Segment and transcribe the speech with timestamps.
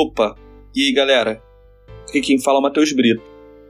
[0.00, 0.36] Opa,
[0.76, 1.42] e aí galera?
[2.08, 3.20] Aqui quem fala é o Matheus Brito.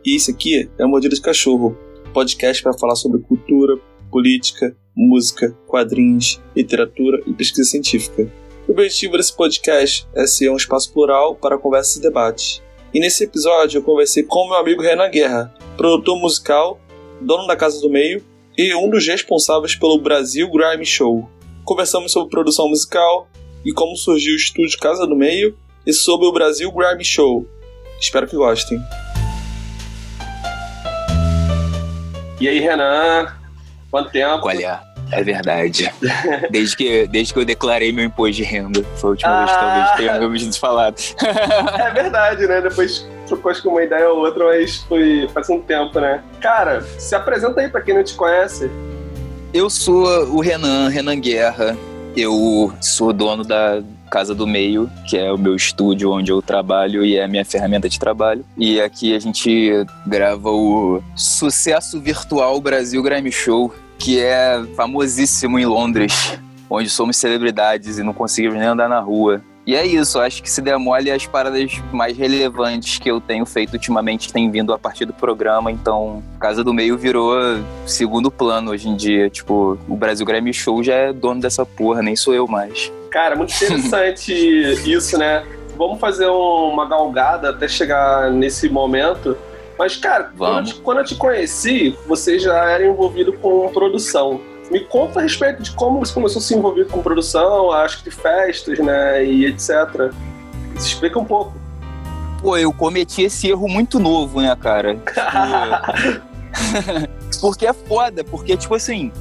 [0.04, 1.75] E esse aqui é o Mordida de Cachorro,
[2.12, 3.79] podcast para falar sobre cultura,
[4.11, 8.30] política, música, quadrinhos, literatura e pesquisa científica.
[8.69, 12.62] O objetivo desse podcast é ser um espaço plural para conversas e debates.
[12.92, 16.79] E nesse episódio eu conversei com meu amigo Renan Guerra, produtor musical,
[17.23, 18.23] dono da Casa do Meio
[18.55, 21.27] e um dos responsáveis pelo Brasil Grime Show.
[21.65, 23.30] Conversamos sobre produção musical
[23.65, 25.56] e como surgiu o estúdio Casa do Meio
[25.88, 27.48] e sobre o Brasil Grammy Show.
[27.98, 28.78] Espero que gostem.
[32.38, 33.33] E aí, Renan?
[33.91, 34.47] Quanto tempo?
[34.47, 35.91] Olha, é verdade.
[36.52, 38.84] Desde que, desde que eu declarei meu imposto de renda.
[38.97, 39.38] Foi a última ah.
[39.38, 39.56] vez que
[40.06, 40.97] talvez tenha me falado.
[41.80, 42.61] é verdade, né?
[42.61, 46.23] Depois trocou acho que uma ideia ou outra, mas foi faz um tempo, né?
[46.39, 48.70] Cara, se apresenta aí pra quem não te conhece.
[49.55, 51.75] Eu sou o Renan, Renan Guerra.
[52.14, 57.05] Eu sou dono da Casa do Meio, que é o meu estúdio onde eu trabalho
[57.05, 58.45] e é a minha ferramenta de trabalho.
[58.56, 65.67] E aqui a gente grava o Sucesso Virtual Brasil Grammy Show, que é famosíssimo em
[65.67, 66.39] Londres,
[66.70, 69.42] onde somos celebridades e não conseguimos nem andar na rua.
[69.69, 73.45] E é isso, acho que se der mole, as paradas mais relevantes que eu tenho
[73.45, 77.37] feito ultimamente têm vindo a partir do programa, então Casa do Meio virou
[77.84, 79.28] segundo plano hoje em dia.
[79.28, 82.91] Tipo, o Brasil Grammy Show já é dono dessa porra, nem sou eu mais.
[83.11, 84.33] Cara, muito interessante
[84.91, 85.47] isso, né?
[85.77, 89.37] Vamos fazer uma galgada até chegar nesse momento.
[89.78, 94.41] Mas, cara, quando eu, te, quando eu, te, conheci, você já era envolvido com produção.
[94.70, 98.11] Me conta a respeito de como você começou a se envolver com produção, acho que
[98.11, 100.12] de festas, né, e etc.
[100.77, 101.55] Se explica um pouco.
[102.43, 104.98] Pô, eu cometi esse erro muito novo, né, cara?
[107.41, 109.12] Porque é foda, porque, tipo assim,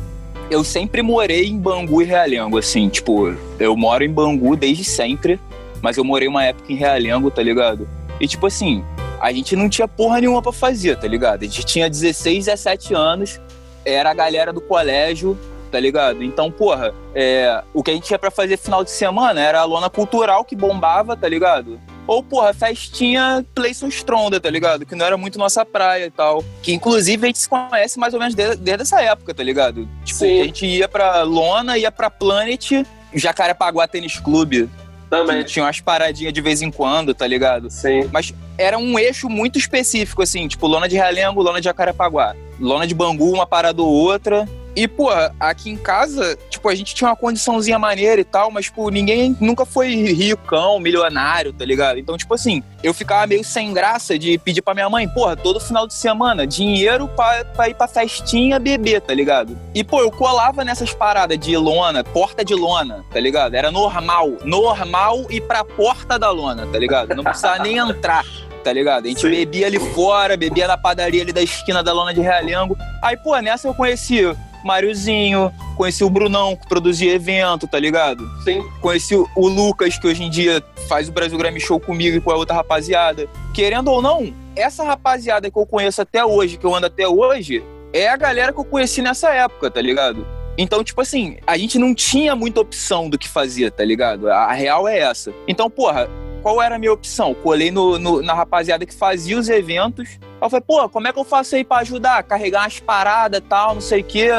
[0.49, 5.39] eu sempre morei em Bangu e Realengo, assim, tipo, eu moro em Bangu desde sempre,
[5.81, 7.87] mas eu morei uma época em Realengo, tá ligado?
[8.19, 8.83] E, tipo assim,
[9.19, 11.43] a gente não tinha porra nenhuma pra fazer, tá ligado?
[11.43, 13.41] A gente tinha 16, 17 anos,
[13.83, 15.37] era a galera do colégio,
[15.69, 16.23] tá ligado?
[16.23, 19.65] Então, porra, é, o que a gente tinha pra fazer final de semana era a
[19.65, 21.79] lona cultural que bombava, tá ligado?
[22.07, 24.85] Ou, porra, festinha Playson Stronda, tá ligado?
[24.85, 26.43] Que não era muito nossa praia e tal.
[26.63, 29.87] Que, inclusive, a gente se conhece mais ou menos desde, desde essa época, tá ligado?
[30.05, 30.41] Tipo, Sim.
[30.41, 34.69] a gente ia pra Lona, ia pra Planet, Jacarepaguá Tênis Clube.
[35.09, 35.43] Também.
[35.43, 37.69] Tinha umas paradinhas de vez em quando, tá ligado?
[37.69, 38.09] Sim.
[38.11, 42.35] Mas era um eixo muito específico, assim, tipo, lona de Realengo, lona de Jacarepaguá.
[42.59, 44.47] Lona de Bangu, uma parada ou outra.
[44.77, 48.65] E, pô, aqui em casa, tipo, a gente tinha uma condiçãozinha maneira e tal, mas,
[48.65, 51.97] tipo, ninguém nunca foi ricão, milionário, tá ligado?
[51.97, 55.59] Então, tipo assim, eu ficava meio sem graça de pedir pra minha mãe, porra, todo
[55.59, 59.57] final de semana, dinheiro pra, pra ir pra festinha beber, tá ligado?
[59.73, 63.55] E, pô, eu colava nessas paradas de lona, porta de lona, tá ligado?
[63.55, 67.15] Era normal, normal ir pra porta da lona, tá ligado?
[67.15, 68.23] Não precisava nem entrar
[68.67, 69.05] tá ligado?
[69.05, 69.29] A gente Sim.
[69.29, 72.77] bebia ali fora, bebia na padaria ali da esquina da lona de Realengo.
[73.01, 74.25] Aí, pô, nessa eu conheci
[74.63, 78.27] Máriozinho, conheci o Brunão, que produzia evento, tá ligado?
[78.43, 78.63] Sim.
[78.81, 82.31] Conheci o Lucas, que hoje em dia faz o Brasil Grammy Show comigo e com
[82.31, 83.27] a outra rapaziada.
[83.53, 87.63] Querendo ou não, essa rapaziada que eu conheço até hoje, que eu ando até hoje,
[87.93, 90.25] é a galera que eu conheci nessa época, tá ligado?
[90.57, 94.27] Então, tipo assim, a gente não tinha muita opção do que fazia, tá ligado?
[94.29, 95.31] A real é essa.
[95.47, 96.09] Então, porra,
[96.41, 97.33] qual era a minha opção?
[97.35, 100.19] Colei no, no, na rapaziada que fazia os eventos.
[100.39, 102.23] Aí eu falei, pô, como é que eu faço aí pra ajudar?
[102.23, 104.29] Carregar umas paradas e tal, não sei o quê.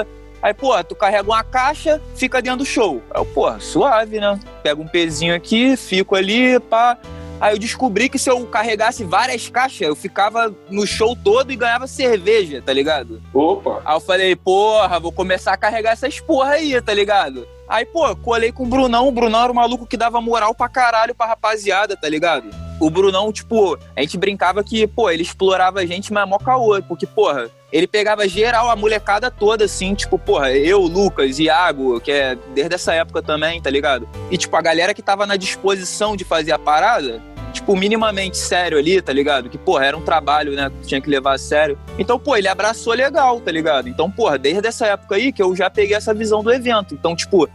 [0.41, 3.03] Aí, pô, tu carrega uma caixa, fica dentro do show.
[3.11, 4.39] Aí eu, pô, suave, né?
[4.63, 6.97] Pega um pezinho aqui, fico ali, pá.
[7.41, 11.57] Aí eu descobri que se eu carregasse várias caixas, eu ficava no show todo e
[11.57, 13.23] ganhava cerveja, tá ligado?
[13.33, 13.81] Opa!
[13.85, 17.47] Aí eu falei, porra, vou começar a carregar essas porra aí, tá ligado?
[17.69, 19.07] Aí, pô, colei com o Brunão.
[19.07, 22.49] O Brunão era um maluco que dava moral pra caralho pra rapaziada, tá ligado?
[22.81, 26.81] O Brunão, tipo, a gente brincava que, pô, ele explorava a gente, mas mó caô.
[26.83, 32.11] Porque, porra, ele pegava geral, a molecada toda, assim, tipo, porra, eu, Lucas, Iago, que
[32.11, 34.09] é desde essa época também, tá ligado?
[34.31, 37.21] E, tipo, a galera que tava na disposição de fazer a parada,
[37.53, 39.51] tipo, minimamente sério ali, tá ligado?
[39.51, 41.79] Que, porra, era um trabalho, né, que tinha que levar a sério.
[41.99, 43.89] Então, pô, ele abraçou legal, tá ligado?
[43.89, 46.95] Então, porra, desde essa época aí que eu já peguei essa visão do evento.
[46.95, 47.49] Então, tipo,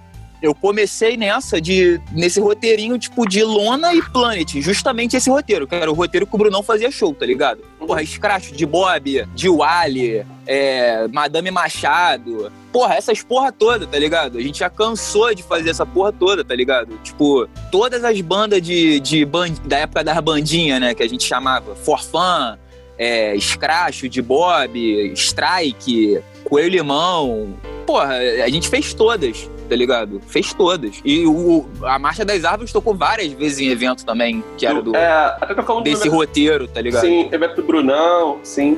[0.43, 5.73] eu comecei nessa de nesse roteirinho tipo de Lona e Planet, justamente esse roteiro, que
[5.73, 7.63] era o roteiro que o Brunão fazia show, tá ligado?
[7.79, 12.51] Porra, Scratch de Bob, de Wally, é, Madame Machado.
[12.73, 14.37] Porra, essas porra toda, tá ligado?
[14.37, 16.97] A gente já cansou de fazer essa porra toda, tá ligado?
[17.01, 21.23] Tipo, todas as bandas de, de band, da época das bandinhas, né, que a gente
[21.23, 22.59] chamava Forfã,
[22.97, 24.77] é, Scratch, de Bob,
[25.15, 27.55] Strike, Coelho Limão.
[27.85, 29.49] Porra, a gente fez todas.
[29.67, 30.21] Tá ligado?
[30.27, 31.01] Fez todas.
[31.03, 34.95] E o, a Marcha das Árvores tocou várias vezes em evento também, que era do,
[34.95, 35.37] é,
[35.83, 37.01] desse roteiro, tá ligado?
[37.01, 38.77] Sim, evento do Brunão, sim.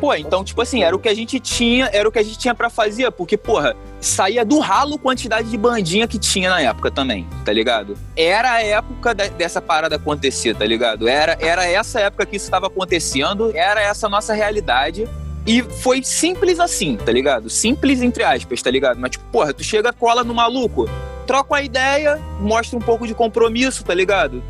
[0.00, 2.38] Pô, então, tipo assim, era o que a gente tinha, era o que a gente
[2.38, 6.90] tinha para fazer, porque, porra, saía do ralo quantidade de bandinha que tinha na época
[6.90, 7.96] também, tá ligado?
[8.14, 11.08] Era a época de, dessa parada acontecer, tá ligado?
[11.08, 15.08] Era, era essa época que isso estava acontecendo, era essa nossa realidade.
[15.46, 17.48] E foi simples assim, tá ligado?
[17.48, 18.98] Simples entre aspas, tá ligado?
[18.98, 20.88] Mas, tipo, porra, tu chega, cola no maluco,
[21.26, 24.42] troca uma ideia, mostra um pouco de compromisso, tá ligado?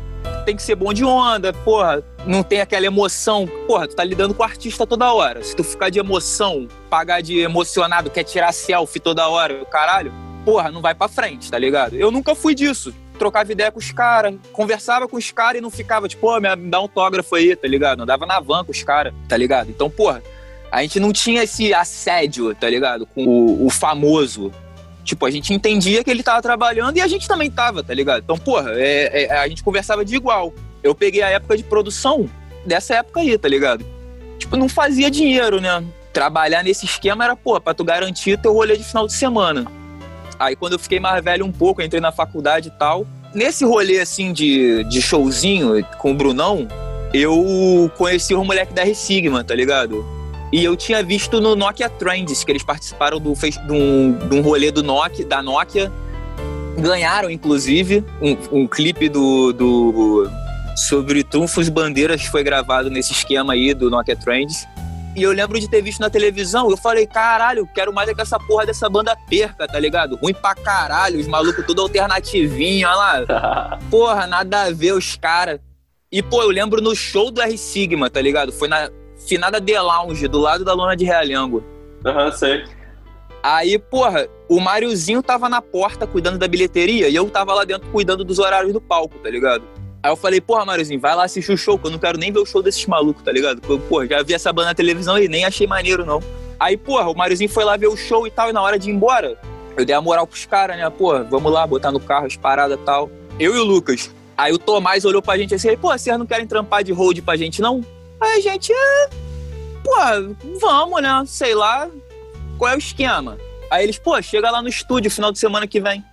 [0.47, 3.45] tem que ser bom de onda, porra, não tem aquela emoção.
[3.67, 5.43] Porra, tu tá lidando com o artista toda hora.
[5.43, 10.13] Se tu ficar de emoção, pagar de emocionado, quer tirar selfie toda hora, caralho,
[10.45, 11.95] porra, não vai pra frente, tá ligado?
[11.95, 12.93] Eu nunca fui disso.
[13.19, 16.55] Trocava ideia com os caras, conversava com os caras e não ficava, tipo, pô, me
[16.69, 18.03] dá autógrafo aí, tá ligado?
[18.03, 19.69] Andava na van com os caras, tá ligado?
[19.69, 20.21] Então, porra,
[20.71, 23.05] a gente não tinha esse assédio, tá ligado?
[23.05, 24.51] Com o, o famoso,
[25.07, 28.23] Tipo, a gente entendia que ele tava trabalhando e a gente também tava, tá ligado?
[28.23, 30.53] Então, porra, é, é, a gente conversava de igual.
[30.83, 32.29] Eu peguei a época de produção
[32.65, 33.85] dessa época aí, tá ligado?
[34.37, 35.81] Tipo, não fazia dinheiro, né?
[36.11, 39.65] Trabalhar nesse esquema era, pô, pra tu garantir teu rolê de final de semana.
[40.37, 43.07] Aí quando eu fiquei mais velho um pouco, entrei na faculdade e tal.
[43.33, 46.67] Nesse rolê, assim, de, de showzinho com o Brunão,
[47.13, 50.05] eu conheci o moleque da R-Sigma, tá ligado?
[50.51, 54.41] E eu tinha visto no Nokia Trends, que eles participaram do, de, um, de um
[54.41, 55.91] rolê do Nokia, da Nokia.
[56.77, 60.29] Ganharam, inclusive, um, um clipe do, do
[60.77, 64.67] sobre trunfos bandeiras foi gravado nesse esquema aí do Nokia Trends.
[65.15, 68.21] E eu lembro de ter visto na televisão, eu falei, caralho, quero mais é que
[68.21, 70.15] essa porra dessa banda perca, tá ligado?
[70.15, 73.79] Ruim pra caralho, os malucos tudo alternativinho, olha lá.
[73.89, 75.59] Porra, nada a ver os caras.
[76.11, 78.51] E, pô, eu lembro no show do R Sigma, tá ligado?
[78.51, 78.91] Foi na,
[79.27, 81.63] finada The Lounge, do lado da lona de Realengo.
[82.05, 82.63] Aham, uhum, sei.
[83.43, 87.87] Aí, porra, o Máriozinho tava na porta cuidando da bilheteria e eu tava lá dentro
[87.91, 89.63] cuidando dos horários do palco, tá ligado?
[90.01, 92.31] Aí eu falei, porra, Máriozinho, vai lá assistir o show, que eu não quero nem
[92.31, 93.61] ver o show desses malucos, tá ligado?
[93.61, 96.21] Porra, já vi essa banda na televisão e nem achei maneiro, não.
[96.59, 98.89] Aí, porra, o Máriozinho foi lá ver o show e tal, e na hora de
[98.89, 99.37] ir embora,
[99.77, 100.89] eu dei a moral pros caras, né?
[100.89, 103.09] Porra, vamos lá, botar no carro as paradas e tal.
[103.39, 104.09] Eu e o Lucas.
[104.35, 107.35] Aí o Tomás olhou pra gente assim, pô, vocês não querem trampar de hold pra
[107.35, 107.83] gente, não?
[108.19, 109.09] Aí a gente, é.
[109.83, 109.95] Pô,
[110.59, 111.23] vamos, né?
[111.25, 111.89] Sei lá.
[112.57, 113.37] Qual é o esquema?
[113.69, 116.03] Aí eles, pô, chega lá no estúdio final de semana que vem.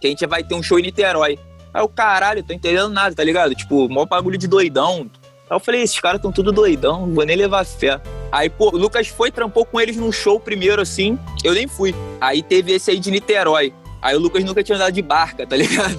[0.00, 1.38] Que a gente vai ter um show em Niterói.
[1.72, 3.54] Aí o caralho, tô entendendo nada, tá ligado?
[3.54, 5.10] Tipo, maior bagulho de doidão.
[5.48, 8.00] Aí eu falei, esses caras tão tudo doidão, não vou nem levar fé.
[8.30, 11.18] Aí, pô, o Lucas foi, trampou com eles num show primeiro, assim.
[11.44, 11.94] Eu nem fui.
[12.20, 13.72] Aí teve esse aí de Niterói.
[14.02, 15.96] Aí o Lucas nunca tinha andado de barca, tá ligado?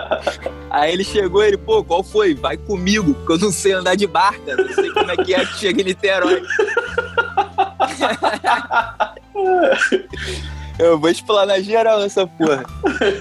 [0.70, 2.34] Aí ele chegou ele, pô, qual foi?
[2.34, 5.44] Vai comigo, porque eu não sei andar de barca, não sei como é que é
[5.44, 6.42] que chega em Niterói.
[10.78, 12.64] eu vou explanar geral essa porra.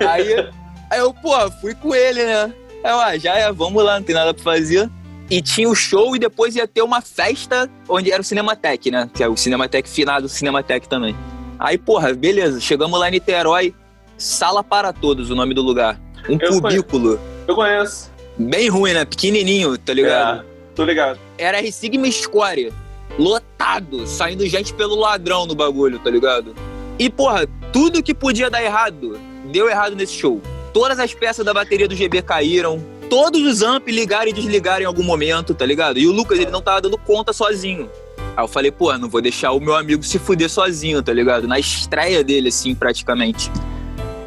[0.10, 0.50] Aí,
[0.90, 2.54] aí eu, pô, fui com ele, né?
[2.86, 4.90] Aí eu, ah, já é, vamos lá, não tem nada pra fazer.
[5.30, 9.10] E tinha o show e depois ia ter uma festa onde era o Cinematec, né?
[9.14, 11.14] Que é o Cinematec finado, o Cinematec também.
[11.60, 13.74] Aí, porra, beleza, chegamos lá em Niterói,
[14.18, 16.00] Sala para Todos, o nome do lugar.
[16.30, 17.18] Um eu cubículo.
[17.18, 17.46] Conheço.
[17.48, 18.12] Eu conheço.
[18.38, 19.06] Bem ruim, né?
[19.06, 20.42] Pequenininho, tá ligado?
[20.42, 20.46] É,
[20.76, 21.20] tô ligado.
[21.38, 22.74] Era Sigma Score.
[23.18, 26.54] Lotado, saindo gente pelo ladrão no bagulho, tá ligado?
[27.00, 29.20] E, porra, tudo que podia dar errado,
[29.52, 30.42] deu errado nesse show.
[30.74, 34.86] Todas as peças da bateria do GB caíram, todos os amps ligaram e desligaram em
[34.86, 35.98] algum momento, tá ligado?
[35.98, 37.90] E o Lucas, ele não tava dando conta sozinho.
[38.36, 41.48] Aí eu falei, pô, não vou deixar o meu amigo se fuder sozinho, tá ligado?
[41.48, 43.50] Na estreia dele, assim, praticamente.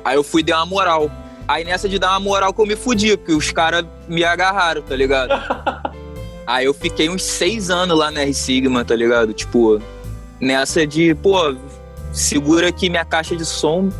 [0.05, 1.11] Aí eu fui dar uma moral.
[1.47, 4.83] Aí nessa de dar uma moral que eu me fudi, porque os caras me agarraram,
[4.83, 5.33] tá ligado?
[6.47, 9.35] Aí eu fiquei uns seis anos lá na R Sigma, tá ligado?
[9.35, 9.83] Tipo,
[10.41, 11.55] nessa de, pô,
[12.13, 13.91] segura aqui minha caixa de som.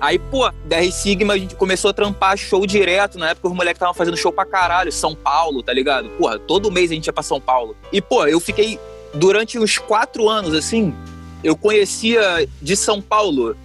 [0.00, 3.18] Aí, pô, da R Sigma a gente começou a trampar show direto.
[3.18, 6.08] Na época os moleques estavam fazendo show pra caralho, São Paulo, tá ligado?
[6.18, 7.76] Porra, todo mês a gente ia pra São Paulo.
[7.92, 8.80] E, pô, eu fiquei
[9.14, 10.92] durante uns quatro anos, assim,
[11.44, 13.56] eu conhecia de São Paulo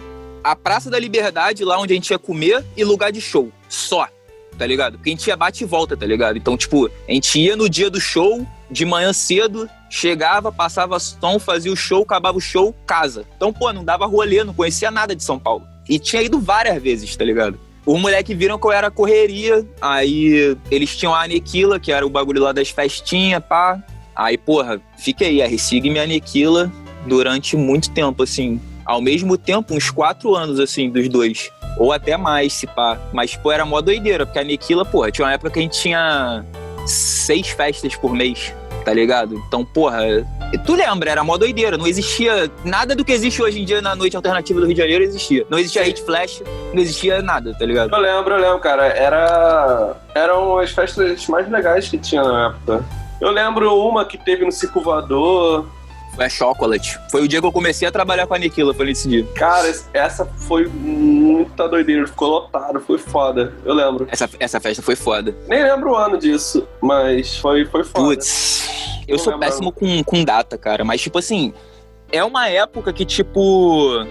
[0.50, 3.52] a Praça da Liberdade, lá onde a gente ia comer, e lugar de show.
[3.68, 4.08] Só.
[4.56, 4.94] Tá ligado?
[4.96, 6.38] Porque a gente ia bate e volta, tá ligado?
[6.38, 11.38] Então, tipo, a gente ia no dia do show, de manhã cedo, chegava, passava som,
[11.38, 13.26] fazia o show, acabava o show, casa.
[13.36, 15.66] Então, pô, não dava rolê, não conhecia nada de São Paulo.
[15.86, 17.60] E tinha ido várias vezes, tá ligado?
[17.84, 22.10] Os moleques viram que eu era correria, aí eles tinham a Aniquila, que era o
[22.10, 23.82] bagulho lá das festinhas, pá.
[24.16, 26.72] Aí, porra, fiquei, a Recife me aniquila
[27.06, 31.52] durante muito tempo, assim ao mesmo tempo, uns quatro anos, assim, dos dois.
[31.76, 32.98] Ou até mais, se pá.
[33.12, 35.78] Mas, pô, era mó doideira, porque a Nequila, porra, tinha uma época que a gente
[35.78, 36.42] tinha
[36.86, 38.54] seis festas por mês,
[38.86, 39.34] tá ligado?
[39.46, 40.00] Então, porra,
[40.64, 43.94] tu lembra, era mó doideira, não existia nada do que existe hoje em dia na
[43.94, 45.46] noite alternativa do Rio de Janeiro existia.
[45.50, 46.42] Não existia hit flash,
[46.72, 47.94] não existia nada, tá ligado?
[47.94, 52.82] Eu lembro, eu lembro, cara, era eram as festas mais legais que tinha na época.
[53.20, 55.66] Eu lembro uma que teve no Circo Voador,
[56.26, 56.98] a Chocolate.
[57.10, 59.24] Foi o dia que eu comecei a trabalhar com a Aniquila, foi nesse dia.
[59.34, 63.54] Cara, essa foi muita doideira, ficou lotado, foi foda.
[63.64, 64.06] Eu lembro.
[64.10, 65.36] Essa, essa festa foi foda.
[65.48, 68.04] Nem lembro o ano disso, mas foi, foi foda.
[68.04, 68.68] Putz,
[69.06, 69.46] eu Não sou lembro.
[69.46, 71.52] péssimo com, com data, cara, mas tipo assim,
[72.10, 74.04] é uma época que, tipo,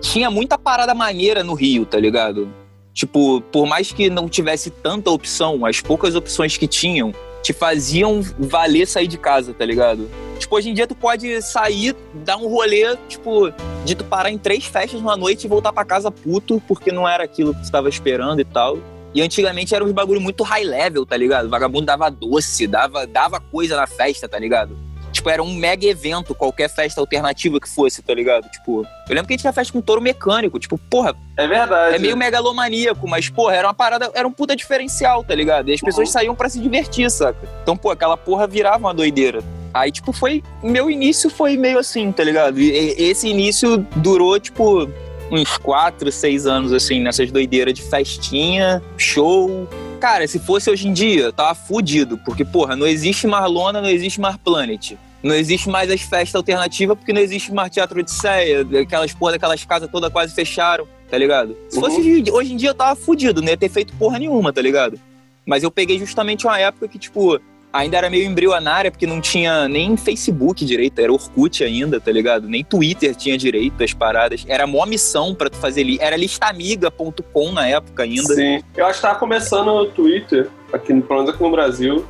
[0.00, 2.48] tinha muita parada maneira no Rio, tá ligado?
[2.92, 7.12] Tipo, por mais que não tivesse tanta opção, as poucas opções que tinham
[7.44, 10.08] te faziam valer sair de casa, tá ligado?
[10.38, 13.52] Tipo, hoje em dia tu pode sair, dar um rolê, tipo,
[13.84, 17.06] de tu parar em três festas numa noite e voltar para casa puto, porque não
[17.06, 18.78] era aquilo que tu estava esperando e tal.
[19.14, 21.46] E antigamente era uns bagulho muito high level, tá ligado?
[21.46, 24.76] O vagabundo dava doce, dava, dava coisa na festa, tá ligado?
[25.24, 28.46] Tipo, era um mega evento, qualquer festa alternativa que fosse, tá ligado?
[28.50, 31.16] Tipo, eu lembro que a gente tinha festa com touro mecânico, tipo, porra.
[31.34, 31.96] É verdade.
[31.96, 35.70] É meio megalomaníaco, mas, porra, era uma parada, era um puta diferencial, tá ligado?
[35.70, 36.12] E as pessoas uhum.
[36.12, 37.38] saíam para se divertir, saca?
[37.62, 39.42] Então, pô, aquela porra virava uma doideira.
[39.72, 40.42] Aí, tipo, foi.
[40.62, 42.60] Meu início foi meio assim, tá ligado?
[42.60, 44.90] E esse início durou, tipo,
[45.30, 49.66] uns 4, 6 anos, assim, nessas doideiras de festinha, show.
[49.98, 52.18] Cara, se fosse hoje em dia, tava fudido.
[52.18, 54.92] Porque, porra, não existe Marlona, não existe Mar Planet.
[55.24, 58.60] Não existe mais as festas alternativas porque não existe mais Teatro de Ceia.
[58.82, 61.56] Aquelas porra daquelas casas todas quase fecharam, tá ligado?
[61.70, 62.34] Se fosse uhum.
[62.34, 65.00] hoje em dia, eu tava fudido, não ia ter feito porra nenhuma, tá ligado?
[65.46, 67.40] Mas eu peguei justamente uma época que, tipo,
[67.72, 72.46] ainda era meio embrionária, porque não tinha nem Facebook direito, era Orkut ainda, tá ligado?
[72.46, 74.44] Nem Twitter tinha direito as paradas.
[74.46, 75.98] Era mó missão pra tu fazer ali.
[76.02, 78.34] Era listamiga.com na época ainda.
[78.34, 78.62] Sim.
[78.76, 82.04] Eu acho que tava começando o Twitter, aqui, pelo menos aqui no Brasil.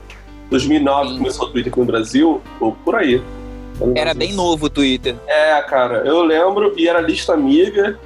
[0.54, 1.18] 2009 Sim.
[1.18, 3.20] começou o Twitter aqui no Brasil, ou por aí.
[3.96, 5.16] Era bem novo o Twitter.
[5.26, 7.99] É, cara, eu lembro, e era lista amiga,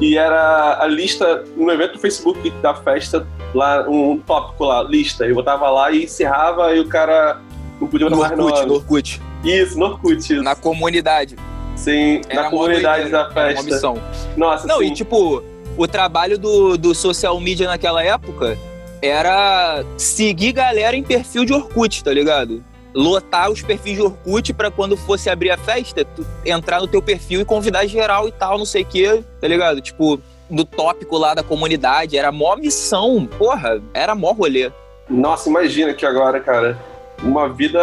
[0.00, 5.24] e era a lista, no evento do Facebook da festa, lá um tópico lá, lista.
[5.24, 7.40] Eu botava lá e encerrava e o cara
[7.80, 9.22] não podia botar mais Orkut, no Orkut.
[9.42, 10.18] Isso, no Orkut.
[10.18, 10.42] Isso.
[10.42, 11.36] Na comunidade.
[11.74, 13.40] Sim, era na comunidade da festa.
[13.40, 14.02] Era uma missão.
[14.36, 14.86] Nossa, Não, sim.
[14.86, 15.42] e tipo,
[15.76, 18.58] o trabalho do, do social media naquela época
[19.04, 22.64] era seguir galera em perfil de Orkut, tá ligado?
[22.94, 26.06] Lotar os perfis de Orkut para quando fosse abrir a festa,
[26.44, 29.80] entrar no teu perfil e convidar geral e tal, não sei o quê, tá ligado?
[29.80, 32.16] Tipo, do tópico lá da comunidade.
[32.16, 34.70] Era mó missão, porra, era mó rolê.
[35.08, 36.78] Nossa, imagina que agora, cara,
[37.22, 37.78] uma vida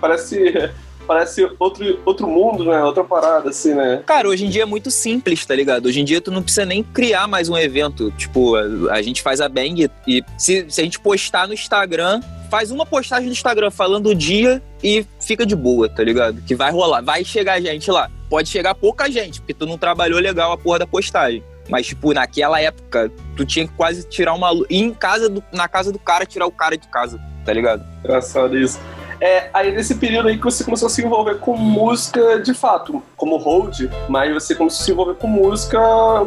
[0.00, 0.70] parece
[1.06, 2.82] parece outro, outro mundo, né?
[2.82, 4.02] Outra parada, assim, né?
[4.06, 5.86] Cara, hoje em dia é muito simples, tá ligado?
[5.86, 8.10] Hoje em dia tu não precisa nem criar mais um evento.
[8.12, 12.20] Tipo, a, a gente faz a Bang e se, se a gente postar no Instagram,
[12.50, 16.42] faz uma postagem no Instagram falando o dia e fica de boa, tá ligado?
[16.42, 18.10] Que vai rolar, vai chegar gente lá.
[18.28, 21.42] Pode chegar pouca gente, porque tu não trabalhou legal a porra da postagem.
[21.68, 24.52] Mas, tipo, naquela época, tu tinha que quase tirar uma.
[24.68, 27.84] Ir em casa do, na casa do cara, tirar o cara de casa, tá ligado?
[28.00, 28.80] Engraçado isso.
[29.22, 33.00] É, aí nesse período aí que você começou a se envolver com música de fato,
[33.16, 35.78] como hold, mas você começou a se envolver com música,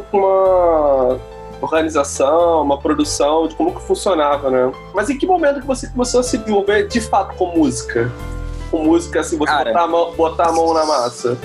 [0.10, 1.20] com uma
[1.60, 4.72] organização, uma produção, de como que funcionava, né?
[4.94, 8.10] Mas em que momento que você começou a se envolver de fato com música?
[8.72, 11.38] Com música, assim, você Cara, botar, a mão, botar a mão na massa?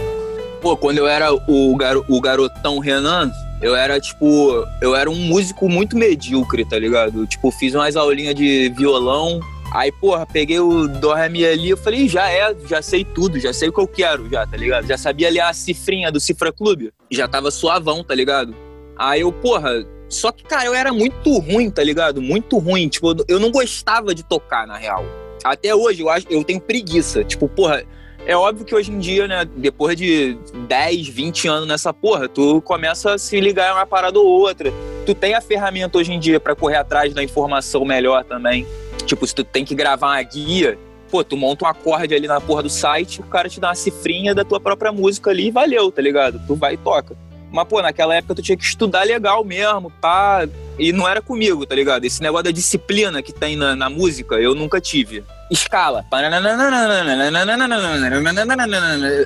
[0.60, 3.28] Pô, quando eu era o, garo, o garotão Renan,
[3.60, 7.26] eu era, tipo, eu era um músico muito medíocre, tá ligado?
[7.26, 9.40] Tipo, fiz umas aulinhas de violão.
[9.72, 13.68] Aí, porra, peguei o Ré ali, eu falei, já é, já sei tudo, já sei
[13.68, 14.86] o que eu quero, já, tá ligado?
[14.86, 18.54] Já sabia ali a cifrinha do Cifra Clube, já tava suavão, tá ligado?
[18.98, 22.20] Aí eu, porra, só que, cara, eu era muito ruim, tá ligado?
[22.20, 25.04] Muito ruim, tipo, eu não gostava de tocar, na real.
[25.44, 27.84] Até hoje, eu acho, eu tenho preguiça, tipo, porra,
[28.26, 30.36] é óbvio que hoje em dia, né, depois de
[30.68, 34.72] 10, 20 anos nessa porra, tu começa a se ligar em uma parada ou outra.
[35.06, 38.66] Tu tem a ferramenta hoje em dia para correr atrás da informação melhor também.
[39.10, 40.78] Tipo, se tu tem que gravar uma guia,
[41.10, 43.74] pô, tu monta um acorde ali na porra do site, o cara te dá uma
[43.74, 46.40] cifrinha da tua própria música ali e valeu, tá ligado?
[46.46, 47.16] Tu vai e toca.
[47.50, 50.48] Mas, pô, naquela época tu tinha que estudar legal mesmo, pá.
[50.78, 52.04] E não era comigo, tá ligado?
[52.04, 55.24] Esse negócio da disciplina que tem na, na música, eu nunca tive.
[55.50, 56.04] Escala.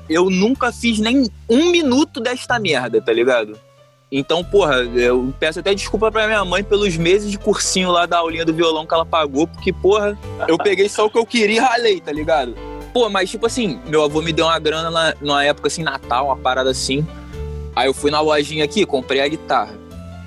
[0.09, 3.61] Eu nunca fiz nem um minuto desta merda, tá ligado?
[4.17, 8.19] Então, porra, eu peço até desculpa pra minha mãe pelos meses de cursinho lá da
[8.19, 10.17] aulinha do violão que ela pagou, porque, porra,
[10.47, 12.55] eu peguei só o que eu queria e ralei, tá ligado?
[12.93, 16.27] Pô, mas tipo assim, meu avô me deu uma grana na, numa época assim, Natal,
[16.27, 17.05] uma parada assim.
[17.75, 19.75] Aí eu fui na lojinha aqui, comprei a guitarra.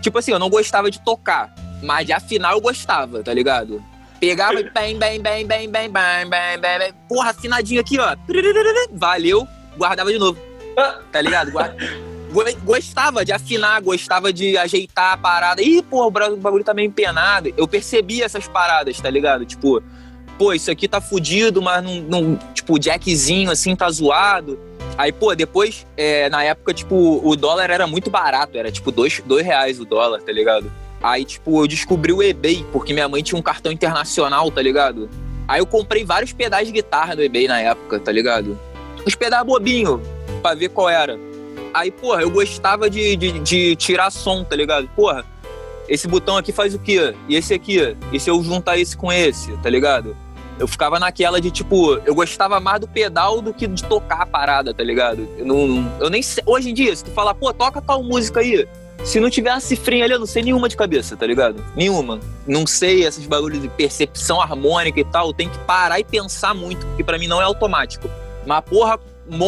[0.02, 3.82] Tipo assim, eu não gostava de tocar, mas de afinal eu gostava, tá ligado?
[4.20, 8.18] Pegava e bem, bem, bem, bem, bem, bem, bem, bem, porra, afinadinho aqui, ó.
[8.92, 10.38] Valeu, guardava de novo.
[11.10, 11.54] Tá ligado?
[12.64, 15.62] Gostava de afinar, gostava de ajeitar a parada.
[15.62, 17.54] Ih, pô, o bagulho tá meio empenado.
[17.56, 19.46] Eu percebia essas paradas, tá ligado?
[19.46, 19.82] Tipo,
[20.38, 24.60] pô, isso aqui tá fudido, mas não, não tipo, o jackzinho assim tá zoado.
[24.98, 29.22] Aí, pô, depois, é, na época, tipo, o dólar era muito barato, era tipo dois,
[29.26, 30.72] dois reais o dólar, tá ligado?
[31.02, 35.08] Aí, tipo, eu descobri o eBay, porque minha mãe tinha um cartão internacional, tá ligado?
[35.48, 38.60] Aí eu comprei vários pedais de guitarra no eBay na época, tá ligado?
[39.06, 40.02] Uns pedais bobinho,
[40.42, 41.18] pra ver qual era.
[41.74, 44.88] Aí, porra, eu gostava de, de, de, tirar som, tá ligado?
[44.96, 45.26] Porra,
[45.88, 47.16] esse botão aqui faz o quê?
[47.28, 47.96] E esse aqui?
[48.12, 50.16] E se eu juntar esse com esse, tá ligado?
[50.60, 54.26] Eu ficava naquela de, tipo, eu gostava mais do pedal do que de tocar a
[54.26, 55.28] parada, tá ligado?
[55.38, 56.44] Eu, não, eu nem sei.
[56.48, 58.68] Hoje em dia, se tu falar, pô, toca tal música aí.
[59.04, 61.64] Se não tiver uma cifrinha ali, eu não sei nenhuma de cabeça, tá ligado?
[61.76, 62.20] Nenhuma.
[62.48, 65.32] Não sei esses bagulhos de percepção harmônica e tal.
[65.32, 68.10] Tem que parar e pensar muito, porque para mim não é automático.
[68.46, 69.00] Mas, porra,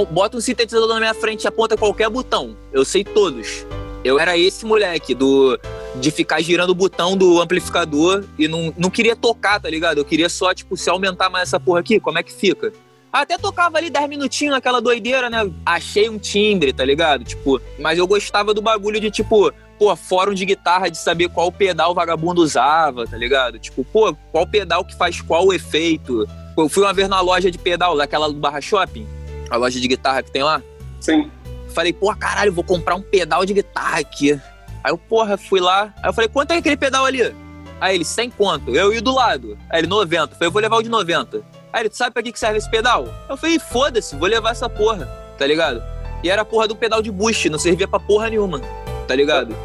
[0.10, 2.56] bota um sintetizador na minha frente e aponta qualquer botão.
[2.72, 3.66] Eu sei todos.
[4.04, 5.60] Eu era esse moleque do
[5.96, 9.98] de ficar girando o botão do amplificador e não, não queria tocar, tá ligado?
[9.98, 12.72] Eu queria só, tipo, se aumentar mais essa porra aqui, como é que fica?
[13.12, 15.50] Até tocava ali 10 minutinhos naquela doideira, né?
[15.66, 17.24] Achei um timbre, tá ligado?
[17.24, 21.52] Tipo, mas eu gostava do bagulho de, tipo, pô, fórum de guitarra, de saber qual
[21.52, 23.58] pedal o vagabundo usava, tá ligado?
[23.58, 26.28] Tipo, pô, qual pedal que faz qual efeito.
[26.56, 29.08] Eu fui uma vez na loja de pedal, daquela do Barra Shopping,
[29.50, 30.62] a loja de guitarra que tem lá.
[31.00, 31.30] Sim.
[31.74, 34.40] Falei, pô, caralho, vou comprar um pedal de guitarra aqui.
[34.84, 35.94] Aí eu, porra, fui lá.
[35.98, 37.34] Aí eu falei, quanto é aquele pedal ali?
[37.80, 38.76] Aí ele, 100 conto.
[38.76, 39.58] Eu ia do lado.
[39.70, 40.24] Aí ele, 90.
[40.24, 41.42] Eu falei, eu vou levar o de 90.
[41.72, 43.08] Aí ele, sabe pra que serve esse pedal?
[43.30, 45.06] Eu falei, foda-se, vou levar essa porra,
[45.38, 45.82] tá ligado?
[46.24, 48.60] E era a porra do pedal de boost, não servia pra porra nenhuma,
[49.08, 49.56] tá ligado?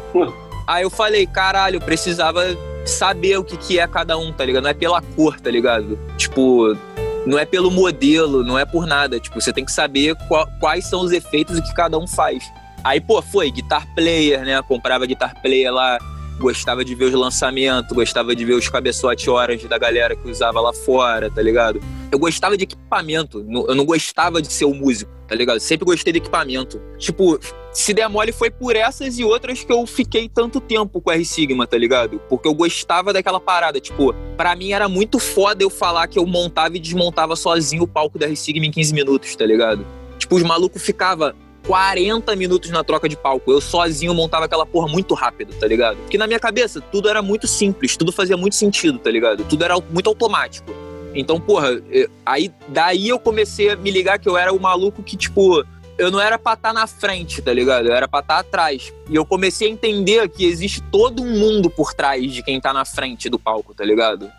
[0.67, 2.41] Aí eu falei, caralho, eu precisava
[2.85, 4.63] saber o que, que é cada um, tá ligado?
[4.63, 5.99] Não é pela cor, tá ligado?
[6.17, 6.77] Tipo,
[7.25, 9.19] não é pelo modelo, não é por nada.
[9.19, 12.43] Tipo, você tem que saber qual, quais são os efeitos que cada um faz.
[12.83, 14.61] Aí, pô, foi guitar player, né?
[14.61, 15.97] Comprava guitar player lá,
[16.39, 20.59] gostava de ver os lançamentos, gostava de ver os cabeçote orange da galera que usava
[20.59, 21.81] lá fora, tá ligado?
[22.11, 25.59] Eu gostava de equipamento, eu não gostava de ser o músico, tá ligado?
[25.59, 26.81] Sempre gostei de equipamento.
[26.97, 27.39] Tipo,
[27.73, 31.25] se der mole foi por essas e outras que eu fiquei tanto tempo com R
[31.25, 32.21] Sigma, tá ligado?
[32.29, 36.25] Porque eu gostava daquela parada, tipo, para mim era muito foda eu falar que eu
[36.25, 39.85] montava e desmontava sozinho o palco da R Sigma em 15 minutos, tá ligado?
[40.17, 41.33] Tipo, os malucos ficavam
[41.65, 43.51] 40 minutos na troca de palco.
[43.51, 45.97] Eu sozinho montava aquela porra muito rápido, tá ligado?
[45.97, 49.43] Porque na minha cabeça tudo era muito simples, tudo fazia muito sentido, tá ligado?
[49.43, 50.71] Tudo era muito automático.
[51.13, 51.81] Então, porra,
[52.25, 55.63] aí daí eu comecei a me ligar que eu era o maluco que, tipo,
[55.97, 57.87] eu não era pra estar tá na frente, tá ligado?
[57.87, 58.93] Eu era pra estar tá atrás.
[59.09, 62.73] E eu comecei a entender que existe todo um mundo por trás de quem tá
[62.73, 64.29] na frente do palco, tá ligado?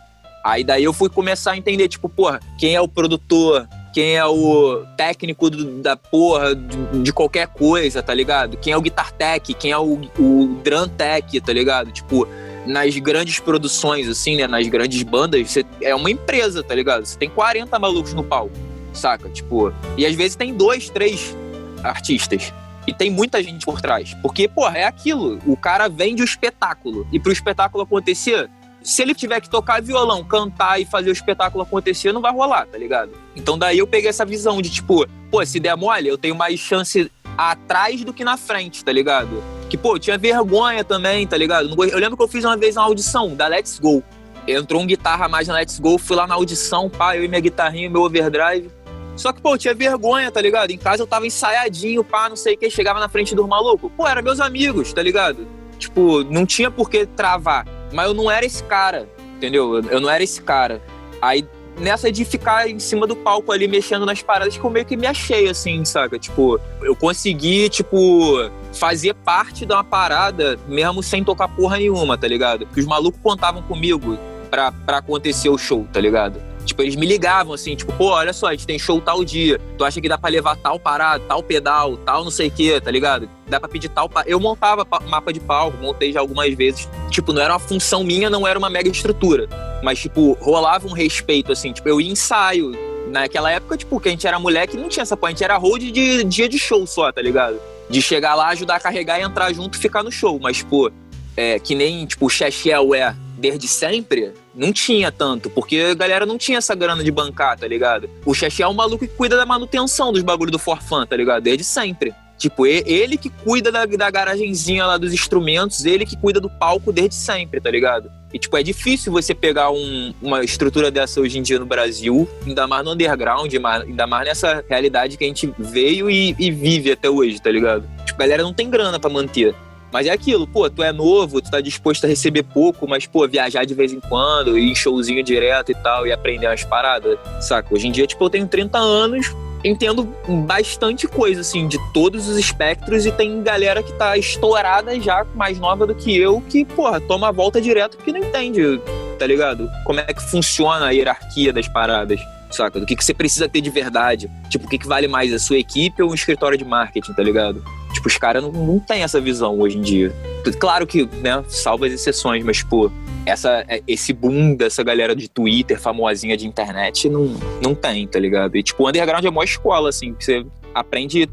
[0.44, 4.26] Aí daí eu fui começar a entender, tipo, porra, quem é o produtor, quem é
[4.26, 8.58] o técnico do, da porra de, de, qualquer coisa, tá ligado?
[8.58, 11.90] Quem é o guitar tech, quem é o, o drum tech, tá ligado?
[11.90, 12.28] Tipo,
[12.66, 14.46] nas grandes produções, assim, né?
[14.46, 17.06] Nas grandes bandas, você é uma empresa, tá ligado?
[17.06, 18.52] Você tem 40 malucos no palco,
[18.92, 19.30] saca?
[19.30, 21.34] Tipo, e às vezes tem dois, três
[21.82, 22.52] artistas.
[22.86, 24.12] E tem muita gente por trás.
[24.20, 25.40] Porque, porra, é aquilo.
[25.46, 27.06] O cara vende o espetáculo.
[27.10, 28.50] E pro espetáculo acontecer,
[28.86, 32.66] se ele tiver que tocar violão, cantar e fazer o espetáculo acontecer, não vai rolar,
[32.66, 33.10] tá ligado?
[33.34, 36.60] Então daí eu peguei essa visão de tipo, pô, se der mole, eu tenho mais
[36.60, 39.42] chance atrás do que na frente, tá ligado?
[39.68, 41.68] Que, pô, eu tinha vergonha também, tá ligado?
[41.84, 44.04] Eu lembro que eu fiz uma vez uma audição da Let's Go.
[44.46, 47.40] Entrou um guitarra mais na Let's Go, fui lá na audição, pá, eu e minha
[47.40, 48.70] guitarrinha, meu overdrive.
[49.16, 50.70] Só que, pô, eu tinha vergonha, tá ligado?
[50.70, 53.90] Em casa eu tava ensaiadinho, pá, não sei o que, chegava na frente dos malucos.
[53.96, 55.44] Pô, eram meus amigos, tá ligado?
[55.76, 57.66] Tipo, não tinha por que travar.
[57.92, 59.80] Mas eu não era esse cara, entendeu?
[59.82, 60.82] Eu não era esse cara.
[61.20, 61.46] Aí,
[61.78, 64.96] nessa de ficar em cima do palco ali, mexendo nas paradas, que eu meio que
[64.96, 66.18] me achei, assim, saca?
[66.18, 72.26] Tipo, eu consegui, tipo, fazer parte de uma parada mesmo sem tocar porra nenhuma, tá
[72.26, 72.66] ligado?
[72.66, 74.18] Porque os malucos contavam comigo
[74.50, 76.40] pra, pra acontecer o show, tá ligado?
[76.66, 79.58] Tipo, eles me ligavam assim, tipo, pô, olha só, a gente tem show tal dia.
[79.78, 82.80] Tu acha que dá pra levar tal parada, tal pedal, tal não sei o que,
[82.80, 83.30] tá ligado?
[83.46, 84.10] Dá pra pedir tal.
[84.26, 86.88] Eu montava mapa de palco, montei já algumas vezes.
[87.08, 89.48] Tipo, não era uma função minha, não era uma mega estrutura.
[89.82, 91.72] Mas, tipo, rolava um respeito, assim.
[91.72, 92.72] Tipo, eu ia ensaio.
[93.08, 95.30] Naquela época, tipo, que a gente era moleque, não tinha essa porra.
[95.30, 97.60] A gente era hold de dia de show só, tá ligado?
[97.88, 100.40] De chegar lá, ajudar a carregar e entrar junto e ficar no show.
[100.42, 100.90] Mas, pô,
[101.36, 106.24] é, que nem, tipo, o Chechel é desde sempre, não tinha tanto, porque a galera
[106.24, 108.08] não tinha essa grana de bancar, tá ligado?
[108.24, 111.42] O Xexé é um maluco que cuida da manutenção dos bagulhos do Forfan, tá ligado?
[111.42, 112.14] Desde sempre.
[112.38, 116.92] Tipo, ele que cuida da, da garagenzinha lá dos instrumentos, ele que cuida do palco
[116.92, 118.10] desde sempre, tá ligado?
[118.32, 122.28] E, tipo, é difícil você pegar um, uma estrutura dessa hoje em dia no Brasil,
[122.46, 126.92] ainda mais no underground, ainda mais nessa realidade que a gente veio e, e vive
[126.92, 127.88] até hoje, tá ligado?
[128.04, 129.54] Tipo, a galera não tem grana para manter.
[129.96, 133.26] Mas é aquilo, pô, tu é novo, tu tá disposto a receber pouco, mas, pô,
[133.26, 137.18] viajar de vez em quando, ir em showzinho direto e tal, e aprender umas paradas,
[137.40, 137.74] saca?
[137.74, 140.06] Hoje em dia, tipo, eu tenho 30 anos, entendo
[140.44, 145.58] bastante coisa, assim, de todos os espectros, e tem galera que tá estourada já, mais
[145.58, 148.78] nova do que eu, que, porra, toma a volta direto porque não entende,
[149.18, 149.66] tá ligado?
[149.86, 152.78] Como é que funciona a hierarquia das paradas saca?
[152.78, 154.30] Do que, que você precisa ter de verdade.
[154.50, 157.22] Tipo, o que, que vale mais, a sua equipe ou um escritório de marketing, tá
[157.22, 157.64] ligado?
[157.96, 160.14] Tipo, os caras não, não têm essa visão hoje em dia.
[160.60, 162.90] Claro que, né, salva as exceções, mas, pô,
[163.24, 168.18] essa, é, esse boom dessa galera de Twitter, famosinha de internet, não, não tem, tá
[168.18, 168.54] ligado?
[168.54, 171.26] E, tipo, o underground é a maior escola, assim, que você aprende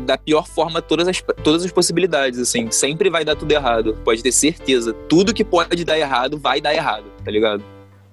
[0.00, 2.70] da pior forma todas as, todas as possibilidades, assim.
[2.70, 4.92] Sempre vai dar tudo errado, pode ter certeza.
[5.08, 7.64] Tudo que pode dar errado, vai dar errado, tá ligado?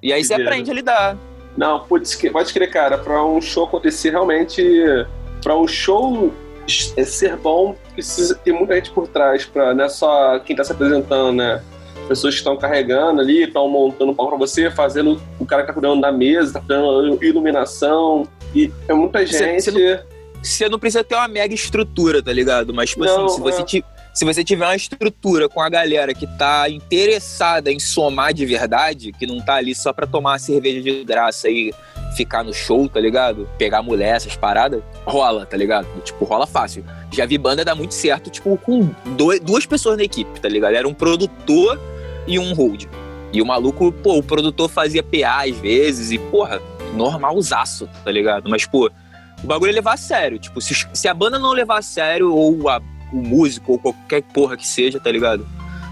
[0.02, 1.18] E aí você aprende a lidar.
[1.58, 4.64] Não, pode, pode crer, cara, pra um show acontecer realmente.
[5.44, 6.34] Pra um show
[6.96, 10.64] é ser bom, precisa ter muita gente por trás, pra, não é só quem tá
[10.64, 11.64] se apresentando, né?
[12.08, 15.68] Pessoas que estão carregando ali, estão montando um palco pra você, fazendo o cara que
[15.68, 18.28] tá cuidando da mesa, tá cuidando iluminação.
[18.54, 19.62] E é muita gente.
[19.62, 20.00] Você, você, não,
[20.42, 22.74] você não, precisa ter uma mega estrutura, tá ligado?
[22.74, 23.84] Mas, tipo não, assim, se você, é.
[24.12, 29.12] se você tiver uma estrutura com a galera que tá interessada em somar de verdade,
[29.12, 31.72] que não tá ali só pra tomar cerveja de graça e
[32.16, 33.48] ficar no show, tá ligado?
[33.58, 35.88] Pegar mulher, essas paradas, rola, tá ligado?
[36.04, 36.84] Tipo, rola fácil.
[37.12, 40.76] Já vi banda dar muito certo, tipo, com dois, duas pessoas na equipe, tá ligado?
[40.76, 41.80] Era um produtor
[42.28, 42.86] e um hold.
[43.32, 46.62] E o maluco, pô, o produtor fazia PA às vezes e, porra,
[46.94, 48.50] normalzaço, tá ligado?
[48.50, 48.90] Mas, pô,
[49.44, 50.40] o bagulho é levar a sério.
[50.40, 52.82] Tipo, se, se a banda não levar a sério, ou a,
[53.14, 55.48] o músico, ou qualquer porra que seja, tá ligado?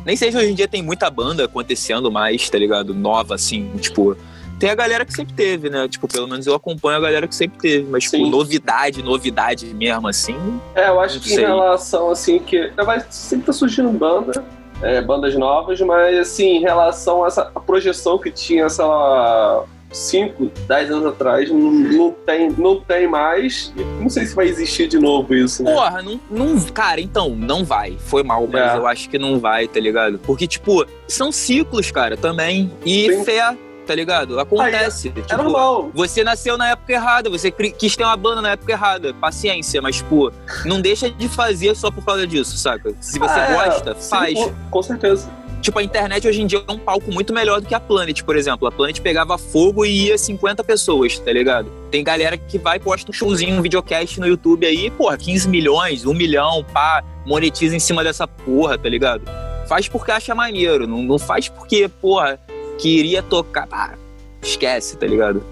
[0.05, 2.93] Nem sei se hoje em dia tem muita banda acontecendo mais, tá ligado?
[2.93, 4.17] Nova, assim, tipo
[4.59, 5.87] tem a galera que sempre teve, né?
[5.87, 7.87] Tipo, pelo menos eu acompanho a galera que sempre teve.
[7.89, 10.37] Mas, tipo, novidade, novidade mesmo, assim.
[10.75, 11.43] É, eu acho que sei.
[11.43, 12.71] em relação, assim, que.
[12.75, 14.43] Vai sempre tá surgindo banda,
[14.81, 19.65] é, bandas novas, mas, assim, em relação a essa a projeção que tinha, sei lá.
[19.89, 23.73] 5, 10 anos atrás, não, não, tem, não tem mais.
[24.01, 25.73] Não sei se vai existir de novo isso, né?
[25.73, 26.59] Porra, não, não.
[26.73, 27.95] Cara, então, não vai.
[27.97, 28.77] Foi mal, mas é.
[28.77, 30.19] eu acho que não vai, tá ligado?
[30.19, 32.69] Porque, tipo, são ciclos, cara, também.
[32.85, 33.23] E Sim.
[33.23, 34.39] fé tá ligado?
[34.39, 35.07] Acontece.
[35.07, 35.89] Aí, é, tipo, é normal.
[35.93, 39.13] Você nasceu na época errada, você quis ter uma banda na época errada.
[39.13, 40.31] Paciência, mas, tipo,
[40.65, 42.93] não deixa de fazer só por causa disso, saca?
[42.99, 44.37] Se você ah, gosta, é, faz.
[44.37, 45.29] Sim, com certeza.
[45.61, 48.21] Tipo, a internet hoje em dia é um palco muito melhor do que a Planet,
[48.21, 48.67] por exemplo.
[48.67, 51.69] A Planet pegava fogo e ia 50 pessoas, tá ligado?
[51.89, 56.05] Tem galera que vai, posta um showzinho, um videocast no YouTube aí, porra, 15 milhões,
[56.05, 59.23] 1 milhão, pá, monetiza em cima dessa porra, tá ligado?
[59.67, 62.39] Faz porque acha maneiro, não, não faz porque, porra,
[62.77, 63.67] que iria tocar.
[63.71, 63.93] Ah,
[64.41, 65.43] esquece, tá ligado?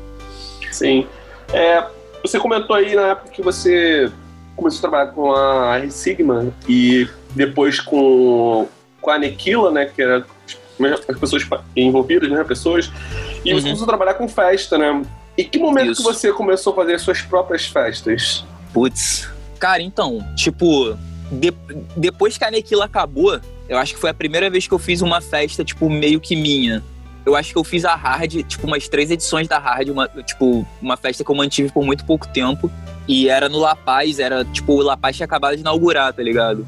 [0.72, 1.08] Sim.
[1.54, 1.84] É,
[2.22, 4.12] você comentou aí na época que você
[4.56, 8.68] começou a trabalhar com a R Sigma e depois com,
[9.02, 9.86] com a Nequila, né?
[9.86, 10.26] Que era
[11.08, 12.44] as pessoas envolvidas, né?
[12.44, 12.92] Pessoas.
[13.44, 13.60] E uhum.
[13.60, 15.02] você começou a trabalhar com festa, né?
[15.38, 16.02] E que momento Isso.
[16.02, 18.46] que você começou a fazer suas próprias festas?
[18.74, 19.30] Putz.
[19.60, 20.98] Cara, então, tipo,
[21.32, 21.54] de,
[21.96, 25.02] depois que a Nequila acabou, eu acho que foi a primeira vez que eu fiz
[25.02, 26.84] uma festa, tipo, meio que minha
[27.26, 30.66] eu acho que eu fiz a Hard, tipo, umas três edições da Hard, uma, tipo,
[30.82, 32.72] uma festa que eu mantive por muito pouco tempo.
[33.08, 36.22] E era no La Paz, era, tipo, o La Paz tinha acabado de inaugurar, tá
[36.24, 36.66] ligado?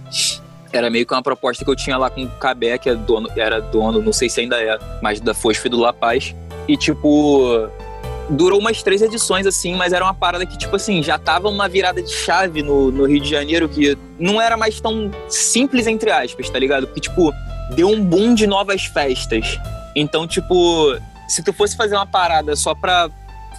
[0.71, 3.29] Era meio que uma proposta que eu tinha lá com o Cabé, que é dono,
[3.35, 6.35] era dono, não sei se ainda é, mas da Fosf do La Paz.
[6.67, 7.69] E, tipo,
[8.29, 11.67] durou umas três edições, assim, mas era uma parada que, tipo assim, já tava uma
[11.67, 16.11] virada de chave no, no Rio de Janeiro que não era mais tão simples, entre
[16.11, 16.87] aspas, tá ligado?
[16.87, 17.31] Porque, tipo,
[17.75, 19.59] deu um boom de novas festas.
[19.99, 20.95] Então, tipo,
[21.27, 23.09] se tu fosse fazer uma parada só pra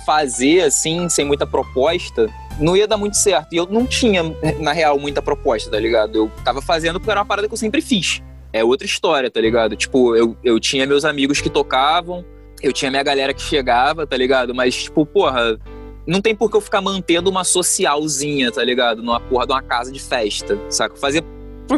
[0.06, 3.52] fazer, assim, sem muita proposta, não ia dar muito certo.
[3.52, 4.22] E eu não tinha,
[4.60, 6.16] na real, muita proposta, tá ligado?
[6.16, 8.22] Eu tava fazendo porque era uma parada que eu sempre fiz.
[8.52, 9.74] É outra história, tá ligado?
[9.74, 12.24] Tipo, eu, eu tinha meus amigos que tocavam,
[12.62, 14.54] eu tinha minha galera que chegava, tá ligado?
[14.54, 15.58] Mas, tipo, porra,
[16.06, 19.02] não tem por que eu ficar mantendo uma socialzinha, tá ligado?
[19.02, 20.96] Numa porra de uma casa de festa, saca?
[20.96, 21.24] Fazer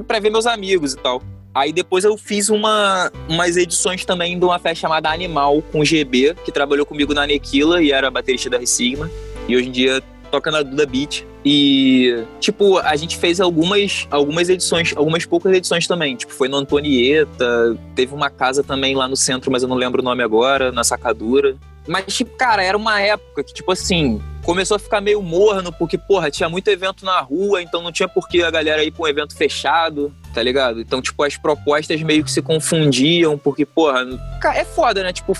[0.07, 1.23] pra ver meus amigos e tal.
[1.54, 5.84] Aí depois eu fiz uma, umas edições também de uma festa chamada Animal com o
[5.84, 9.10] GB, que trabalhou comigo na Nequila e era baterista da Sigma.
[9.48, 11.24] E hoje em dia toca na Duda Beat.
[11.44, 16.14] E, tipo, a gente fez algumas, algumas edições, algumas poucas edições também.
[16.14, 20.02] Tipo, foi no Antonieta, teve uma casa também lá no centro, mas eu não lembro
[20.02, 21.56] o nome agora, na Sacadura.
[21.88, 25.96] Mas, tipo, cara, era uma época que, tipo assim, começou a ficar meio morno, porque,
[25.96, 29.04] porra, tinha muito evento na rua, então não tinha por que a galera ir pra
[29.04, 30.80] um evento fechado, tá ligado?
[30.80, 34.06] Então, tipo, as propostas meio que se confundiam, porque, porra,
[34.54, 35.12] é foda, né?
[35.12, 35.36] Tipo,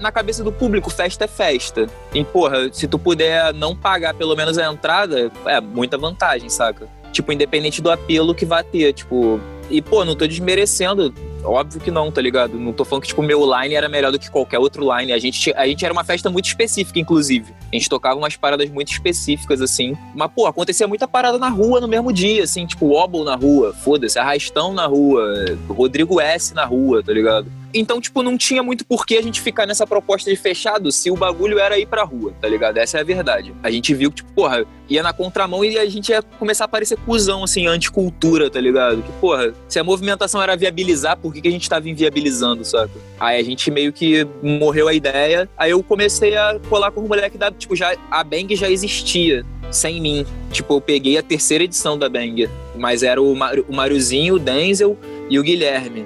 [0.00, 1.86] na cabeça do público, festa é festa.
[2.12, 6.88] E, porra, se tu puder não pagar pelo menos a entrada, é muita vantagem, saca?
[7.12, 9.40] Tipo, independente do apelo que vai ter, tipo.
[9.70, 11.12] E, pô, não tô desmerecendo
[11.44, 12.58] Óbvio que não, tá ligado?
[12.58, 15.12] Não tô falando que, tipo, meu line era melhor do que qualquer outro line.
[15.12, 17.52] A gente, a gente era uma festa muito específica, inclusive.
[17.70, 19.96] A gente tocava umas paradas muito específicas, assim.
[20.14, 23.74] Mas, pô, acontecia muita parada na rua no mesmo dia, assim, tipo, Wobble na rua,
[23.74, 27.50] foda-se, Arrastão na rua, Rodrigo S na rua, tá ligado?
[27.74, 31.16] Então, tipo, não tinha muito porquê a gente ficar nessa proposta de fechado se o
[31.16, 32.78] bagulho era ir pra rua, tá ligado?
[32.78, 33.52] Essa é a verdade.
[33.64, 36.68] A gente viu que, tipo, porra, ia na contramão e a gente ia começar a
[36.68, 39.02] parecer cuzão, assim, anticultura, tá ligado?
[39.02, 42.92] Que, porra, se a movimentação era viabilizar, por que, que a gente tava inviabilizando, saca?
[43.18, 45.48] Aí a gente meio que morreu a ideia.
[45.56, 47.50] Aí eu comecei a colar com o moleque da.
[47.50, 50.24] Tipo, já, a Bang já existia sem mim.
[50.52, 54.98] Tipo, eu peguei a terceira edição da Bang, mas era o, Mar o o Denzel
[55.30, 56.04] e o Guilherme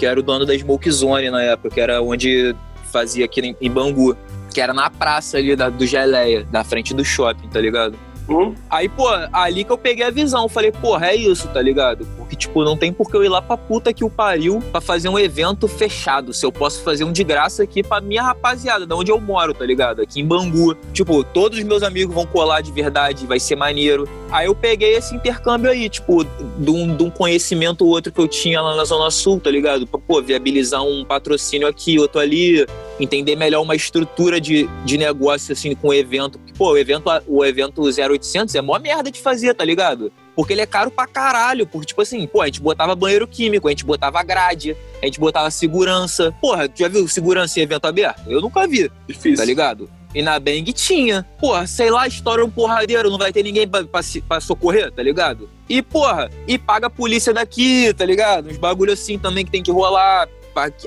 [0.00, 2.56] que era o dono da Smoke Zone na época, que era onde
[2.90, 4.16] fazia aqui em Bangu,
[4.52, 7.94] que era na praça ali da, do Geleia, da frente do shopping, tá ligado?
[8.30, 8.54] Uhum.
[8.70, 10.48] Aí, pô, ali que eu peguei a visão.
[10.48, 12.06] Falei, porra, é isso, tá ligado?
[12.16, 14.80] Porque, tipo, não tem por que eu ir lá pra puta que o pariu pra
[14.80, 16.32] fazer um evento fechado.
[16.32, 19.52] Se eu posso fazer um de graça aqui pra minha rapaziada, da onde eu moro,
[19.52, 20.00] tá ligado?
[20.00, 20.76] Aqui em Bangu.
[20.92, 24.08] Tipo, todos os meus amigos vão colar de verdade, vai ser maneiro.
[24.30, 28.20] Aí eu peguei esse intercâmbio aí, tipo, de um, de um conhecimento ou outro que
[28.20, 29.86] eu tinha lá na Zona Sul, tá ligado?
[29.88, 32.64] Pra, pô, viabilizar um patrocínio aqui, outro ali,
[33.00, 36.38] entender melhor uma estrutura de, de negócio, assim, com o evento.
[36.38, 40.12] Porque, pô, o evento, o evento 0800 é mó merda de fazer, tá ligado?
[40.36, 41.66] Porque ele é caro pra caralho.
[41.66, 45.18] Porque, tipo assim, pô, a gente botava banheiro químico, a gente botava grade, a gente
[45.18, 46.34] botava segurança.
[46.40, 48.30] Porra, já viu segurança em evento aberto?
[48.30, 48.90] Eu nunca vi.
[49.06, 49.36] Difícil.
[49.36, 49.90] Tá ligado?
[50.14, 51.24] E na Bang tinha.
[51.38, 55.02] Porra, sei lá, estoura um porradeiro, não vai ter ninguém pra, pra, pra, socorrer, tá
[55.02, 55.48] ligado?
[55.68, 58.50] E, porra, e paga a polícia daqui, tá ligado?
[58.50, 60.28] Uns bagulho assim também que tem que rolar.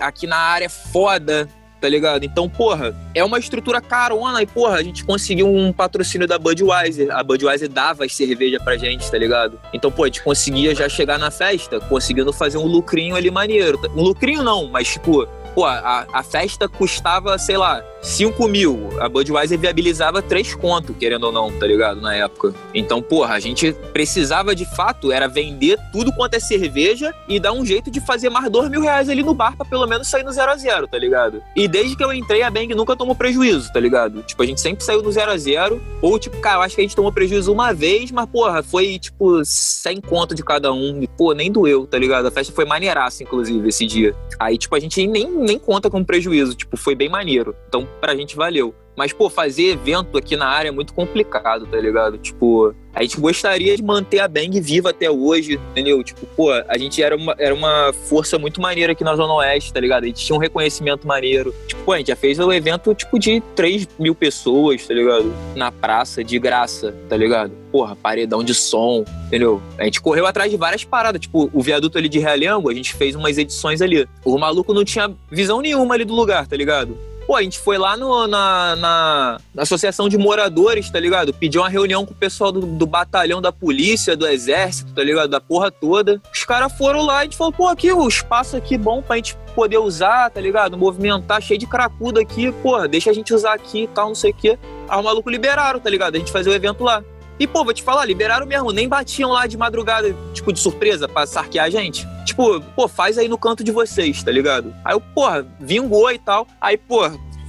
[0.01, 1.47] Aqui na área é foda,
[1.83, 2.23] tá ligado?
[2.23, 7.13] Então, porra, é uma estrutura carona e, porra, a gente conseguiu um patrocínio da Budweiser.
[7.13, 9.59] A Budweiser dava as cerveja pra gente, tá ligado?
[9.73, 13.77] Então, pô, a gente conseguia já chegar na festa conseguindo fazer um lucrinho ali maneiro.
[13.97, 18.89] Um lucrinho não, mas, tipo, pô, a, a festa custava, sei lá, 5 mil.
[18.99, 22.01] A Budweiser viabilizava 3 conto, querendo ou não, tá ligado?
[22.01, 22.53] Na época.
[22.73, 27.53] Então, porra, a gente precisava de fato era vender tudo quanto é cerveja e dar
[27.53, 30.23] um jeito de fazer mais 2 mil reais ali no bar pra pelo menos sair
[30.23, 31.41] no 0 a 0 tá ligado?
[31.55, 34.21] E desde que eu entrei, a Bang nunca tomou prejuízo, tá ligado?
[34.23, 36.81] Tipo, a gente sempre saiu no 0 a 0 Ou, tipo, cara, eu acho que
[36.81, 41.01] a gente tomou prejuízo uma vez, mas, porra, foi, tipo, 100 conto de cada um.
[41.01, 42.27] E, pô, nem doeu, tá ligado?
[42.27, 44.15] A festa foi maneiraça, inclusive, esse dia.
[44.39, 47.55] Aí, tipo, a gente nem nem conta com prejuízo, tipo, foi bem maneiro.
[47.67, 48.73] Então, pra gente valeu.
[48.95, 52.17] Mas, pô, fazer evento aqui na área é muito complicado, tá ligado?
[52.17, 56.03] Tipo, a gente gostaria de manter a Bang viva até hoje, entendeu?
[56.03, 59.73] Tipo, pô, a gente era uma, era uma força muito maneira aqui na Zona Oeste,
[59.73, 60.03] tá ligado?
[60.03, 61.53] A gente tinha um reconhecimento maneiro.
[61.67, 65.33] Tipo, pô, a gente já fez um evento, tipo, de 3 mil pessoas, tá ligado?
[65.55, 67.51] Na praça, de graça, tá ligado?
[67.71, 69.59] Porra, paredão de som, entendeu?
[69.79, 71.19] A gente correu atrás de várias paradas.
[71.19, 74.07] Tipo, o viaduto ali de Realengo, a gente fez umas edições ali.
[74.23, 76.95] O maluco não tinha visão nenhuma ali do lugar, tá ligado?
[77.33, 81.33] Pô, a gente foi lá no, na, na, na, associação de moradores, tá ligado?
[81.33, 85.31] Pediu uma reunião com o pessoal do, do, batalhão da polícia, do exército, tá ligado?
[85.31, 86.21] Da porra toda.
[86.31, 89.15] Os caras foram lá e a gente falou, pô, aqui o espaço aqui bom pra
[89.15, 90.77] gente poder usar, tá ligado?
[90.77, 94.29] Movimentar, cheio de cracudo aqui, porra, deixa a gente usar aqui e tal, não sei
[94.29, 94.59] o quê.
[94.87, 96.13] Aí o maluco liberaram, tá ligado?
[96.13, 97.03] A gente fazer o evento lá.
[97.43, 101.09] E, pô, vou te falar, liberaram mesmo, nem batiam lá de madrugada, tipo, de surpresa,
[101.09, 102.07] pra sarquear a gente.
[102.23, 104.73] Tipo, pô, faz aí no canto de vocês, tá ligado?
[104.85, 106.47] Aí eu, porra, vingou e tal.
[106.61, 107.01] Aí, pô,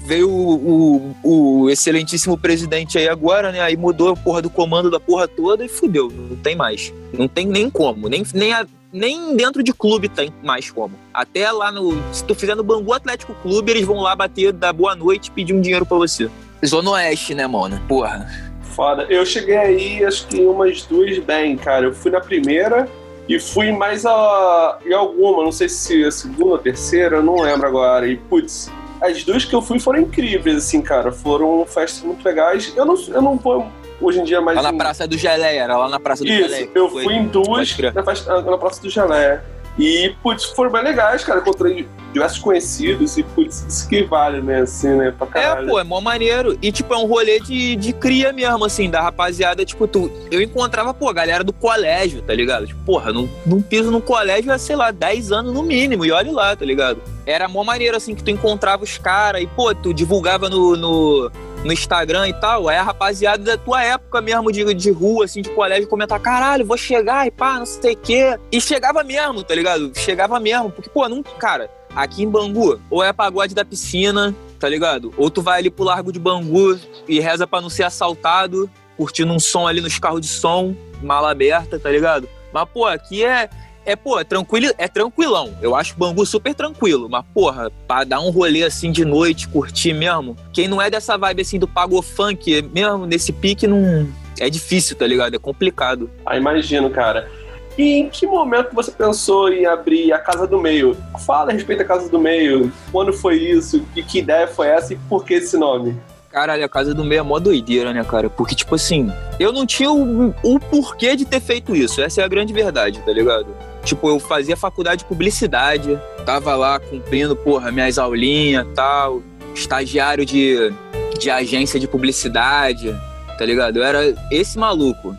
[0.04, 3.60] veio o, o, o, excelentíssimo presidente aí agora, né?
[3.60, 6.92] Aí mudou a porra do comando da porra toda e fudeu, não tem mais.
[7.12, 10.94] Não tem nem como, nem, nem, a, nem dentro de clube tem mais como.
[11.14, 11.96] Até lá no.
[12.12, 15.30] Se tu fizer no Bangu Atlético Clube, eles vão lá bater, dar boa noite e
[15.30, 16.28] pedir um dinheiro pra você.
[16.66, 17.80] Zona Oeste, né, mano?
[17.86, 18.53] Porra.
[18.74, 19.06] Foda.
[19.08, 21.86] Eu cheguei aí, acho que umas duas bem, cara.
[21.86, 22.88] Eu fui na primeira
[23.28, 27.66] e fui mais a, em alguma, não sei se a segunda ou terceira, não lembro
[27.66, 28.06] agora.
[28.06, 31.12] E, putz, as duas que eu fui foram incríveis, assim, cara.
[31.12, 32.72] Foram festas muito legais.
[32.76, 33.66] Eu não, eu não vou
[34.00, 34.60] hoje em dia mais.
[34.60, 34.72] Lá em...
[34.72, 36.68] na Praça do Geleia, era lá na Praça do Isso.
[36.74, 39.44] Eu fui em duas na, festa, na Praça do Geleia.
[39.78, 41.40] E, putz, foram bem legais, cara.
[41.40, 44.60] Encontrei diversos conhecidos e, putz, isso que vale, né?
[44.60, 45.10] Assim, né?
[45.10, 45.68] Pra é, caralho.
[45.68, 46.56] É, pô, é mó maneiro.
[46.62, 49.64] E, tipo, é um rolê de, de cria mesmo, assim, da rapaziada.
[49.64, 52.66] Tipo, tu, eu encontrava, pô, a galera do colégio, tá ligado?
[52.66, 56.04] Tipo, porra, não, não piso no colégio há, sei lá, 10 anos no mínimo.
[56.04, 57.02] E olha lá, tá ligado?
[57.26, 61.30] Era mó maneiro, assim, que tu encontrava os caras e, pô, tu divulgava no, no
[61.64, 65.40] no Instagram e tal, aí a rapaziada da tua época mesmo de, de rua, assim,
[65.40, 68.38] de colégio, comentar, caralho, vou chegar e pá, não sei o quê.
[68.52, 69.90] E chegava mesmo, tá ligado?
[69.94, 74.68] Chegava mesmo, porque, pô, não, cara, aqui em Bangu, ou é pagode da piscina, tá
[74.68, 75.12] ligado?
[75.16, 79.32] Ou tu vai ali pro Largo de Bangu e reza pra não ser assaltado, curtindo
[79.32, 82.28] um som ali nos carros de som, mala aberta, tá ligado?
[82.52, 83.48] Mas, pô, aqui é,
[83.84, 85.54] é, pô, é, tranquilo, é tranquilão.
[85.60, 87.08] Eu acho Bangu super tranquilo.
[87.08, 90.36] Mas, porra, pra dar um rolê assim de noite, curtir mesmo.
[90.52, 94.08] Quem não é dessa vibe assim do pago funk, mesmo nesse pique, não.
[94.40, 95.34] É difícil, tá ligado?
[95.34, 96.10] É complicado.
[96.26, 97.28] Ah, imagino, cara.
[97.76, 100.96] E em que momento você pensou em abrir a Casa do Meio?
[101.26, 102.72] Fala a respeito da Casa do Meio.
[102.92, 103.84] Quando foi isso?
[103.96, 105.96] E que ideia foi essa e por que esse nome?
[106.30, 108.28] Caralho, a Casa do Meio é mó doideira, né, cara?
[108.28, 112.00] Porque, tipo assim, eu não tinha o, o porquê de ter feito isso.
[112.00, 113.54] Essa é a grande verdade, tá ligado?
[113.84, 119.22] Tipo, eu fazia faculdade de publicidade, tava lá cumprindo, porra, minhas aulinhas tal,
[119.54, 120.72] estagiário de,
[121.18, 122.94] de agência de publicidade,
[123.38, 123.76] tá ligado?
[123.76, 125.14] Eu era esse maluco.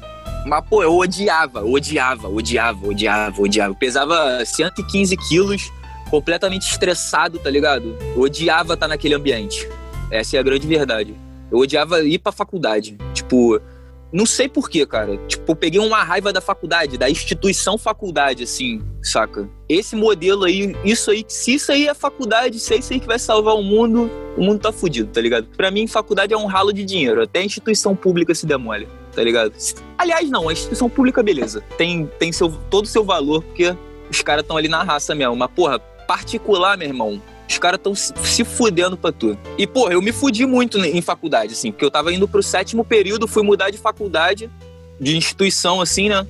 [0.45, 3.71] Mas, pô, eu odiava, odiava, odiava, odiava, odiava.
[3.71, 5.71] Eu pesava 115 quilos,
[6.09, 7.95] completamente estressado, tá ligado?
[8.15, 9.67] Eu odiava estar naquele ambiente.
[10.11, 11.15] Essa é a grande verdade.
[11.51, 12.97] Eu odiava ir pra faculdade.
[13.13, 13.59] Tipo,
[14.15, 15.17] não sei porquê, cara.
[15.27, 19.49] Tipo, eu peguei uma raiva da faculdade, da instituição faculdade, assim, saca?
[19.67, 23.07] Esse modelo aí, isso aí, se isso aí é faculdade, se é isso aí que
[23.07, 25.47] vai salvar o mundo, o mundo tá fudido, tá ligado?
[25.57, 27.23] Pra mim, faculdade é um ralo de dinheiro.
[27.23, 29.53] Até a instituição pública se demole, tá ligado?
[29.97, 31.61] Aliás, não, a instituição pública, beleza.
[31.77, 33.75] Tem, tem seu, todo o seu valor, porque
[34.09, 35.35] os caras estão ali na raça mesmo.
[35.35, 39.37] Mas, porra, particular, meu irmão, os caras estão se fudendo pra tu.
[39.57, 42.83] E, porra, eu me fudi muito em faculdade, assim, porque eu tava indo pro sétimo
[42.83, 44.49] período, fui mudar de faculdade,
[44.99, 46.25] de instituição, assim, né?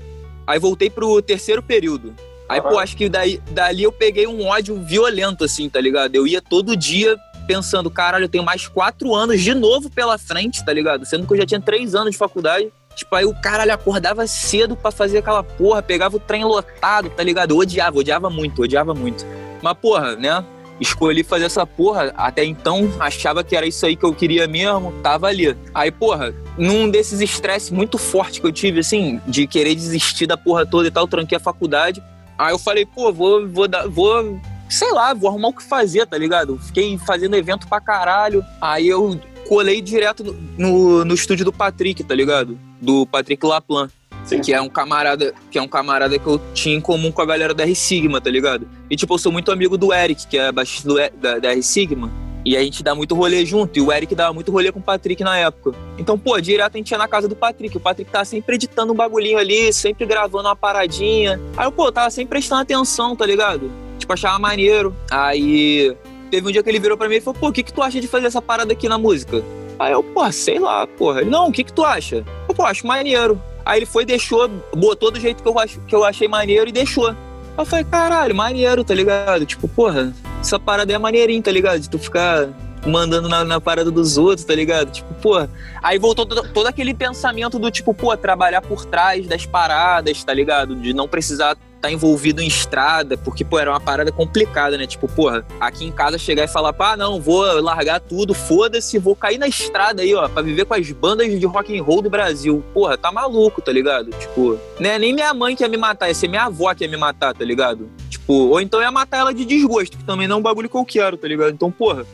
[0.46, 2.14] Aí voltei pro terceiro período.
[2.48, 6.16] Aí, pô, acho que daí, dali eu peguei um ódio violento, assim, tá ligado?
[6.16, 10.64] Eu ia todo dia pensando, caralho, eu tenho mais quatro anos de novo pela frente,
[10.64, 11.06] tá ligado?
[11.06, 12.72] Sendo que eu já tinha três anos de faculdade.
[12.96, 17.24] Tipo, aí o caralho acordava cedo para fazer aquela porra, pegava o trem lotado, tá
[17.24, 17.52] ligado?
[17.52, 19.26] Eu odiava, odiava muito, odiava muito.
[19.62, 20.44] Mas, porra, né?
[20.80, 22.14] Escolhi fazer essa porra.
[22.16, 25.56] Até então, achava que era isso aí que eu queria mesmo, tava ali.
[25.74, 30.38] Aí, porra, num desses estresses muito forte que eu tive, assim, de querer desistir da
[30.38, 32.02] porra toda e tal, tranquei a faculdade.
[32.38, 36.06] Aí eu falei, pô, vou, vou, dar, vou, sei lá, vou arrumar o que fazer,
[36.06, 36.60] tá ligado?
[36.60, 38.44] Fiquei fazendo evento pra caralho.
[38.60, 42.58] Aí eu colei direto no, no, no estúdio do Patrick, tá ligado?
[42.82, 43.90] Do Patrick Laplan.
[44.26, 44.42] Sim.
[44.42, 47.26] Que é um camarada, que é um camarada que eu tinha em comum com a
[47.26, 48.68] galera da R Sigma, tá ligado?
[48.90, 51.62] E tipo, eu sou muito amigo do Eric, que é baixista do, da, da R
[51.62, 52.12] Sigma.
[52.46, 53.78] E a gente dá muito rolê junto.
[53.78, 55.76] E o Eric dava muito rolê com o Patrick na época.
[55.98, 57.76] Então, pô, direto a gente ia na casa do Patrick.
[57.76, 61.42] O Patrick tava sempre editando um bagulhinho ali, sempre gravando uma paradinha.
[61.58, 63.72] Aí, pô, tava sempre prestando atenção, tá ligado?
[63.98, 64.96] Tipo, achava maneiro.
[65.10, 65.96] Aí,
[66.30, 67.82] teve um dia que ele virou pra mim e falou, pô, o que que tu
[67.82, 69.44] acha de fazer essa parada aqui na música?
[69.80, 71.22] Aí eu, pô, sei lá, porra.
[71.22, 72.24] Ele, não, o que que tu acha?
[72.48, 73.42] Eu, pô, acho maneiro.
[73.66, 75.56] Aí ele foi, deixou, botou do jeito que eu,
[75.88, 77.10] que eu achei maneiro e deixou.
[77.10, 77.16] Aí
[77.58, 79.46] eu falei, caralho, maneiro, tá ligado?
[79.46, 81.80] Tipo, porra, essa parada é maneirinha, tá ligado?
[81.80, 82.50] De tu ficar
[82.86, 84.92] mandando na, na, parada dos outros, tá ligado?
[84.92, 85.48] Tipo, pô.
[85.82, 90.34] Aí voltou todo, todo, aquele pensamento do tipo, pô, trabalhar por trás das paradas, tá
[90.34, 90.76] ligado?
[90.76, 94.88] De não precisar tá envolvido em estrada, porque, pô, era uma parada complicada, né?
[94.88, 99.16] Tipo, porra, aqui em casa chegar e falar, pá, não, vou largar tudo, foda-se, vou
[99.16, 102.10] cair na estrada aí, ó, pra viver com as bandas de rock and roll do
[102.10, 102.64] Brasil.
[102.74, 104.10] Porra, tá maluco, tá ligado?
[104.12, 104.98] Tipo, né?
[104.98, 107.46] Nem minha mãe quer me matar, ia ser minha avó que ia me matar, tá
[107.46, 107.88] ligado?
[108.10, 110.76] Tipo, ou então ia matar ela de desgosto, que também não é um bagulho que
[110.76, 111.52] eu quero, tá ligado?
[111.52, 112.06] Então, porra.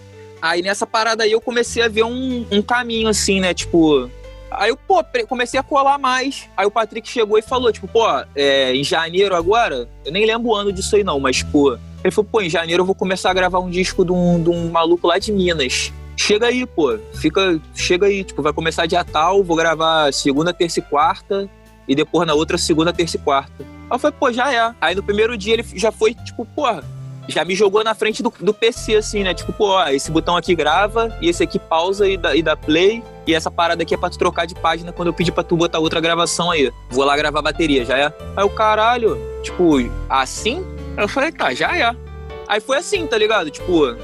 [0.42, 3.54] Aí nessa parada aí eu comecei a ver um, um caminho assim, né?
[3.54, 4.10] Tipo,
[4.52, 6.50] Aí eu, pô, comecei a colar mais.
[6.56, 10.50] Aí o Patrick chegou e falou, tipo, pô, é, em janeiro agora, eu nem lembro
[10.50, 13.32] o ano disso aí não, mas, pô, ele falou, pô, em janeiro eu vou começar
[13.32, 15.94] a gravar um disco de um, de um maluco lá de Minas.
[16.18, 20.80] Chega aí, pô, fica, chega aí, tipo, vai começar dia tal, vou gravar segunda, terça
[20.80, 21.50] e quarta,
[21.88, 23.64] e depois na outra segunda, terça e quarta.
[23.64, 24.74] Aí eu falei, pô, já é.
[24.82, 26.84] Aí no primeiro dia ele já foi, tipo, porra,
[27.28, 29.34] já me jogou na frente do, do PC, assim, né?
[29.34, 32.56] Tipo, pô, ó, esse botão aqui grava, e esse aqui pausa e dá, e dá
[32.56, 33.04] play.
[33.28, 35.56] E essa parada aqui é pra tu trocar de página quando eu pedir pra tu
[35.56, 36.72] botar outra gravação aí.
[36.90, 38.14] Vou lá gravar a bateria, já é?
[38.36, 39.78] Aí o caralho, tipo,
[40.10, 40.66] assim?
[40.98, 41.96] Eu falei, tá, já é.
[42.48, 43.50] Aí foi assim, tá ligado?
[43.50, 43.96] Tipo,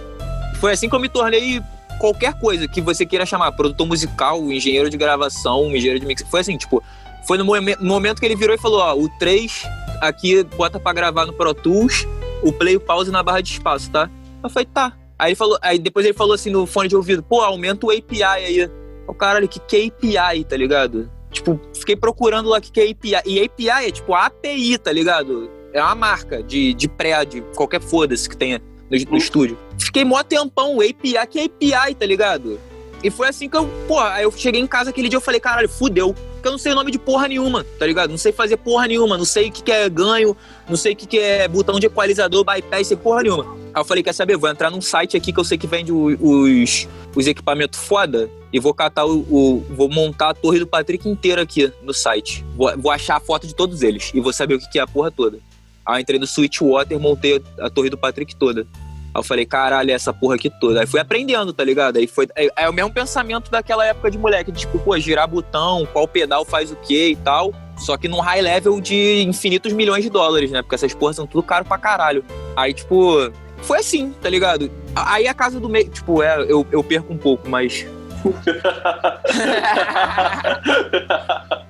[0.59, 1.61] foi assim que eu me tornei
[1.99, 6.23] qualquer coisa que você queira chamar, produtor musical, engenheiro de gravação, engenheiro de mix.
[6.29, 6.81] Foi assim, tipo,
[7.27, 9.65] foi no momento que ele virou e falou, ó, o 3
[9.99, 12.07] aqui bota pra gravar no Pro Tools,
[12.43, 14.09] o play e pause na barra de espaço, tá?
[14.43, 14.93] Eu falei, tá.
[15.19, 17.91] Aí ele falou, aí depois ele falou assim no fone de ouvido, pô, aumenta o
[17.91, 18.69] API aí.
[19.07, 21.09] O caralho, que que é API, tá ligado?
[21.31, 23.21] Tipo, fiquei procurando lá que que é API.
[23.25, 25.49] E API é tipo API, tá ligado?
[25.73, 29.57] É uma marca de, de pré, de qualquer foda-se que tenha no, no, estúdio.
[29.77, 32.59] Fiquei mó tempão, API, que é API, tá ligado?
[33.03, 35.39] E foi assim que eu, porra, aí eu cheguei em casa aquele dia eu falei,
[35.39, 36.15] caralho, fudeu.
[36.47, 38.09] Porque eu não sei o nome de porra nenhuma, tá ligado?
[38.09, 40.35] Não sei fazer porra nenhuma, não sei o que, que é ganho,
[40.67, 43.43] não sei o que, que é botão de equalizador, bypass, sei porra nenhuma.
[43.73, 44.37] Aí eu falei, quer saber?
[44.37, 48.61] Vou entrar num site aqui que eu sei que vende os, os equipamentos foda e
[48.61, 52.45] vou catar o, o, Vou montar a torre do Patrick inteira aqui no site.
[52.55, 54.81] Vou, vou achar a foto de todos eles e vou saber o que, que é
[54.81, 55.39] a porra toda.
[55.85, 58.65] Aí eu entrei no Switchwater, montei a torre do Patrick toda.
[59.13, 60.81] Aí eu falei, caralho, essa porra aqui toda.
[60.81, 61.97] Aí fui aprendendo, tá ligado?
[61.97, 62.27] Aí foi.
[62.35, 66.45] É, é, o mesmo pensamento daquela época de moleque, tipo, pô, girar botão, qual pedal
[66.45, 67.53] faz o quê e tal.
[67.77, 70.61] Só que num high level de infinitos milhões de dólares, né?
[70.61, 72.25] Porque essas porras são tudo caro pra caralho.
[72.55, 73.31] Aí, tipo,
[73.61, 74.71] foi assim, tá ligado?
[74.95, 77.85] Aí a casa do meio, tipo, é, eu, eu perco um pouco, mas.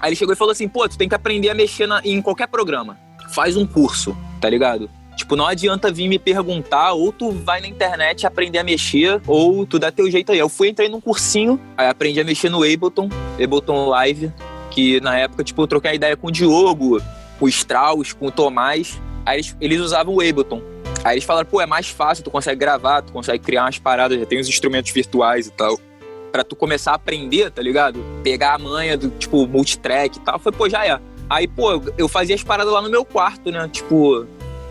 [0.00, 2.22] Aí ele chegou e falou assim: pô, tu tem que aprender a mexer na, em
[2.22, 2.96] qualquer programa.
[3.30, 4.88] Faz um curso, tá ligado?
[5.26, 9.66] Tipo, não adianta vir me perguntar, ou tu vai na internet aprender a mexer, ou
[9.66, 10.38] tu dá teu jeito aí.
[10.38, 13.08] Eu fui, entrei num cursinho, aí aprendi a mexer no Ableton,
[13.42, 14.32] Ableton Live,
[14.70, 17.02] que na época, tipo, eu troquei a ideia com o Diogo,
[17.40, 19.02] com o Strauss, com o Tomás.
[19.24, 20.62] Aí eles, eles usavam o Ableton.
[21.02, 24.20] Aí eles falaram, pô, é mais fácil, tu consegue gravar, tu consegue criar umas paradas,
[24.20, 25.76] já tem os instrumentos virtuais e tal.
[26.30, 27.98] Pra tu começar a aprender, tá ligado?
[28.22, 30.38] Pegar a manha do, tipo, multitrack e tal.
[30.38, 31.00] Foi, pô, já é.
[31.28, 33.68] Aí, pô, eu fazia as paradas lá no meu quarto, né?
[33.72, 34.24] Tipo,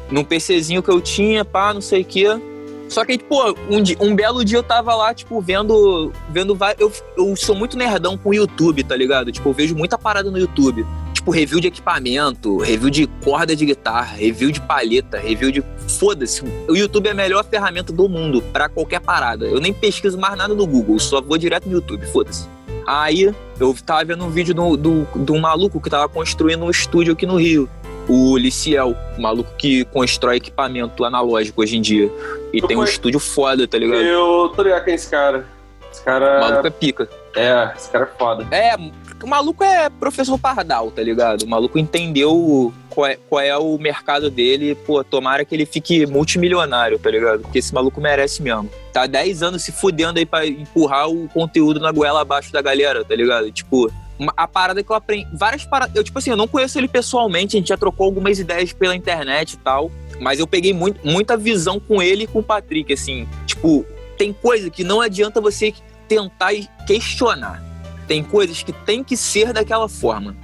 [0.10, 2.39] num PCzinho que eu tinha, pá, não sei o quê.
[2.88, 6.12] Só que, pô, um, um belo dia eu tava lá, tipo, vendo.
[6.30, 9.32] vendo eu, eu sou muito nerdão com o YouTube, tá ligado?
[9.32, 10.86] Tipo, eu vejo muita parada no YouTube.
[11.14, 15.64] Tipo, review de equipamento, review de corda de guitarra, review de palheta, review de.
[15.99, 16.43] Foda-se.
[16.68, 19.45] O YouTube é a melhor ferramenta do mundo para qualquer parada.
[19.45, 22.47] Eu nem pesquiso mais nada no Google, só vou direto no YouTube, foda-se.
[22.86, 27.14] Aí eu tava vendo um vídeo do, do, do maluco que tava construindo um estúdio
[27.14, 27.68] aqui no Rio
[28.08, 32.12] o Liciel, o maluco que constrói equipamento analógico hoje em dia.
[32.53, 34.01] E tem um estúdio foda, tá ligado?
[34.01, 35.45] Eu tô ligado quem é esse cara.
[35.91, 36.38] Esse cara.
[36.38, 37.10] O maluco é pica.
[37.36, 38.47] É, esse cara é foda.
[38.51, 38.76] É,
[39.22, 41.43] o maluco é professor Pardal, tá ligado?
[41.43, 44.76] O maluco entendeu qual é, qual é o mercado dele.
[44.76, 47.41] Pô, tomara que ele fique multimilionário, tá ligado?
[47.41, 48.70] Porque esse maluco merece mesmo.
[48.93, 53.03] Tá 10 anos se fudendo aí pra empurrar o conteúdo na goela abaixo da galera,
[53.03, 53.51] tá ligado?
[53.51, 53.91] Tipo,
[54.36, 55.28] a parada que eu aprendi.
[55.34, 55.95] Várias paradas.
[55.95, 58.95] Eu, tipo assim, eu não conheço ele pessoalmente, a gente já trocou algumas ideias pela
[58.95, 59.91] internet e tal.
[60.20, 63.28] Mas eu peguei muito, muita visão com ele e com o Patrick, assim.
[63.45, 63.86] Tipo,
[64.18, 65.74] tem coisa que não adianta você
[66.07, 66.53] tentar
[66.88, 67.63] questionar.
[68.07, 70.36] Tem coisas que tem que ser daquela forma,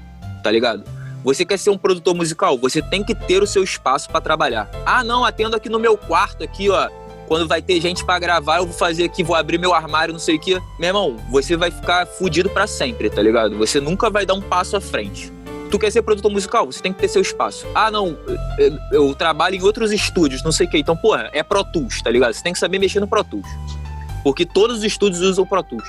[0.44, 0.84] tá ligado?
[1.24, 4.70] Você quer ser um produtor musical, você tem que ter o seu espaço para trabalhar.
[4.84, 6.90] Ah, não, atendo aqui no meu quarto aqui, ó
[7.32, 10.20] quando vai ter gente para gravar, eu vou fazer aqui, vou abrir meu armário, não
[10.20, 10.62] sei o que.
[10.78, 13.58] Meu irmão, você vai ficar fudido para sempre, tá ligado?
[13.58, 15.32] Você nunca vai dar um passo à frente.
[15.72, 16.66] Tu quer ser produtor musical?
[16.66, 17.66] Você tem que ter seu espaço.
[17.74, 18.18] Ah, não,
[18.60, 20.78] eu, eu trabalho em outros estúdios, não sei o que.
[20.78, 22.34] Então, porra, é Pro Tools, tá ligado?
[22.34, 23.48] Você tem que saber mexer no Pro Tools.
[24.26, 25.88] Porque todos os estúdios usam Pro Tools.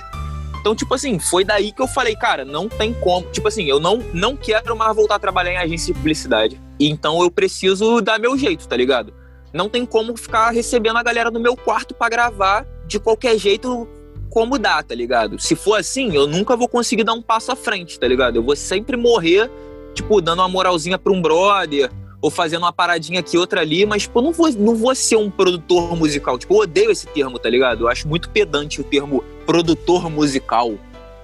[0.61, 3.27] Então, tipo assim, foi daí que eu falei, cara, não tem como.
[3.33, 6.61] Tipo assim, eu não, não quero mais voltar a trabalhar em agência de publicidade.
[6.79, 9.13] Então eu preciso dar meu jeito, tá ligado?
[9.53, 13.89] Não tem como ficar recebendo a galera no meu quarto para gravar de qualquer jeito
[14.31, 15.39] como dá, tá ligado?
[15.39, 18.37] Se for assim, eu nunca vou conseguir dar um passo à frente, tá ligado?
[18.37, 19.51] Eu vou sempre morrer,
[19.95, 21.91] tipo, dando uma moralzinha pra um brother,
[22.23, 25.29] ou fazendo uma paradinha aqui, outra ali, mas, tipo, não vou, não vou ser um
[25.29, 26.39] produtor musical.
[26.39, 27.85] Tipo, eu odeio esse termo, tá ligado?
[27.85, 30.73] Eu acho muito pedante o termo produtor musical,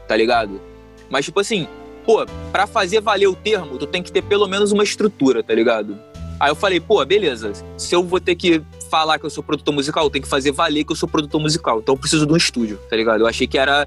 [0.09, 0.61] tá ligado?
[1.09, 1.69] Mas, tipo assim,
[2.05, 5.55] pô, pra fazer valer o termo, tu tem que ter pelo menos uma estrutura, tá
[5.55, 5.97] ligado?
[6.41, 9.75] Aí eu falei, pô, beleza, se eu vou ter que falar que eu sou produtor
[9.75, 11.81] musical, eu tenho que fazer valer que eu sou produtor musical.
[11.81, 13.21] Então eu preciso de um estúdio, tá ligado?
[13.21, 13.87] Eu achei que era.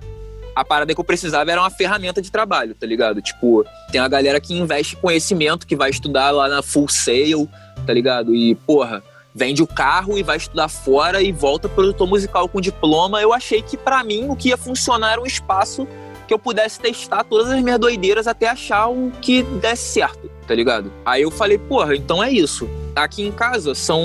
[0.53, 3.21] A parada que eu precisava era uma ferramenta de trabalho, tá ligado?
[3.21, 7.49] Tipo, tem a galera que investe conhecimento, que vai estudar lá na Full Sail,
[7.87, 8.35] tá ligado?
[8.35, 9.01] E, porra,
[9.33, 13.21] vende o carro e vai estudar fora e volta produtor musical com diploma.
[13.21, 15.87] Eu achei que para mim o que ia funcionar era um espaço
[16.27, 20.55] que eu pudesse testar todas as minhas doideiras até achar o que desse certo, tá
[20.55, 20.91] ligado?
[21.05, 22.69] Aí eu falei, porra, então é isso.
[22.93, 24.03] Aqui em casa são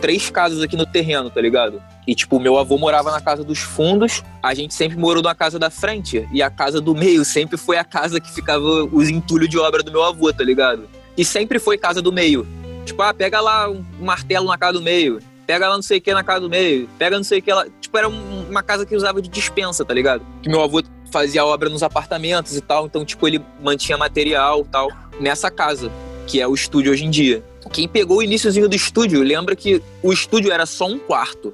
[0.00, 1.80] três casas aqui no terreno, tá ligado?
[2.04, 5.56] E, tipo, meu avô morava na casa dos fundos, a gente sempre morou na casa
[5.56, 9.48] da frente, e a casa do meio sempre foi a casa que ficava os entulhos
[9.48, 10.88] de obra do meu avô, tá ligado?
[11.16, 12.44] E sempre foi casa do meio.
[12.84, 16.00] Tipo, ah, pega lá um martelo na casa do meio, pega lá não sei o
[16.00, 17.66] que na casa do meio, pega não sei o que lá.
[17.80, 20.26] Tipo, era uma casa que usava de dispensa, tá ligado?
[20.42, 20.82] Que meu avô
[21.12, 25.90] fazia obra nos apartamentos e tal, então, tipo, ele mantinha material e tal nessa casa.
[26.26, 27.44] que é o estúdio hoje em dia.
[27.70, 31.52] Quem pegou o iníciozinho do estúdio lembra que o estúdio era só um quarto,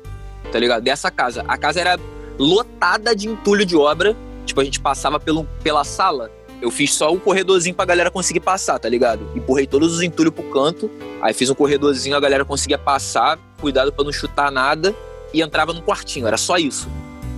[0.53, 0.83] tá ligado?
[0.83, 1.45] Dessa casa.
[1.49, 1.99] A casa era
[2.39, 4.17] lotada de entulho de obra.
[4.47, 6.31] Tipo, a gente passava pelo, pela sala.
[6.63, 9.29] Eu fiz só um corredorzinho pra galera conseguir passar, tá ligado?
[9.35, 10.91] Empurrei todos os entulhos pro canto.
[11.21, 13.39] Aí fiz um corredorzinho, a galera conseguia passar.
[13.61, 14.95] Cuidado para não chutar nada.
[15.33, 16.27] E entrava no quartinho.
[16.27, 16.89] Era só isso.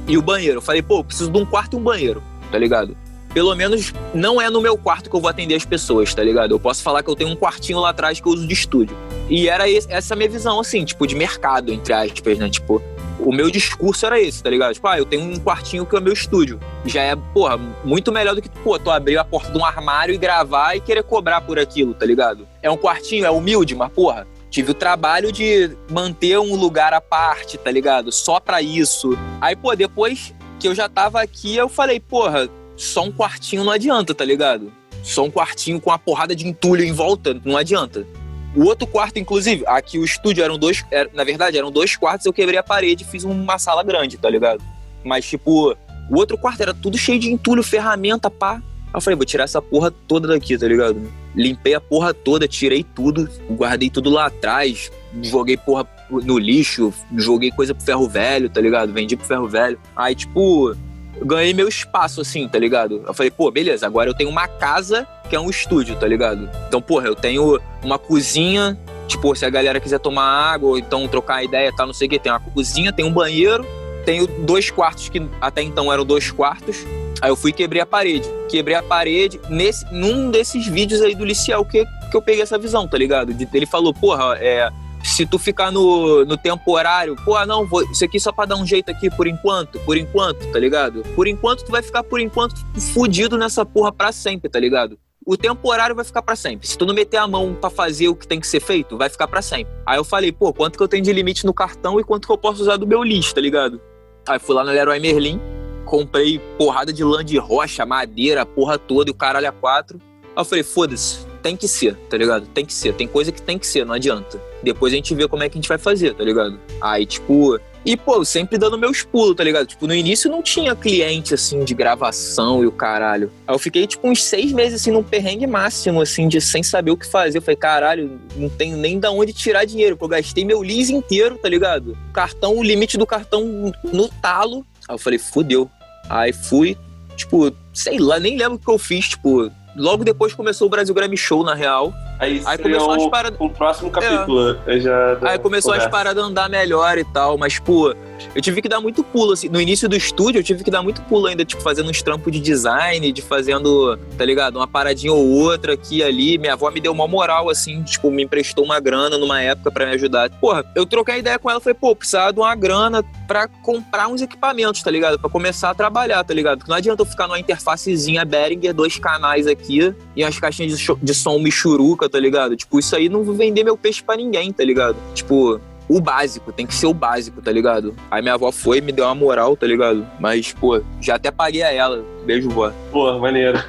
[0.09, 0.59] E o banheiro.
[0.59, 2.97] Eu falei, pô, preciso de um quarto e um banheiro, tá ligado?
[3.35, 6.53] Pelo menos não é no meu quarto que eu vou atender as pessoas, tá ligado?
[6.53, 8.97] Eu posso falar que eu tenho um quartinho lá atrás que eu uso de estúdio.
[9.29, 12.51] E era essa minha visão, assim, tipo, de mercado, entre aspas, né?
[12.51, 12.83] Tipo,
[13.19, 14.75] o meu discurso era esse, tá ligado?
[14.75, 16.61] Tipo, ah, eu tenho um quartinho que é meu estúdio.
[16.85, 20.15] Já é, porra, muito melhor do que, pô, tu abrir a porta de um armário
[20.15, 22.47] e gravar e querer cobrar por aquilo, tá ligado?
[22.63, 27.01] É um quartinho, é humilde, mas, porra, tive o trabalho de manter um lugar à
[27.01, 28.13] parte, tá ligado?
[28.13, 29.17] Só pra isso.
[29.41, 33.73] Aí, pô, depois que eu já tava aqui, eu falei, porra, só um quartinho não
[33.73, 34.73] adianta, tá ligado?
[35.03, 38.07] Só um quartinho com uma porrada de entulho em volta, não adianta.
[38.55, 40.85] O outro quarto, inclusive, aqui o estúdio eram dois.
[40.91, 44.19] Era, na verdade, eram dois quartos, eu quebrei a parede e fiz uma sala grande,
[44.19, 44.63] tá ligado?
[45.03, 45.75] Mas, tipo,
[46.11, 48.57] o outro quarto era tudo cheio de entulho, ferramenta, pá.
[48.57, 48.63] Aí
[48.95, 51.01] eu falei, vou tirar essa porra toda daqui, tá ligado?
[51.35, 54.93] Limpei a porra toda, tirei tudo, guardei tudo lá atrás,
[55.23, 58.93] joguei porra no lixo, joguei coisa pro ferro velho, tá ligado?
[58.93, 59.81] Vendi pro ferro velho.
[59.97, 60.77] Aí, tipo,
[61.25, 63.03] ganhei meu espaço, assim, tá ligado?
[63.07, 66.49] Eu falei, pô, beleza, agora eu tenho uma casa que é um estúdio, tá ligado?
[66.69, 71.07] Então, porra, eu tenho uma cozinha, tipo, se a galera quiser tomar água ou então
[71.09, 73.65] trocar ideia tal, não sei o que, tem uma cozinha, tem um banheiro,
[74.05, 76.85] tenho dois quartos que até então eram dois quartos.
[77.21, 78.29] Aí eu fui e quebrei a parede.
[78.49, 82.59] Quebrei a parede nesse, num desses vídeos aí do Liciel que, que eu peguei essa
[82.59, 83.33] visão, tá ligado?
[83.53, 84.71] Ele falou, porra, é,
[85.03, 88.57] se tu ficar no, no temporário, pô, ah, não, vou, isso aqui só pra dar
[88.57, 91.03] um jeito aqui por enquanto, por enquanto, tá ligado?
[91.15, 92.55] Por enquanto, tu vai ficar por enquanto
[92.93, 94.99] fudido nessa porra pra sempre, tá ligado?
[95.25, 96.67] O temporário vai ficar para sempre.
[96.67, 99.09] Se tu não meter a mão para fazer o que tem que ser feito, vai
[99.09, 99.73] ficar para sempre.
[99.87, 102.33] Aí eu falei, pô, quanto que eu tenho de limite no cartão e quanto que
[102.33, 103.81] eu posso usar do meu lixo, tá ligado?
[104.29, 105.41] Aí fui lá no Leroy Merlin,
[105.85, 110.01] comprei porrada de lã de rocha, madeira, porra toda e o caralho a quatro.
[110.25, 112.47] Aí eu falei, foda-se, tem que ser, tá ligado?
[112.47, 112.95] Tem que ser.
[112.95, 114.41] Tem coisa que tem que ser, não adianta.
[114.63, 116.59] Depois a gente vê como é que a gente vai fazer, tá ligado?
[116.81, 117.59] Aí, tipo.
[117.85, 119.67] E, pô, sempre dando meus pulos, tá ligado?
[119.67, 123.29] Tipo, no início não tinha cliente, assim, de gravação e o caralho.
[123.45, 126.93] Aí eu fiquei, tipo, uns seis meses, assim, num perrengue máximo, assim, de sem saber
[126.93, 127.39] o que fazer.
[127.39, 130.95] Eu falei, caralho, não tenho nem da onde tirar dinheiro, porque eu gastei meu lease
[130.95, 131.99] inteiro, tá ligado?
[132.13, 134.65] Cartão, o limite do cartão no talo.
[134.89, 135.69] Aí eu falei, fudeu.
[136.09, 136.79] Aí fui,
[137.17, 140.95] tipo, sei lá, nem lembro o que eu fiz, tipo, Logo depois começou o Brasil
[140.95, 141.93] Grammy Show, na real.
[142.19, 143.39] Aí, aí começou as paradas.
[143.41, 144.59] O próximo capítulo.
[144.67, 144.79] É.
[144.79, 145.87] Já aí começou conversa.
[145.87, 147.95] as paradas a andar melhor e tal, mas, pô,
[148.35, 149.49] eu tive que dar muito pulo, assim.
[149.49, 152.33] No início do estúdio, eu tive que dar muito pulo ainda, tipo, fazendo uns trampos
[152.33, 154.57] de design, de fazendo, tá ligado?
[154.57, 156.39] Uma paradinha ou outra aqui e ali.
[156.39, 159.87] Minha avó me deu uma moral, assim, tipo, me emprestou uma grana numa época para
[159.87, 160.31] me ajudar.
[160.31, 164.09] Porra, eu troquei a ideia com ela, falei, pô, precisava de uma grana para comprar
[164.09, 165.19] uns equipamentos, tá ligado?
[165.19, 166.59] Para começar a trabalhar, tá ligado?
[166.59, 170.87] Porque não adianta eu ficar numa interfacezinha Behringer, dois canais aqui e umas caixinhas de,
[171.03, 172.57] de som michuruca, tá ligado?
[172.57, 174.97] Tipo, isso aí não vou vender meu peixe para ninguém, tá ligado?
[175.15, 175.61] Tipo,
[175.97, 177.95] o básico, tem que ser o básico, tá ligado?
[178.11, 180.07] Aí minha avó foi e me deu uma moral, tá ligado?
[180.19, 182.05] Mas, pô, já até paguei a ela.
[182.25, 182.73] Beijo, vó.
[182.91, 183.63] Pô, maneiro.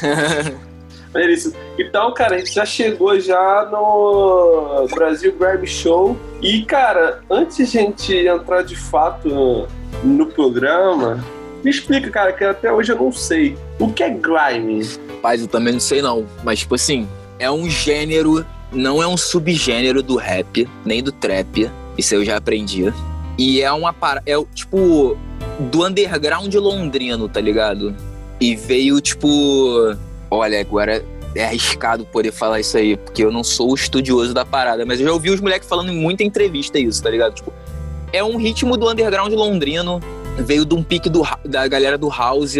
[1.14, 1.54] Maneiríssimo.
[1.78, 6.16] Então, cara, a gente já chegou já no Brasil Grammy Show.
[6.42, 9.68] E, cara, antes de a gente entrar de fato
[10.02, 11.24] no programa,
[11.62, 13.56] me explica, cara, que até hoje eu não sei.
[13.78, 14.82] O que é grime?
[15.08, 16.26] Rapaz, eu também não sei não.
[16.42, 17.08] Mas, tipo assim,
[17.38, 18.44] é um gênero,
[18.74, 21.70] não é um subgênero do rap, nem do trap.
[21.96, 22.92] Isso eu já aprendi.
[23.38, 25.16] E é uma para é tipo
[25.70, 27.94] do underground londrino, tá ligado?
[28.40, 29.96] E veio tipo,
[30.30, 31.04] olha, agora
[31.34, 35.00] é arriscado poder falar isso aí, porque eu não sou o estudioso da parada, mas
[35.00, 37.34] eu já ouvi os moleques falando em muita entrevista isso, tá ligado?
[37.34, 37.52] Tipo,
[38.12, 40.00] é um ritmo do underground londrino,
[40.38, 42.56] veio de um pique do, da galera do house,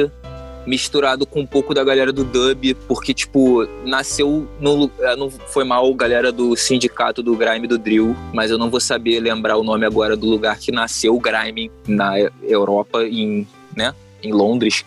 [0.66, 4.90] misturado com um pouco da galera do dub, porque, tipo, nasceu no.
[5.00, 8.80] É, não foi mal galera do sindicato do grime do drill, mas eu não vou
[8.80, 13.46] saber lembrar o nome agora do lugar que nasceu o grime na Europa, em,
[13.76, 14.84] né, em Londres,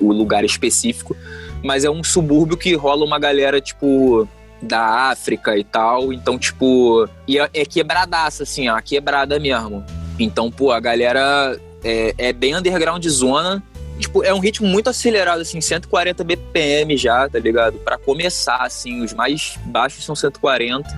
[0.00, 1.16] o lugar específico.
[1.62, 4.28] Mas é um subúrbio que rola uma galera, tipo,
[4.60, 6.12] da África e tal.
[6.12, 9.84] Então, tipo, e é, é quebradaça, assim, ó, quebrada mesmo.
[10.18, 13.62] Então, pô, a galera é, é bem underground zona
[14.02, 17.78] tipo, é um ritmo muito acelerado, assim, 140 BPM já, tá ligado?
[17.78, 20.88] Para começar, assim, os mais baixos são 140.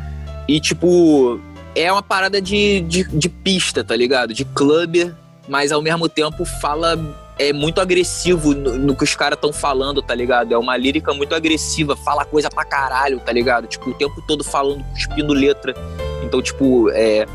[0.48, 1.40] E, tipo,
[1.74, 4.34] é uma parada de, de, de pista, tá ligado?
[4.34, 5.14] De clubber,
[5.48, 6.98] mas ao mesmo tempo fala
[7.38, 10.52] é muito agressivo no, no que os caras estão falando, tá ligado?
[10.52, 13.66] É uma lírica muito agressiva, fala coisa pra caralho, tá ligado?
[13.66, 15.74] Tipo, o tempo todo falando, cuspindo letra.
[16.22, 17.26] Então, tipo, é.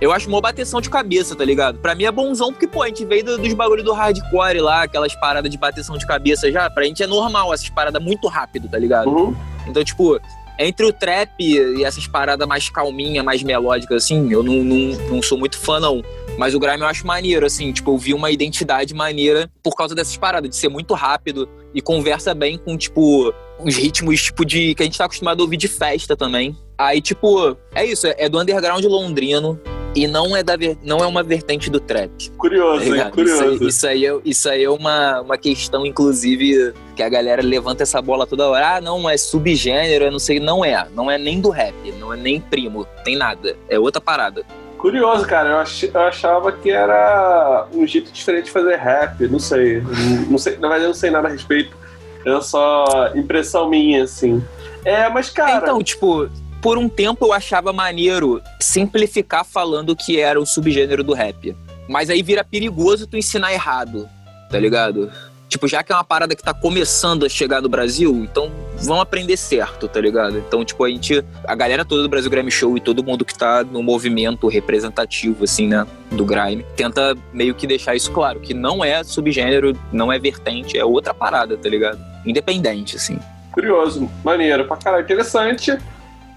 [0.00, 1.78] Eu acho uma bateção de cabeça, tá ligado?
[1.78, 4.82] Pra mim é bonzão, porque, pô, a gente veio do, dos bagulhos do hardcore lá,
[4.82, 6.68] aquelas paradas de bateção de cabeça já.
[6.68, 9.08] Pra gente é normal essas paradas muito rápido, tá ligado?
[9.08, 9.34] Uhum.
[9.66, 10.20] Então, tipo,
[10.58, 15.22] entre o trap e essas paradas mais calminha, mais melódicas, assim, eu não, não, não
[15.22, 16.02] sou muito fã, não.
[16.36, 19.94] Mas o grime eu acho maneiro, assim, tipo, eu vi uma identidade maneira por causa
[19.94, 24.74] dessas paradas, de ser muito rápido e conversa bem com, tipo, uns ritmos, tipo, de.
[24.74, 26.54] que a gente tá acostumado a ouvir de festa também.
[26.76, 29.58] Aí, tipo, é isso, é do underground londrino.
[29.96, 32.30] E não é, da, não é uma vertente do trap.
[32.36, 33.10] Curioso, tá hein?
[33.10, 33.54] Curioso.
[33.54, 37.82] Isso, isso, aí, é, isso aí é uma, uma questão, inclusive, que a galera levanta
[37.82, 38.76] essa bola toda hora.
[38.76, 40.38] Ah, não, é subgênero, eu não sei.
[40.38, 40.86] Não é.
[40.94, 43.56] Não é nem do rap, não é nem primo, tem nada.
[43.70, 44.44] É outra parada.
[44.76, 45.48] Curioso, cara.
[45.48, 49.26] Eu, ach, eu achava que era um jeito diferente de fazer rap.
[49.28, 49.82] Não sei.
[50.28, 50.58] Não sei.
[50.58, 51.74] Na verdade, eu não sei nada a respeito.
[52.22, 54.44] É só impressão minha, assim.
[54.84, 55.56] É, mas, cara.
[55.56, 56.28] Então, tipo,
[56.60, 61.56] por um tempo eu achava maneiro simplificar falando que era o subgênero do rap.
[61.88, 64.08] Mas aí vira perigoso tu ensinar errado,
[64.50, 65.10] tá ligado?
[65.48, 69.02] Tipo, já que é uma parada que tá começando a chegar no Brasil, então vamos
[69.02, 70.38] aprender certo, tá ligado?
[70.38, 71.24] Então, tipo, a gente.
[71.46, 75.44] A galera toda do Brasil Grime Show e todo mundo que tá no movimento representativo,
[75.44, 75.86] assim, né?
[76.10, 80.76] Do Grime, tenta meio que deixar isso claro, que não é subgênero, não é vertente,
[80.76, 82.00] é outra parada, tá ligado?
[82.24, 83.18] Independente, assim.
[83.52, 85.78] Curioso, maneiro, pra caralho, interessante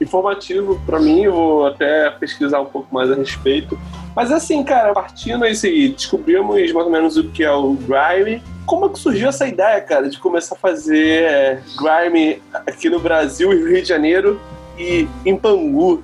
[0.02, 3.80] informativo para mim, eu vou até pesquisar um pouco mais a respeito.
[4.16, 8.42] Mas assim, cara, partindo aí, descobrimos mais ou menos o que é o Grime.
[8.66, 13.00] Como é que surgiu essa ideia, cara, de começar a fazer é, Grime aqui no
[13.00, 14.40] Brasil, Rio de Janeiro
[14.78, 16.04] e em Bangu?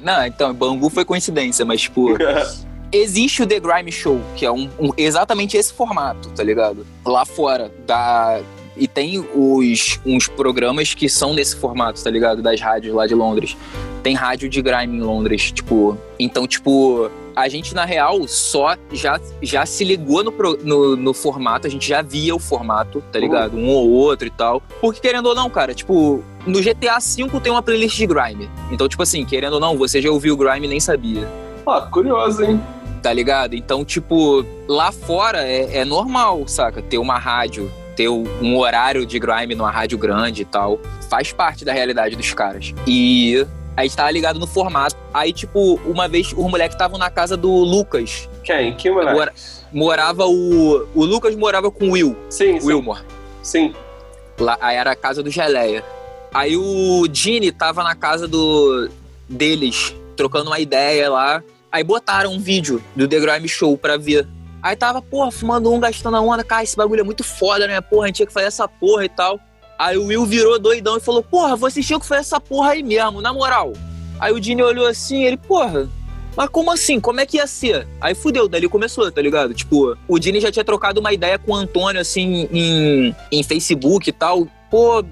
[0.00, 2.16] Não, então, Bangu foi coincidência, mas tipo.
[2.94, 6.86] existe o The Grime Show, que é um, um, exatamente esse formato, tá ligado?
[7.04, 8.40] Lá fora, da,
[8.76, 12.42] e tem os, uns programas que são nesse formato, tá ligado?
[12.42, 13.56] Das rádios lá de Londres.
[14.02, 15.96] Tem rádio de grime em Londres, tipo.
[16.18, 21.66] Então, tipo, a gente, na real, só já, já se ligou no, no, no, formato,
[21.66, 23.56] a gente já via o formato, tá ligado?
[23.56, 24.62] Um ou outro e tal.
[24.80, 28.48] Porque, querendo ou não, cara, tipo, no GTA V tem uma playlist de grime.
[28.70, 31.28] Então, tipo assim, querendo ou não, você já ouviu o grime e nem sabia.
[31.66, 32.60] Ah, curioso, hein?
[33.02, 33.54] Tá ligado?
[33.54, 36.82] Então, tipo, lá fora é, é normal, saca?
[36.82, 40.80] Ter uma rádio ter um horário de grime numa rádio grande e tal.
[41.08, 42.74] Faz parte da realidade dos caras.
[42.86, 44.96] E a gente tava ligado no formato.
[45.12, 48.28] Aí, tipo, uma vez os moleques estavam na casa do Lucas.
[48.42, 48.74] Quem?
[48.74, 49.16] Que moleque?
[49.16, 49.32] Mora,
[49.72, 50.86] morava o.
[50.94, 52.16] O Lucas morava com o Will.
[52.28, 53.00] Sim, Wilmore.
[53.42, 53.74] Sim.
[54.38, 55.84] Lá, aí era a casa do Geleia.
[56.32, 58.90] Aí o Gini tava na casa do
[59.28, 61.42] deles, trocando uma ideia lá.
[61.70, 64.26] Aí botaram um vídeo do The Grime Show pra ver.
[64.64, 66.42] Aí tava, porra, fumando um, gastando a onda.
[66.42, 67.78] Cara, esse bagulho é muito foda, né?
[67.82, 69.38] Porra, a gente tinha que fazer essa porra e tal.
[69.78, 72.82] Aí o Will virou doidão e falou, porra, vocês tinham que fazer essa porra aí
[72.82, 73.74] mesmo, na moral.
[74.18, 75.86] Aí o Dini olhou assim, ele, porra,
[76.34, 76.98] mas como assim?
[76.98, 77.86] Como é que ia ser?
[78.00, 79.52] Aí fudeu, dali começou, tá ligado?
[79.52, 84.08] Tipo, o Dini já tinha trocado uma ideia com o Antônio, assim, em, em Facebook
[84.08, 85.04] e tal pô,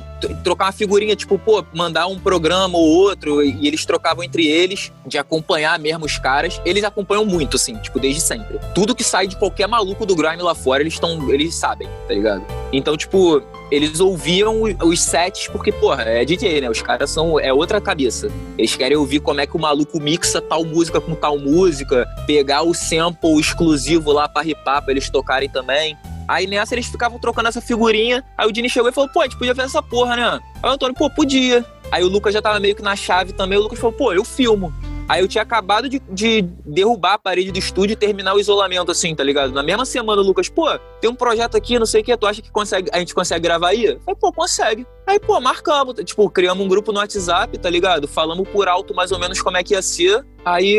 [0.43, 4.93] trocar uma figurinha, tipo, pô, mandar um programa ou outro, e eles trocavam entre eles,
[5.07, 6.61] de acompanhar mesmo os caras.
[6.65, 8.59] Eles acompanham muito, assim, tipo, desde sempre.
[8.75, 11.31] Tudo que sai de qualquer maluco do grime lá fora, eles estão.
[11.31, 12.45] Eles sabem, tá ligado?
[12.73, 16.71] Então, tipo, eles ouviam os sets porque, porra, é DJ, né?
[16.71, 17.39] Os caras são.
[17.41, 18.31] É outra cabeça.
[18.59, 22.63] Eles querem ouvir como é que o maluco mixa tal música com tal música, pegar
[22.63, 25.97] o sample exclusivo lá pra ripar pra eles tocarem também.
[26.33, 28.25] Aí nessa eles ficavam trocando essa figurinha.
[28.39, 30.41] Aí o Dini chegou e falou: pô, a gente podia fazer essa porra, né?
[30.63, 31.63] Aí o Antônio, pô, podia.
[31.91, 33.59] Aí o Lucas já tava meio que na chave também.
[33.59, 34.73] O Lucas falou: pô, eu filmo.
[35.07, 38.91] Aí eu tinha acabado de, de, derrubar a parede do estúdio e terminar o isolamento,
[38.91, 39.53] assim, tá ligado?
[39.53, 40.67] Na mesma semana, o Lucas, pô,
[41.03, 43.43] tem um projeto aqui, não sei o que, tu acha que consegue, a gente consegue
[43.43, 43.85] gravar aí?
[43.85, 44.87] Eu falei, pô, consegue.
[45.07, 48.09] Aí, pô, marcamos, tipo, criamos um grupo no WhatsApp, tá ligado?
[48.09, 50.25] Falamos por alto mais ou menos como é que ia ser.
[50.47, 50.79] Aí,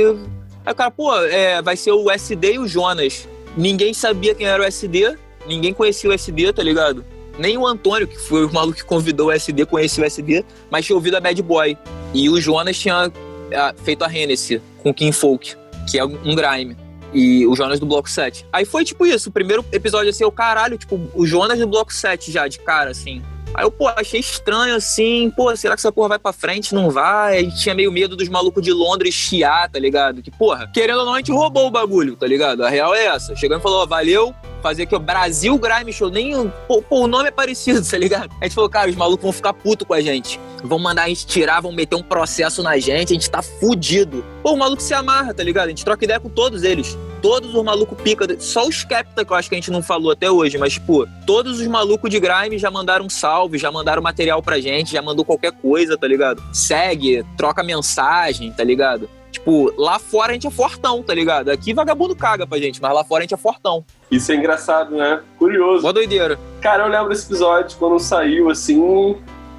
[0.65, 3.27] aí o cara, pô, é, vai ser o SD e o Jonas.
[3.55, 5.15] Ninguém sabia quem era o SD,
[5.47, 7.05] ninguém conhecia o SD, tá ligado?
[7.37, 10.85] Nem o Antônio, que foi o maluco que convidou o SD, conhecia o SD, mas
[10.85, 11.77] tinha ouvido a Bad Boy.
[12.13, 13.11] E o Jonas tinha
[13.49, 15.55] é, feito a Hennessy com King Folk,
[15.89, 16.77] que é um grime.
[17.13, 18.45] E o Jonas do Bloco 7.
[18.51, 21.93] Aí foi tipo isso, o primeiro episódio assim, o caralho, tipo, o Jonas do Bloco
[21.93, 23.21] 7 já, de cara, assim.
[23.53, 26.73] Aí eu, pô, achei estranho assim, pô, será que essa porra vai pra frente?
[26.73, 27.37] Não vai?
[27.37, 30.21] A gente tinha meio medo dos malucos de Londres chiar, tá ligado?
[30.21, 32.63] Que, porra, querendo ou não, a gente roubou o bagulho, tá ligado?
[32.63, 33.35] A real é essa.
[33.35, 36.09] Chegando e falou, ó, valeu, fazer aqui, ó, Brasil Grime Show.
[36.09, 36.51] Nem.
[36.67, 38.31] Pô, pô, o nome é parecido, tá ligado?
[38.41, 40.39] A gente falou, cara, os malucos vão ficar puto com a gente.
[40.63, 44.25] Vão mandar a gente tirar, vão meter um processo na gente, a gente tá fudido.
[44.41, 45.65] Pô, o maluco se amarra, tá ligado?
[45.65, 46.97] A gente troca ideia com todos eles.
[47.23, 50.11] Todos os malucos pica, só os Skepta que eu acho que a gente não falou
[50.11, 54.43] até hoje, mas, tipo, todos os malucos de Grime já mandaram salve, já mandaram material
[54.43, 56.43] pra gente, já mandou qualquer coisa, tá ligado?
[56.51, 59.09] Segue, troca mensagem, tá ligado?
[59.31, 61.49] Tipo, lá fora a gente é fortão, tá ligado?
[61.49, 63.85] Aqui vagabundo caga pra gente, mas lá fora a gente é fortão.
[64.11, 65.21] Isso é engraçado, né?
[65.39, 65.81] Curioso.
[65.81, 66.37] Boa doideira.
[66.61, 69.15] Cara, eu lembro desse episódio quando saiu, assim,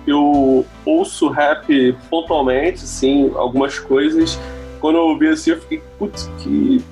[0.06, 4.38] eu ouço rap pontualmente, assim, algumas coisas.
[4.80, 6.84] Quando eu ouvi assim, eu fiquei, putz, que.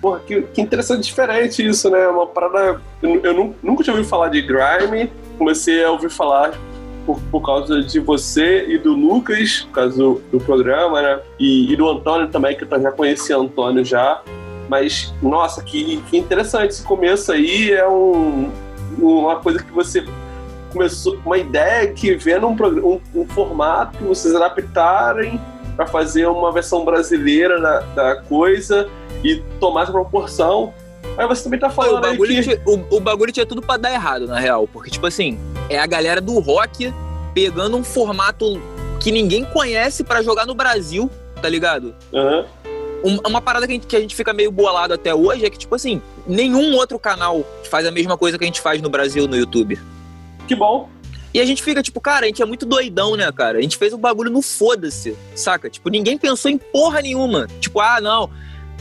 [0.00, 2.06] Porra, que, que interessante, diferente isso, né?
[2.08, 2.80] Uma parada.
[3.02, 6.52] Eu, eu nunca tinha ouvido falar de grime, comecei a ouvir falar
[7.04, 11.20] por, por causa de você e do Lucas, por causa do, do programa, né?
[11.38, 14.22] E, e, do Antônio também, que eu já conhecia Antônio já.
[14.68, 17.72] Mas, nossa, que, que interessante esse começo aí.
[17.72, 18.52] É um,
[18.98, 20.04] uma coisa que você
[20.72, 25.40] começou, uma ideia que vê num um, um formato que vocês adaptarem
[25.78, 28.88] para fazer uma versão brasileira da, da coisa
[29.22, 30.74] e tomar essa proporção.
[31.16, 32.42] Aí você também tá falando o bagulho, que...
[32.42, 34.66] tinha, o, o, bagulho tinha tudo pra dar errado, na real.
[34.66, 35.38] Porque, tipo assim,
[35.70, 36.92] é a galera do rock
[37.32, 38.60] pegando um formato
[38.98, 41.08] que ninguém conhece para jogar no Brasil,
[41.40, 41.94] tá ligado?
[42.12, 42.44] Uhum.
[43.04, 45.50] Um, uma parada que a, gente, que a gente fica meio bolado até hoje é
[45.50, 48.88] que, tipo assim, nenhum outro canal faz a mesma coisa que a gente faz no
[48.88, 49.78] Brasil no YouTube.
[50.48, 50.88] Que bom.
[51.32, 53.58] E a gente fica, tipo, cara, a gente é muito doidão, né, cara?
[53.58, 55.68] A gente fez o um bagulho no foda-se, saca?
[55.68, 57.46] Tipo, ninguém pensou em porra nenhuma.
[57.60, 58.30] Tipo, ah, não.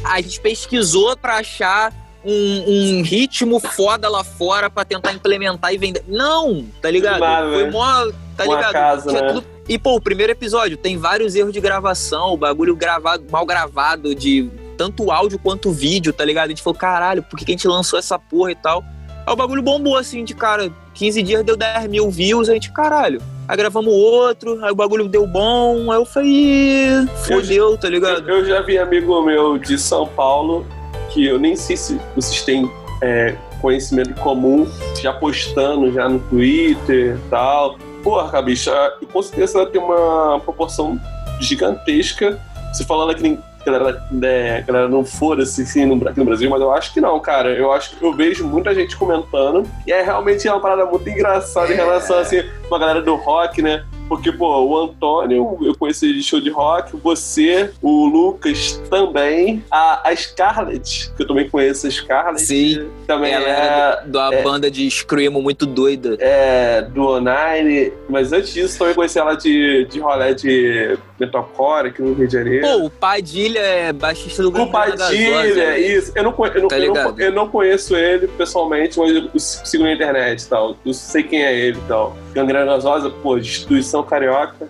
[0.04, 1.93] A gente pesquisou pra achar
[2.24, 6.04] um, um, ritmo foda lá fora para tentar implementar e vender.
[6.08, 7.20] Não, tá ligado?
[7.20, 8.74] Foi mó, tá ligado?
[8.74, 9.34] Casa, né?
[9.34, 9.45] tudo...
[9.68, 14.16] E, pô, o primeiro episódio tem vários erros de gravação, o bagulho gravado, mal gravado,
[14.16, 16.45] de tanto áudio quanto vídeo, tá ligado?
[16.45, 18.84] A gente falou, caralho, por que, que a gente lançou essa porra e tal?
[19.26, 22.72] Aí o bagulho bombou assim, de cara, 15 dias deu 10 mil views, a gente,
[22.72, 23.22] caralho.
[23.48, 28.28] Aí gravamos outro, aí o bagulho deu bom, aí eu falei, fodeu, tá ligado?
[28.28, 30.66] Eu, eu já vi amigo meu de São Paulo
[31.12, 32.70] que eu nem sei se vocês têm
[33.02, 34.68] é, conhecimento comum,
[35.02, 37.78] já postando já no Twitter e tal.
[38.04, 38.72] Porra, bicha,
[39.12, 41.00] com certeza ela tem uma proporção
[41.39, 42.39] gigantesca.
[42.74, 43.38] Você falando aqui
[43.70, 47.01] a galera, né, galera não foda-se assim, no, aqui no Brasil, mas eu acho que
[47.01, 47.49] não, cara.
[47.49, 49.68] Eu acho que eu vejo muita gente comentando.
[49.86, 53.86] E é realmente uma parada muito engraçada em relação assim, uma galera do rock, né?
[54.07, 60.09] Porque, pô, o Antônio, eu conheci de show de rock, você, o Lucas também, a,
[60.09, 62.41] a Scarlett, que eu também conheço a Scarlett.
[62.41, 66.18] Sim, também ela é, de uma é, banda de screamo muito doida.
[66.20, 67.91] É, do Onine.
[68.09, 72.34] Mas antes disso, também conheci ela de, de rolê de metalcore aqui no Rio de
[72.34, 72.65] Janeiro.
[72.65, 74.70] Pô, o Padilha é baixista do grupo.
[74.70, 76.13] O Padilha, isso.
[76.15, 79.84] Eu não, eu, não, tá eu, não, eu não conheço ele pessoalmente, mas eu sigo
[79.84, 80.78] na internet e tal.
[80.86, 82.15] Eu sei quem é ele e tal.
[82.38, 84.70] Gangrena Gasosa, pô, instituição carioca.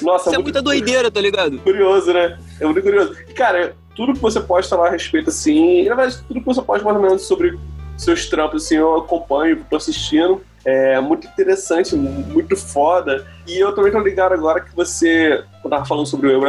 [0.00, 1.58] Nossa, Isso é, muita doideira, tá ligado?
[1.58, 2.38] Curioso, né?
[2.58, 3.14] É muito curioso.
[3.28, 6.62] E, cara, tudo que você posta lá a respeito, assim, na verdade, tudo que você
[6.62, 7.58] posta mais ou menos sobre
[7.96, 10.40] seus trampos, assim, eu acompanho, tô assistindo.
[10.64, 13.26] É muito interessante, muito foda.
[13.46, 16.40] E eu também tô ligado agora que você, quando tava falando sobre o,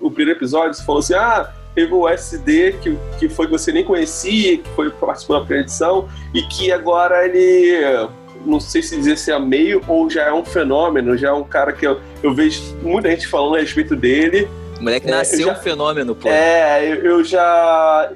[0.00, 3.72] o primeiro episódio, você falou assim, ah, teve o SD, que, que foi que você
[3.72, 8.10] nem conhecia, que foi participou da primeira edição, e que agora ele
[8.44, 11.44] não sei se dizer se é meio ou já é um fenômeno, já é um
[11.44, 14.48] cara que eu, eu vejo muita gente falando a respeito dele.
[14.78, 16.28] O moleque é, nasceu já, um fenômeno, pô.
[16.28, 18.10] É, eu, eu já.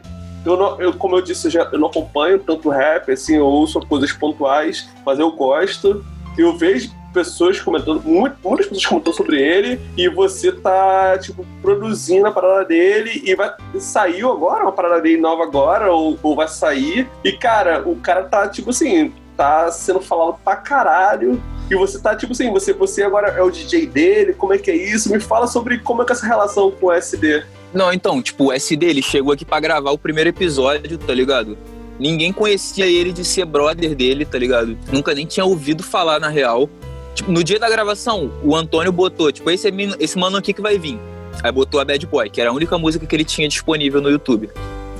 [0.44, 3.46] Eu, não, eu, como eu disse, eu, já, eu não acompanho tanto rap, assim, eu
[3.46, 6.04] ouço coisas pontuais, mas eu gosto.
[6.38, 12.26] Eu vejo pessoas comentando, muito, muitas pessoas comentando sobre ele, e você tá, tipo, produzindo
[12.26, 16.46] a parada dele, e vai saiu agora, uma parada dele nova agora, ou, ou vai
[16.46, 21.42] sair, e cara, o cara tá, tipo assim, tá sendo falado pra caralho.
[21.70, 24.70] E você tá, tipo assim, você, você agora é o DJ dele, como é que
[24.70, 25.10] é isso?
[25.10, 27.42] Me fala sobre como é que é essa relação com o SD.
[27.74, 31.58] Não, então, tipo, o SD, ele chegou aqui para gravar o primeiro episódio, tá ligado?
[31.98, 34.78] Ninguém conhecia ele de ser brother dele, tá ligado?
[34.92, 36.70] Nunca nem tinha ouvido falar, na real.
[37.14, 39.68] Tipo, no dia da gravação, o Antônio botou, tipo, esse,
[39.98, 41.00] esse mano aqui que vai vir.
[41.42, 44.08] Aí botou a Bad Boy, que era a única música que ele tinha disponível no
[44.08, 44.50] YouTube.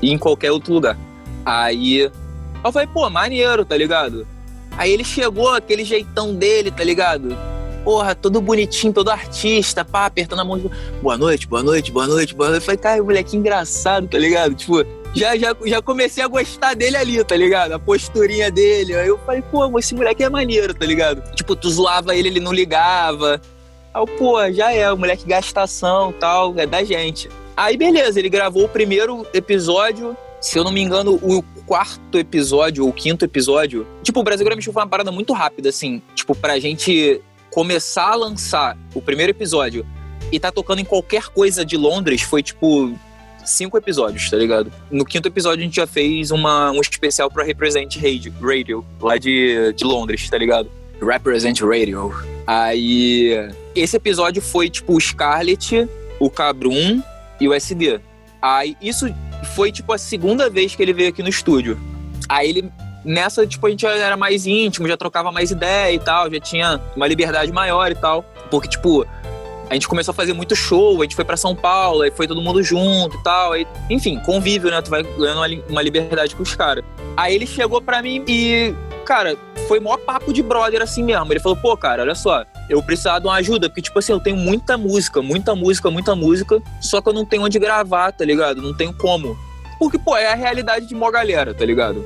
[0.02, 0.98] E em qualquer outro lugar.
[1.44, 2.10] Aí
[2.68, 4.26] eu falei, pô, maneiro, tá ligado?
[4.76, 7.36] Aí ele chegou, aquele jeitão dele, tá ligado?
[7.84, 10.58] Porra, todo bonitinho, todo artista, pá, apertando a mão.
[10.58, 12.62] Tipo, boa noite, boa noite, boa noite, boa noite.
[12.62, 14.54] Eu falei, cara, moleque engraçado, tá ligado?
[14.54, 17.72] Tipo, já, já, já comecei a gostar dele ali, tá ligado?
[17.72, 18.94] A posturinha dele.
[18.94, 21.22] Aí eu falei, pô, esse moleque é maneiro, tá ligado?
[21.34, 23.40] Tipo, tu zoava ele, ele não ligava.
[23.94, 27.30] Aí eu, pô, já é, o moleque gastação tal, é da gente.
[27.56, 30.14] Aí beleza, ele gravou o primeiro episódio,
[30.46, 33.84] se eu não me engano, o quarto episódio ou quinto episódio.
[34.00, 36.00] Tipo, o Brasil Grammy Show foi uma parada muito rápida, assim.
[36.14, 37.20] Tipo, pra gente
[37.50, 39.84] começar a lançar o primeiro episódio
[40.30, 42.96] e tá tocando em qualquer coisa de Londres foi, tipo,
[43.44, 44.72] cinco episódios, tá ligado?
[44.88, 49.72] No quinto episódio a gente já fez uma, um especial pra Represent Radio, lá de,
[49.72, 50.70] de Londres, tá ligado?
[51.02, 52.14] Represent Radio.
[52.46, 53.32] Aí,
[53.74, 55.88] esse episódio foi tipo o Scarlet,
[56.20, 57.02] o Cabrum
[57.40, 57.98] e o SD.
[58.40, 59.12] Aí, isso
[59.46, 61.78] foi tipo a segunda vez que ele veio aqui no estúdio.
[62.28, 62.72] Aí ele
[63.06, 66.40] nessa, tipo, a gente já era mais íntimo, já trocava mais ideia e tal, já
[66.40, 68.24] tinha uma liberdade maior e tal.
[68.50, 69.06] Porque, tipo,
[69.68, 72.26] a gente começou a fazer muito show, a gente foi para São Paulo, aí foi
[72.26, 73.52] todo mundo junto e tal.
[73.52, 74.80] Aí, enfim, convívio, né?
[74.80, 76.84] Tu vai ganhando uma, liberdade com os caras.
[77.16, 79.36] Aí ele chegou para mim e, cara,
[79.66, 81.32] foi maior papo de brother assim mesmo.
[81.32, 84.20] Ele falou, pô, cara, olha só, eu precisava de uma ajuda, porque, tipo assim, eu
[84.20, 88.24] tenho muita música, muita música, muita música, só que eu não tenho onde gravar, tá
[88.24, 88.62] ligado?
[88.62, 89.36] Não tenho como.
[89.78, 92.04] Porque, pô, é a realidade de mó galera, tá ligado?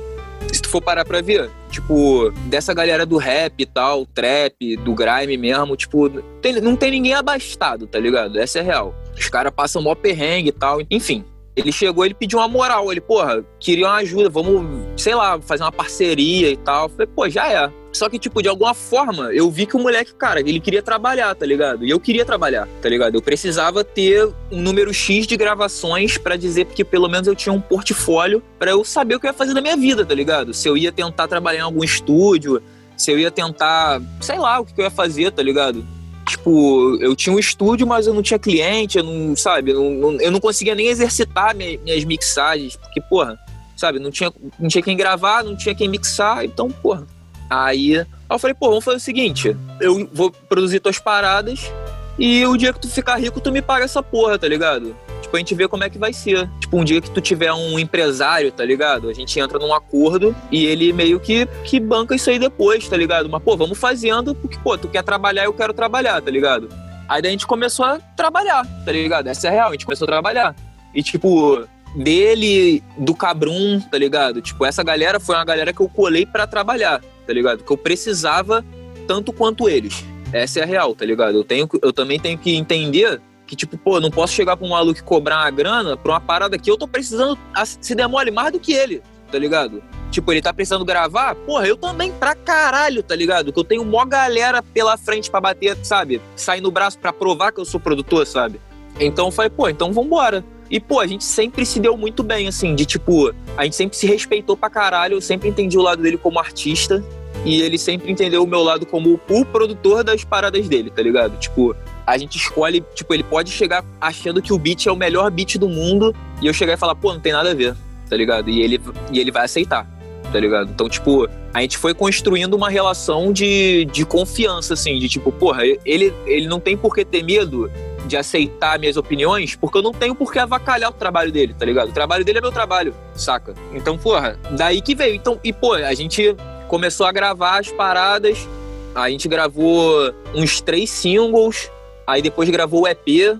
[0.51, 4.93] Se tu for parar pra ver, tipo, dessa galera do rap e tal, trap, do
[4.93, 6.09] grime mesmo, tipo,
[6.41, 8.39] tem, não tem ninguém abastado, tá ligado?
[8.39, 8.95] Essa é real.
[9.17, 11.23] Os caras passam mó perrengue e tal, enfim.
[11.55, 15.63] Ele chegou, ele pediu uma moral, ele, porra, queria uma ajuda, vamos, sei lá, fazer
[15.63, 16.85] uma parceria e tal.
[16.85, 17.71] Eu falei, pô, já é.
[17.91, 21.35] Só que, tipo, de alguma forma, eu vi que o moleque, cara, ele queria trabalhar,
[21.35, 21.85] tá ligado?
[21.85, 23.15] E eu queria trabalhar, tá ligado?
[23.15, 27.51] Eu precisava ter um número X de gravações para dizer que pelo menos eu tinha
[27.51, 30.53] um portfólio para eu saber o que eu ia fazer da minha vida, tá ligado?
[30.53, 32.61] Se eu ia tentar trabalhar em algum estúdio,
[32.95, 35.85] se eu ia tentar, sei lá, o que eu ia fazer, tá ligado?
[36.25, 40.13] Tipo, eu tinha um estúdio, mas eu não tinha cliente, eu não, sabe, eu não,
[40.21, 43.39] eu não conseguia nem exercitar minhas mixagens, porque, porra,
[43.75, 47.05] sabe, não tinha, não tinha quem gravar, não tinha quem mixar, então, porra.
[47.49, 51.69] Aí eu falei, pô, vamos fazer o seguinte, eu vou produzir tuas paradas
[52.17, 54.95] e o dia que tu ficar rico, tu me paga essa porra, tá ligado?
[55.31, 56.49] Tipo, a gente vê como é que vai ser.
[56.59, 59.07] Tipo, um dia que tu tiver um empresário, tá ligado?
[59.07, 62.97] A gente entra num acordo e ele meio que, que banca isso aí depois, tá
[62.97, 63.29] ligado?
[63.29, 66.67] Mas, pô, vamos fazendo, porque, pô, tu quer trabalhar, eu quero trabalhar, tá ligado?
[67.07, 69.27] Aí a gente começou a trabalhar, tá ligado?
[69.27, 70.53] Essa é a real, a gente começou a trabalhar.
[70.93, 71.65] E, tipo,
[71.95, 74.41] dele, do Cabrum, tá ligado?
[74.41, 77.63] Tipo, essa galera foi uma galera que eu colei para trabalhar, tá ligado?
[77.63, 78.65] Que eu precisava
[79.07, 80.03] tanto quanto eles.
[80.33, 81.37] Essa é a real, tá ligado?
[81.37, 83.21] Eu, tenho, eu também tenho que entender
[83.51, 86.21] que, tipo, pô, não posso chegar pra um maluco e cobrar uma grana pra uma
[86.21, 87.37] parada que eu tô precisando
[87.81, 89.83] se demole mais do que ele, tá ligado?
[90.09, 93.51] Tipo, ele tá precisando gravar, porra, eu também pra caralho, tá ligado?
[93.51, 96.21] Que eu tenho mó galera pela frente para bater, sabe?
[96.33, 98.61] Sair no braço para provar que eu sou produtor, sabe?
[98.97, 100.45] Então eu falei, pô, então vambora.
[100.69, 103.97] E, pô, a gente sempre se deu muito bem, assim, de tipo, a gente sempre
[103.97, 107.03] se respeitou pra caralho, eu sempre entendi o lado dele como artista,
[107.43, 111.37] e ele sempre entendeu o meu lado como o produtor das paradas dele, tá ligado?
[111.37, 111.75] Tipo,
[112.11, 115.57] a gente escolhe, tipo, ele pode chegar achando que o beat é o melhor beat
[115.57, 117.73] do mundo e eu chegar e falar, pô, não tem nada a ver,
[118.09, 118.49] tá ligado?
[118.49, 118.81] E ele,
[119.13, 119.87] e ele vai aceitar,
[120.29, 120.69] tá ligado?
[120.69, 125.61] Então, tipo, a gente foi construindo uma relação de, de confiança, assim, de tipo, porra,
[125.85, 127.71] ele, ele não tem por que ter medo
[128.05, 131.65] de aceitar minhas opiniões, porque eu não tenho por que avacalhar o trabalho dele, tá
[131.65, 131.91] ligado?
[131.91, 133.53] O trabalho dele é meu trabalho, saca?
[133.73, 135.15] Então, porra, daí que veio.
[135.15, 136.35] Então, e pô, a gente
[136.67, 138.45] começou a gravar as paradas,
[138.93, 141.71] a gente gravou uns três singles,
[142.05, 143.37] Aí depois gravou o EP,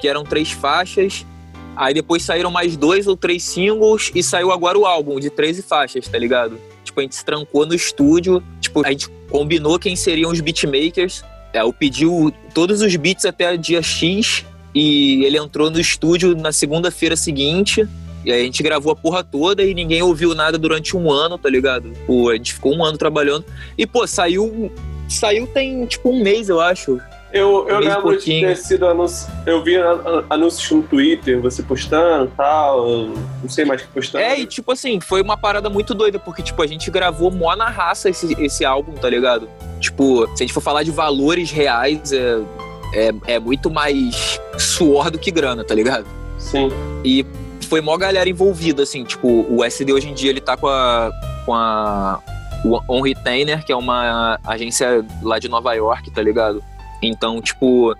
[0.00, 1.24] que eram três faixas.
[1.76, 5.62] Aí depois saíram mais dois ou três singles e saiu agora o álbum de 13
[5.62, 6.58] faixas, tá ligado?
[6.84, 11.24] Tipo, a gente se trancou no estúdio, tipo, a gente combinou quem seriam os beatmakers.
[11.52, 12.04] É, eu pedi
[12.52, 14.44] todos os beats até dia X
[14.74, 17.86] e ele entrou no estúdio na segunda-feira seguinte.
[18.24, 21.36] E aí a gente gravou a porra toda e ninguém ouviu nada durante um ano,
[21.36, 21.92] tá ligado?
[22.06, 23.44] Pô, a gente ficou um ano trabalhando.
[23.76, 24.72] E, pô, saiu.
[25.08, 26.98] Saiu tem tipo um mês, eu acho.
[27.34, 29.28] Eu, eu lembro de ter sido anúncio.
[29.44, 29.74] Eu vi
[30.30, 32.86] anúncios no Twitter, você postando e tal.
[33.42, 34.22] Não sei mais que postando.
[34.22, 37.56] É, e tipo assim, foi uma parada muito doida, porque, tipo, a gente gravou mó
[37.56, 39.48] na raça esse, esse álbum, tá ligado?
[39.80, 42.40] Tipo, se a gente for falar de valores reais, é,
[42.94, 46.06] é, é muito mais suor do que grana, tá ligado?
[46.38, 46.68] Sim.
[47.04, 47.26] E
[47.68, 51.10] foi mó galera envolvida, assim, tipo, o SD hoje em dia ele tá com a.
[51.44, 52.20] com a.
[52.88, 56.62] On Retainer, que é uma agência lá de Nova York, tá ligado?
[57.06, 57.94] Então, tipo,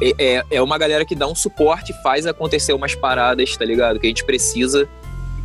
[0.00, 3.98] é, é, é uma galera que dá um suporte, faz acontecer umas paradas, tá ligado?
[3.98, 4.88] Que a gente precisa.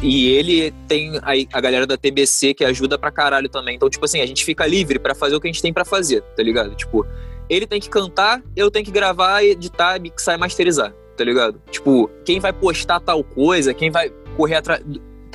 [0.01, 3.75] E ele tem a, a galera da TBC que ajuda pra caralho também.
[3.75, 5.85] Então, tipo assim, a gente fica livre para fazer o que a gente tem para
[5.85, 6.75] fazer, tá ligado?
[6.75, 7.05] Tipo,
[7.49, 11.61] ele tem que cantar, eu tenho que gravar, editar, mixar e masterizar, tá ligado?
[11.71, 14.83] Tipo, quem vai postar tal coisa, quem vai correr atrás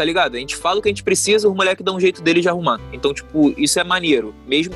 [0.01, 0.35] tá ligado?
[0.35, 2.49] A gente fala o que a gente precisa, o moleque dá um jeito dele de
[2.49, 2.81] arrumar.
[2.91, 4.35] Então, tipo, isso é maneiro.
[4.47, 4.73] Mesmo,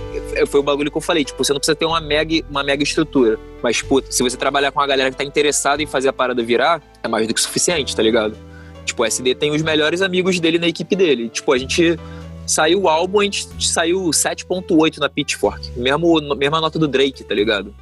[0.47, 2.83] foi o bagulho que eu falei, tipo, você não precisa ter uma mega, uma mega
[2.83, 3.39] estrutura.
[3.63, 6.43] Mas, tipo, se você trabalhar com a galera que tá interessada em fazer a parada
[6.43, 8.37] virar, é mais do que suficiente, tá ligado?
[8.85, 11.31] Tipo, o SD tem os melhores amigos dele na equipe dele.
[11.31, 11.99] Tipo, a gente
[12.47, 15.73] saiu o álbum, a gente saiu 7.8 na Pitchfork.
[15.75, 17.75] Mesmo, mesma nota do Drake, tá ligado?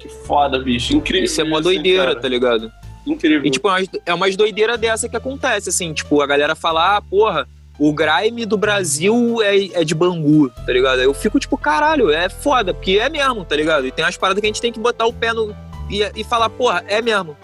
[0.00, 0.96] Que foda, bicho.
[0.96, 1.26] Incrível.
[1.26, 2.20] Isso é uma doideira, cara.
[2.20, 2.72] tá ligado?
[3.06, 3.46] Incrível.
[3.46, 3.68] E, tipo,
[4.06, 7.48] é umas doideiras dessa que acontece, assim, tipo, a galera fala, ah, porra,
[7.78, 11.00] o grime do Brasil é, é de Bangu, tá ligado?
[11.00, 13.86] Eu fico tipo, caralho, é foda, porque é mesmo, tá ligado?
[13.86, 15.54] E tem umas paradas que a gente tem que botar o pé no.
[15.90, 17.36] e, e falar, porra, é mesmo,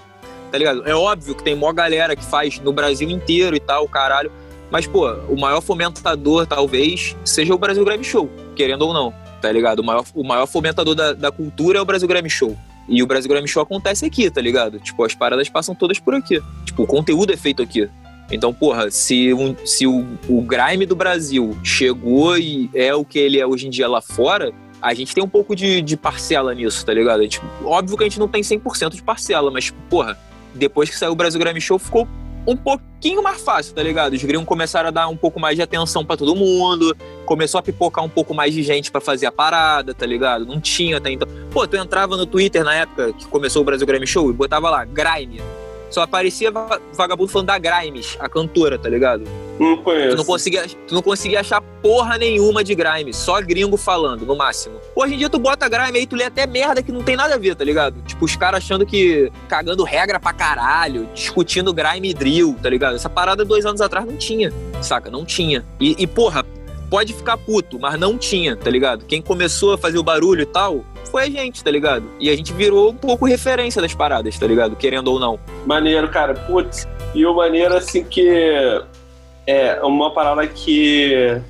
[0.50, 0.82] tá ligado?
[0.86, 4.30] É óbvio que tem mó galera que faz no Brasil inteiro e tal, caralho.
[4.70, 9.50] Mas, pô, o maior fomentador, talvez, seja o Brasil Grime Show, querendo ou não, tá
[9.50, 9.80] ligado?
[9.80, 12.56] O maior, o maior fomentador da, da cultura é o Brasil Grime Show.
[12.88, 14.80] E o Brasil Grime Show acontece aqui, tá ligado?
[14.80, 16.42] Tipo, as paradas passam todas por aqui.
[16.64, 17.88] Tipo, o conteúdo é feito aqui.
[18.30, 23.18] Então, porra, se, um, se o, o grime do Brasil chegou e é o que
[23.18, 26.54] ele é hoje em dia lá fora, a gente tem um pouco de, de parcela
[26.54, 27.22] nisso, tá ligado?
[27.64, 30.18] Óbvio que a gente não tem 100% de parcela, mas, porra,
[30.54, 32.06] depois que saiu o Brasil Grammy Show, ficou
[32.48, 34.14] um pouquinho mais fácil, tá ligado?
[34.14, 36.96] Os gringos começaram a dar um pouco mais de atenção para todo mundo,
[37.26, 40.46] começou a pipocar um pouco mais de gente para fazer a parada, tá ligado?
[40.46, 41.28] Não tinha até então.
[41.50, 44.70] Pô, tu entrava no Twitter na época que começou o Brasil Grammy Show e botava
[44.70, 45.42] lá, Grime
[45.90, 46.50] só aparecia
[46.92, 49.24] vagabundo falando da Grimes, a cantora, tá ligado?
[49.58, 50.10] Não conheço.
[50.10, 54.36] Tu não, conseguia, tu não conseguia achar porra nenhuma de Grimes, só gringo falando, no
[54.36, 54.76] máximo.
[54.94, 57.34] Hoje em dia tu bota Grimes aí, tu lê até merda que não tem nada
[57.34, 58.00] a ver, tá ligado?
[58.02, 59.32] Tipo, os caras achando que.
[59.48, 62.96] cagando regra pra caralho, discutindo Grime e drill, tá ligado?
[62.96, 65.10] Essa parada dois anos atrás não tinha, saca?
[65.10, 65.64] Não tinha.
[65.80, 66.44] E, e porra,
[66.88, 69.04] pode ficar puto, mas não tinha, tá ligado?
[69.04, 72.04] Quem começou a fazer o barulho e tal, foi a gente, tá ligado?
[72.18, 74.76] E a gente virou um pouco referência das paradas, tá ligado?
[74.76, 75.38] Querendo ou não.
[75.66, 76.34] Maneiro, cara.
[76.34, 78.28] Putz, e o maneiro, assim, que
[79.46, 81.40] é uma parada que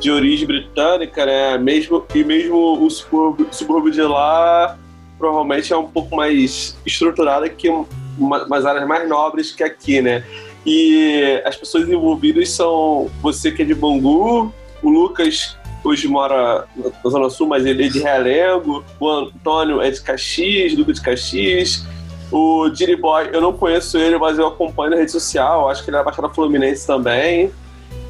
[0.00, 1.58] de origem britânica, né?
[1.58, 4.78] Mesmo, e mesmo o subúrbio, subúrbio de lá
[5.18, 7.68] provavelmente é um pouco mais estruturada que
[8.16, 10.24] umas áreas mais nobres que aqui, né?
[10.64, 14.52] E as pessoas envolvidas são você que é de Bangu,
[14.82, 16.66] o Lucas hoje mora
[17.04, 18.84] na Zona Sul, mas ele é de Realengo.
[18.98, 21.84] O Antônio é de Caxias, Duque de Caxias.
[22.30, 25.68] O Diri Boy, eu não conheço ele, mas eu acompanho na rede social.
[25.68, 27.50] Acho que ele é da Baixada Fluminense também.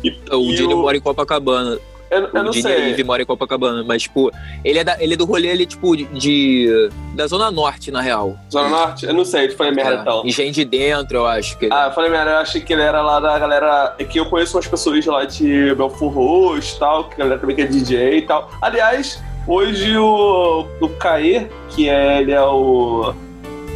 [0.02, 1.78] E, o Diri mora em Copacabana.
[2.10, 2.90] Eu, eu não sei.
[2.92, 4.30] Ele mora em Copacabana, mas, tipo,
[4.64, 8.36] ele é, da, ele é do rolê, ele, tipo, de, da Zona Norte, na real.
[8.50, 9.06] Zona Norte?
[9.06, 10.22] Eu não sei, eu falei merda, é, então.
[10.24, 11.74] Engenho de dentro, eu acho que ele...
[11.74, 13.94] Ah, eu falei merda, eu achei que ele era lá da galera...
[13.98, 17.40] É que eu conheço umas pessoas lá de Belfort Roxo e tal, que a galera
[17.40, 18.50] também que é DJ e tal.
[18.62, 23.14] Aliás, hoje o, o Caê, que é, ele é o,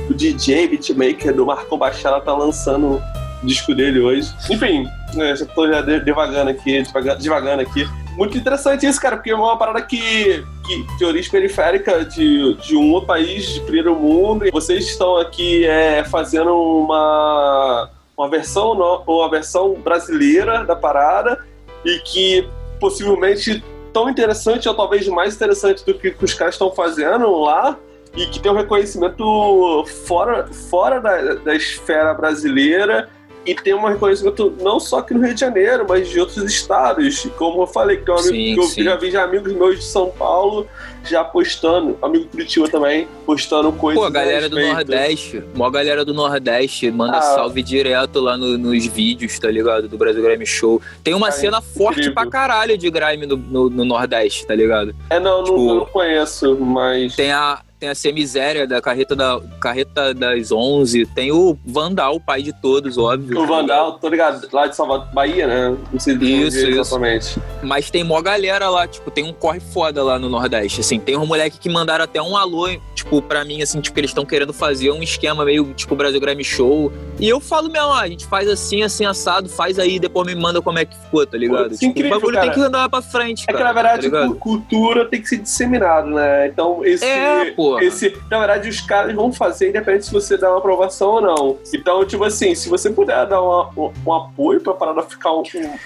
[0.09, 3.03] o DJ, beatmaker do Marcão Baixada, tá lançando
[3.43, 4.33] o disco dele hoje.
[4.51, 6.83] Enfim, né, já tô já devagando aqui,
[7.19, 12.05] devagando aqui muito interessante isso, cara, porque é uma parada que, que de origem periférica
[12.05, 14.47] de, de um outro país de primeiro mundo.
[14.47, 18.73] E vocês estão aqui é, fazendo uma, uma versão
[19.07, 21.45] uma versão brasileira da parada
[21.85, 22.49] e que
[22.79, 27.77] possivelmente tão interessante ou talvez mais interessante do que os caras estão fazendo lá
[28.15, 33.09] e que tem um reconhecimento fora, fora da, da esfera brasileira
[33.45, 37.27] e tem um reconhecimento não só aqui no Rio de Janeiro, mas de outros estados.
[37.37, 38.85] Como eu falei, que, um amigo, sim, que eu sim.
[38.85, 40.67] já vi já amigos meus de São Paulo
[41.05, 44.01] já postando, amigo Curitiba também, postando coisas.
[44.01, 48.57] Pô, a galera do Nordeste, mó galera do Nordeste, manda ah, salve direto lá no,
[48.57, 49.89] nos vídeos, tá ligado?
[49.89, 50.81] Do Brasil Grime Show.
[51.03, 52.15] Tem uma cara, cena forte incrível.
[52.15, 54.95] pra caralho de Grime no, no, no Nordeste, tá ligado?
[55.11, 57.17] É, não, tipo, não, não conheço, mas.
[57.17, 62.41] Tem a, tem a Semiséria da Carreta, da Carreta das Onze, tem o Vandal, pai
[62.41, 63.41] de todos, óbvio.
[63.41, 65.77] O Vandal, tô ligado, lá de Salvador, Bahia, né?
[65.93, 66.81] Não sei isso, isso.
[66.81, 67.41] exatamente.
[67.61, 71.01] Mas tem mó galera lá, tipo, tem um corre foda lá no Nordeste, assim.
[71.01, 72.69] Tem um moleque que mandaram até um alô,
[73.03, 76.21] tipo, pra mim, assim, tipo, que eles estão querendo fazer um esquema meio, tipo, Brasil
[76.21, 76.93] Grammy Show.
[77.19, 80.35] E eu falo mesmo, ó, a gente faz assim, assim, assado, faz aí, depois me
[80.35, 81.71] manda como é que ficou, tá ligado?
[81.71, 82.47] Pô, tipo, incrível, o bagulho cara.
[82.47, 85.39] tem que andar pra frente, É cara, que, na verdade, tá cultura tem que ser
[85.39, 86.49] disseminada, né?
[86.49, 87.05] Então, esse...
[87.05, 91.11] É, pô esse, na verdade, os caras vão fazer independente se você dá uma aprovação
[91.11, 91.59] ou não.
[91.73, 95.43] Então, tipo assim, se você puder dar uma, um, um, apoio pra parada ficar o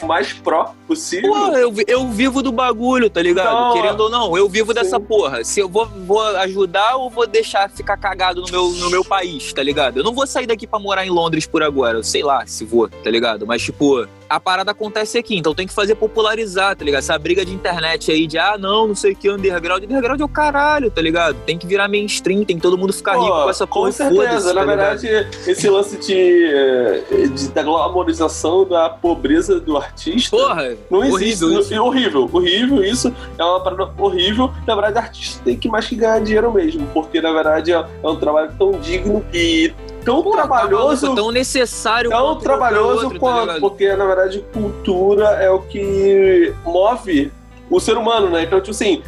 [0.06, 1.30] mais pró possível.
[1.30, 3.46] Pô, eu, eu vivo do bagulho, tá ligado?
[3.46, 4.74] Então, Querendo ou não, eu vivo sim.
[4.74, 5.44] dessa porra.
[5.44, 9.52] Se eu vou, vou ajudar ou vou deixar ficar cagado no meu, no meu país,
[9.52, 9.98] tá ligado?
[9.98, 11.98] Eu não vou sair daqui pra morar em Londres por agora.
[11.98, 13.46] Eu sei lá se vou, tá ligado?
[13.46, 17.00] Mas, tipo, a parada acontece aqui, então tem que fazer popularizar, tá ligado?
[17.00, 19.84] Essa briga de internet aí de, ah, não, não sei o que, underground.
[19.84, 21.36] Underground é o caralho, tá ligado?
[21.46, 23.86] Tem que virar mainstream, tem que todo mundo ficar Pô, rico com essa porra.
[23.86, 25.08] Com certeza, na tá verdade,
[25.46, 30.36] esse lance de, de, da glamorização da pobreza do artista.
[30.36, 31.44] Porra, não existe.
[31.44, 31.82] Horrível, isso.
[31.82, 34.52] horrível, horrível, isso é uma parada horrível.
[34.66, 37.76] Na verdade, o artista tem que mais que ganhar dinheiro mesmo, porque na verdade é,
[37.76, 39.72] é um trabalho tão digno e
[40.06, 41.14] tão Pô, trabalhoso.
[41.14, 46.54] Tão necessário Tão trabalhoso outro, tá quanto, tá porque na verdade cultura é o que
[46.64, 47.32] move
[47.68, 48.44] o ser humano, né?
[48.44, 49.02] Então, tipo assim,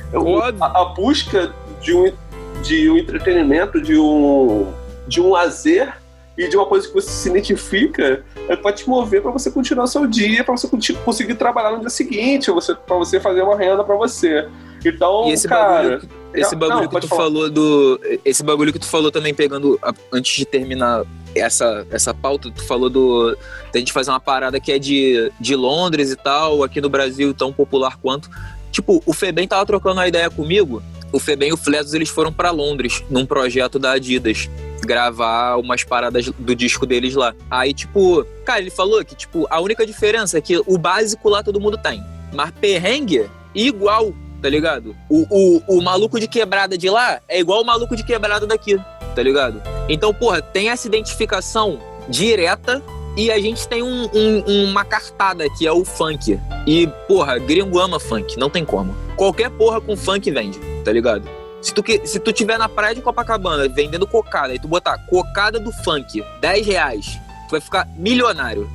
[0.61, 2.12] a, a, busca de um,
[2.61, 4.66] de um entretenimento, de um,
[5.07, 5.94] de um lazer,
[6.36, 9.88] e de uma coisa que você se identifica, é, pode te mover para você continuar
[9.88, 10.68] seu dia, para você
[11.05, 12.49] conseguir trabalhar no dia seguinte,
[12.86, 14.49] para você fazer uma renda para você.
[14.85, 15.83] Então, e esse cara.
[15.83, 17.22] Bagulho, esse bagulho não, que tu falar.
[17.22, 18.01] falou do.
[18.24, 19.79] Esse bagulho que tu falou também, pegando.
[20.12, 21.05] Antes de terminar
[21.35, 23.37] essa, essa pauta, tu falou do.
[23.72, 27.33] Da gente fazer uma parada que é de, de Londres e tal, aqui no Brasil
[27.35, 28.31] tão popular quanto.
[28.70, 30.83] Tipo, o Febem tava trocando uma ideia comigo.
[31.11, 34.49] O Febem e o Fletos, eles foram para Londres num projeto da Adidas
[34.83, 37.35] gravar umas paradas do disco deles lá.
[37.51, 41.43] Aí, tipo, cara, ele falou que, tipo, a única diferença é que o básico lá
[41.43, 42.05] todo mundo tem.
[42.33, 44.97] Mas perrengue, igual tá ligado?
[45.09, 48.78] O, o, o maluco de quebrada de lá é igual o maluco de quebrada daqui,
[49.14, 49.61] tá ligado?
[49.89, 51.78] Então, porra, tem essa identificação
[52.09, 52.82] direta
[53.16, 56.39] e a gente tem um, um, uma cartada que é o funk.
[56.66, 58.95] E, porra, gringo ama funk, não tem como.
[59.16, 61.28] Qualquer porra com funk vende, tá ligado?
[61.61, 65.59] Se tu, se tu tiver na praia de Copacabana vendendo cocada e tu botar cocada
[65.59, 67.18] do funk, 10 reais,
[67.49, 68.70] tu vai ficar milionário,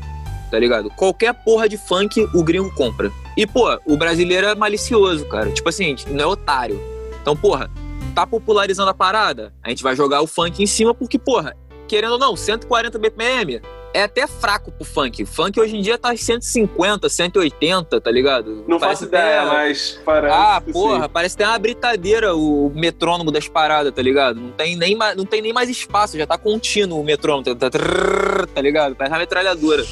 [0.51, 0.89] tá ligado?
[0.89, 3.09] Qualquer porra de funk o gringo compra.
[3.35, 5.51] E, pô, o brasileiro é malicioso, cara.
[5.51, 6.79] Tipo assim, não é otário.
[7.21, 7.69] Então, porra,
[8.13, 11.55] tá popularizando a parada, a gente vai jogar o funk em cima porque, porra,
[11.87, 13.61] querendo ou não, 140 BPM
[13.93, 15.23] é até fraco pro funk.
[15.23, 18.65] O funk hoje em dia tá 150, 180, tá ligado?
[18.67, 19.51] Não parece faço ideia, até...
[19.51, 20.35] mas parece.
[20.35, 21.09] Ah, porra, sim.
[21.13, 24.39] parece ter uma britadeira o metrônomo das paradas, tá ligado?
[24.39, 27.79] Não tem nem, não tem nem mais espaço, já tá contínuo o metrônomo, tá, tá,
[28.53, 28.95] tá ligado?
[28.95, 29.85] Parece uma metralhadora.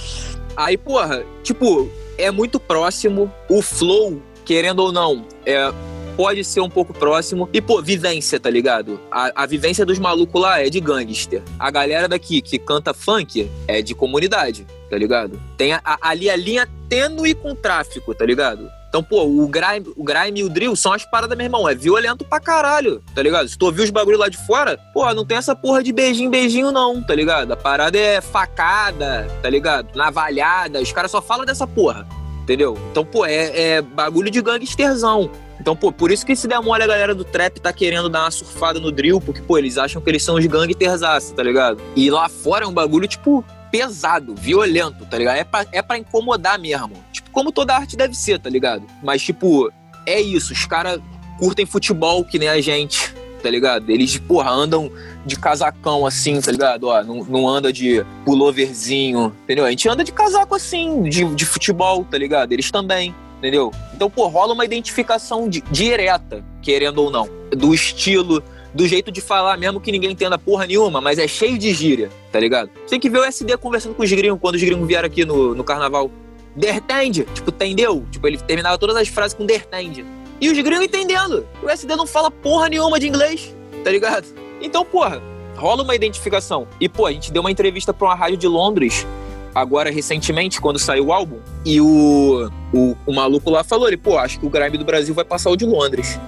[0.56, 1.90] Aí, porra, tipo,
[2.22, 3.32] é muito próximo.
[3.50, 5.72] O flow, querendo ou não, é,
[6.16, 7.50] pode ser um pouco próximo.
[7.52, 9.00] E, pô, vivência, tá ligado?
[9.12, 11.42] A, a vivência dos malucos lá é de gangster.
[11.58, 15.42] A galera daqui que canta funk é de comunidade, tá ligado?
[15.58, 18.70] Tem a, a, ali a linha tênue com tráfico, tá ligado?
[18.92, 21.68] Então, pô, o grime, o grime e o drill são as paradas, meu irmão.
[21.68, 23.48] É violento pra caralho, tá ligado?
[23.48, 26.30] Se tu ouvir os bagulho lá de fora, pô, não tem essa porra de beijinho,
[26.30, 27.54] beijinho, não, tá ligado?
[27.54, 29.96] A parada é facada, tá ligado?
[29.96, 30.82] Navalhada.
[30.82, 32.06] Os caras só falam dessa porra,
[32.44, 32.78] entendeu?
[32.92, 35.32] Então, pô, é, é bagulho de gangsterzão.
[35.58, 38.24] Então, pô, por isso que se der mole a galera do trap tá querendo dar
[38.24, 41.82] uma surfada no drill, porque, pô, eles acham que eles são os gangsterzaço, tá ligado?
[41.96, 45.38] E lá fora é um bagulho, tipo, pesado, violento, tá ligado?
[45.38, 46.92] É pra, é incomodar mesmo.
[47.12, 48.84] Tipo, como toda arte deve ser, tá ligado?
[49.02, 49.72] Mas, tipo,
[50.06, 50.54] é isso.
[50.54, 51.00] Os caras
[51.40, 53.90] curtem futebol que nem a gente, tá ligado?
[53.90, 54.92] Eles, porra, andam
[55.26, 56.88] de casacão assim, tá ligado?
[56.88, 59.66] Ó, não, não anda de pulloverzinho, entendeu?
[59.66, 62.52] A gente anda de casaco assim, de, de futebol, tá ligado?
[62.52, 63.72] Eles também, entendeu?
[63.94, 68.44] Então, pô, rola uma identificação de, direta, querendo ou não, do estilo
[68.74, 72.10] do jeito de falar mesmo que ninguém entenda porra nenhuma, mas é cheio de gíria,
[72.32, 72.70] tá ligado?
[72.84, 75.26] Você tem que ver o SD conversando com os gringos quando os gringos vieram aqui
[75.26, 76.10] no, no carnaval.
[76.56, 78.06] Dertende, tipo, entendeu?
[78.12, 80.06] Tipo, ele terminava todas as frases com dertende.
[80.40, 81.46] E os gringos entendendo.
[81.62, 84.28] O SD não fala porra nenhuma de inglês, tá ligado?
[84.62, 85.22] Então, porra,
[85.56, 86.68] rola uma identificação.
[86.80, 89.06] E, pô, a gente deu uma entrevista pra uma rádio de Londres,
[89.54, 94.18] agora recentemente, quando saiu o álbum, e o, o, o maluco lá falou, ele, pô,
[94.18, 96.20] acho que o grime do Brasil vai passar o de Londres.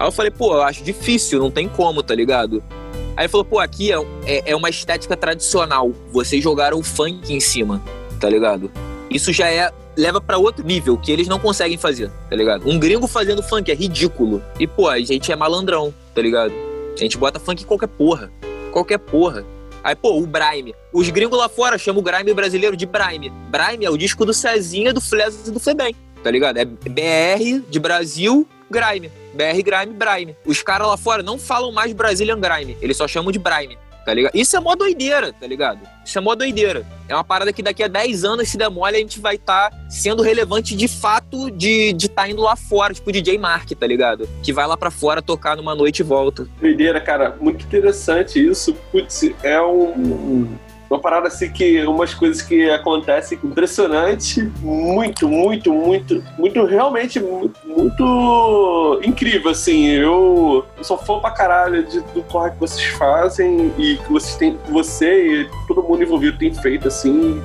[0.00, 2.64] Aí eu falei, pô, eu acho difícil, não tem como, tá ligado?
[3.14, 5.92] Aí ele falou, pô, aqui é, é, é uma estética tradicional.
[6.10, 7.82] Vocês jogaram o funk em cima,
[8.18, 8.72] tá ligado?
[9.10, 12.66] Isso já é leva para outro nível que eles não conseguem fazer, tá ligado?
[12.66, 14.42] Um gringo fazendo funk é ridículo.
[14.58, 16.54] E, pô, a gente é malandrão, tá ligado?
[16.94, 18.32] A gente bota funk em qualquer porra.
[18.72, 19.44] Qualquer porra.
[19.84, 20.74] Aí, pô, o Brime.
[20.94, 23.30] Os gringos lá fora chamam o Grime brasileiro de Brime.
[23.50, 26.56] Brime é o disco do Cezinha, do Flesas e do Febem, tá ligado?
[26.56, 29.10] É BR de Brasil, Grime.
[29.34, 30.36] BR Grime, Brime.
[30.44, 34.14] Os caras lá fora não falam mais Brazilian Grime, eles só chamam de Brime, tá
[34.14, 34.34] ligado?
[34.34, 35.80] Isso é mó doideira, tá ligado?
[36.04, 36.84] Isso é mó doideira.
[37.08, 39.70] É uma parada que daqui a 10 anos, se der mole, a gente vai estar
[39.70, 43.86] tá sendo relevante de fato de estar tá indo lá fora, tipo DJ Mark, tá
[43.86, 44.28] ligado?
[44.42, 46.48] Que vai lá para fora tocar numa noite e volta.
[46.60, 47.36] Doideira, cara.
[47.40, 48.74] Muito interessante isso.
[48.92, 50.48] Putz, é um
[50.90, 57.56] uma parada assim que umas coisas que acontecem impressionante, muito, muito, muito, muito, realmente muito,
[57.64, 59.86] muito incrível, assim.
[59.86, 64.58] Eu, sou fã pra caralho de, do corre que vocês fazem e que vocês têm,
[64.68, 67.40] você e todo mundo envolvido tem feito, assim.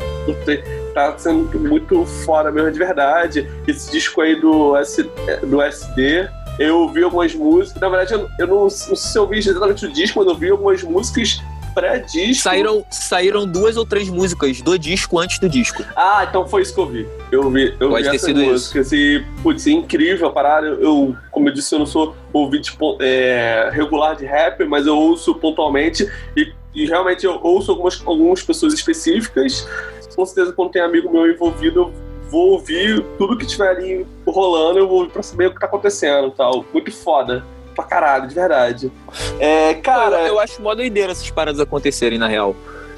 [0.95, 3.47] Tá sendo muito fora mesmo, de verdade.
[3.67, 5.03] Esse disco aí do, S,
[5.43, 6.27] do SD
[6.57, 7.81] eu ouvi algumas músicas.
[7.81, 10.33] Na verdade, eu, eu não, não, sei se eu ouvi exatamente o disco, mas eu
[10.33, 11.41] ouvi algumas músicas
[11.75, 12.41] pré-disco.
[12.41, 15.83] Saíram, saíram duas ou três músicas do disco antes do disco.
[15.95, 17.07] Ah, então foi isso que eu vi.
[17.31, 18.95] Eu vi, eu Pode vi ter sido músicas isso.
[18.95, 20.67] e, putz, é incrível a parada.
[20.67, 25.35] Eu, como eu disse, eu não sou ouvinte é, regular de rap, mas eu ouço
[25.35, 29.67] pontualmente e, e realmente eu ouço algumas, algumas pessoas específicas.
[30.15, 34.79] Com certeza, quando tem amigo meu envolvido, eu vou ouvir tudo que tiver ali rolando,
[34.79, 36.65] eu vou ouvir pra saber o que tá acontecendo tal.
[36.73, 37.43] Muito foda
[37.75, 38.91] pra caralho, de verdade.
[39.39, 40.21] É, cara.
[40.21, 42.55] Eu, eu acho mó doideira essas paradas acontecerem, na real.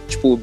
[0.07, 0.39] Tipo,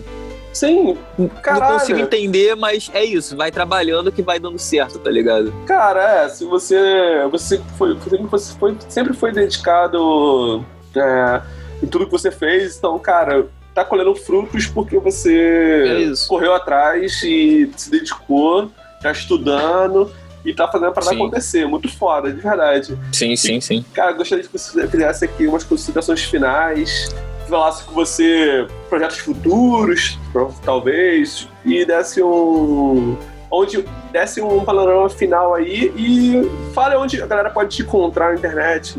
[0.53, 0.97] Sim,
[1.43, 1.73] caralho.
[1.73, 3.37] Não consigo entender, mas é isso.
[3.37, 5.53] Vai trabalhando que vai dando certo, tá ligado?
[5.67, 7.27] Cara, é, se você.
[7.31, 11.43] Você foi, você foi, sempre foi dedicado é,
[11.83, 17.21] em tudo que você fez, então, cara, tá colhendo frutos porque você é correu atrás
[17.25, 18.71] e se dedicou,
[19.03, 20.11] tá estudando
[20.45, 21.67] e tá fazendo para acontecer.
[21.67, 22.99] Muito foda, de verdade.
[23.13, 23.85] Sim, sim, sim.
[23.95, 27.15] Cara, gostaria que você fizesse aqui umas considerações finais
[27.49, 30.19] falasse com você projetos futuros,
[30.65, 33.17] talvez, e desse um.
[33.51, 38.35] Onde desse um panorama final aí e fale onde a galera pode te encontrar na
[38.35, 38.99] internet.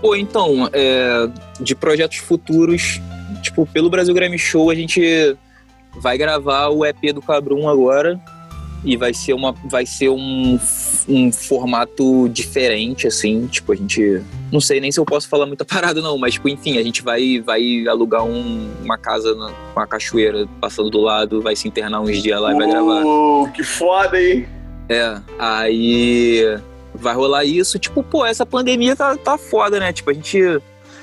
[0.00, 1.28] Pô, então, é,
[1.60, 2.98] de projetos futuros,
[3.42, 5.36] tipo, pelo Brasil Grammy Show, a gente
[5.96, 8.18] vai gravar o EP do Cabrum agora
[8.84, 10.58] e vai ser uma vai ser um,
[11.08, 15.64] um formato diferente assim tipo a gente não sei nem se eu posso falar muita
[15.66, 19.80] parada não mas tipo enfim a gente vai vai alugar um, uma casa na, com
[19.80, 23.02] a cachoeira passando do lado vai se internar uns dias lá e vai gravar.
[23.54, 24.46] que foda hein?
[24.88, 26.58] É aí
[26.94, 29.92] vai rolar isso tipo pô essa pandemia tá, tá foda né?
[29.92, 30.60] Tipo a gente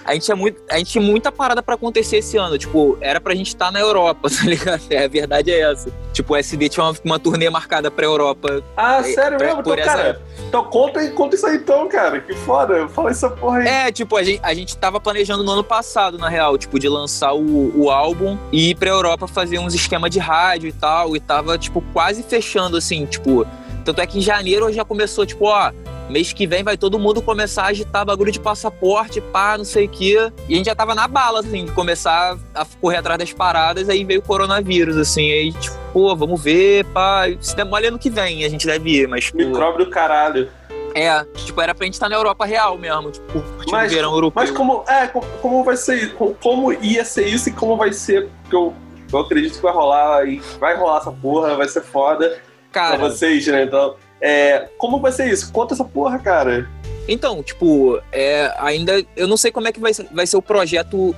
[0.08, 2.58] a gente tinha, muito, a gente tinha muita parada para acontecer esse ano.
[2.58, 4.82] Tipo, era pra gente estar tá na Europa, tá ligado?
[4.90, 5.92] É, a verdade é essa.
[6.14, 8.64] Tipo, o SD tinha uma, uma turnê marcada pra Europa.
[8.78, 9.60] Ah, é, sério pra, mesmo?
[9.60, 9.86] Então, essa...
[9.86, 12.22] cara, então conta, conta isso aí então, cara.
[12.22, 12.88] Que foda.
[12.88, 13.68] Fala essa porra aí.
[13.68, 16.88] É, tipo, a gente, a gente tava planejando no ano passado, na real, tipo, de
[16.88, 21.18] lançar o, o álbum e ir pra Europa fazer uns esquemas de rádio e tal.
[21.18, 23.46] E tava, tipo, quase fechando, assim, tipo.
[23.88, 25.72] Tanto é que em janeiro já começou, tipo, ó,
[26.10, 29.86] Mês que vem vai todo mundo começar a agitar bagulho de passaporte, pá, não sei
[29.86, 30.30] o quê.
[30.48, 33.88] E a gente já tava na bala, assim, de começar a correr atrás das paradas,
[33.88, 37.26] aí veio o coronavírus, assim, aí, tipo, pô, vamos ver, pá.
[37.40, 39.32] Se demora ano que vem, a gente deve ir, mas.
[39.32, 40.50] Micróbio do caralho.
[40.94, 44.42] É, tipo, era pra gente estar na Europa real mesmo, tipo, tipo mas, verão europeu.
[44.42, 48.56] Mas como, é, como vai ser, como ia ser isso e como vai ser, porque
[48.56, 48.74] eu,
[49.12, 53.10] eu acredito que vai rolar e vai rolar essa porra, vai ser foda Cara, pra
[53.10, 53.64] vocês, né?
[53.64, 55.52] Então, é, como vai ser isso?
[55.52, 56.70] Conta essa porra, cara.
[57.08, 59.04] Então, tipo, é, ainda.
[59.16, 61.16] Eu não sei como é que vai ser, vai ser o projeto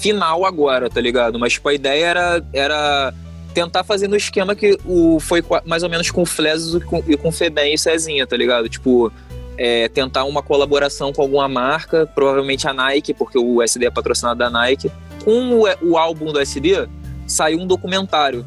[0.00, 1.38] final agora, tá ligado?
[1.38, 3.14] Mas, tipo, a ideia era, era
[3.52, 7.02] tentar fazer no esquema que o, foi mais ou menos com o Flesos e com,
[7.06, 8.68] e com o Febem e Cezinha, tá ligado?
[8.68, 9.12] Tipo,
[9.56, 14.38] é, tentar uma colaboração com alguma marca, provavelmente a Nike, porque o SD é patrocinado
[14.38, 14.90] da Nike.
[15.24, 16.86] Com o, o álbum do SD,
[17.26, 18.44] saiu um documentário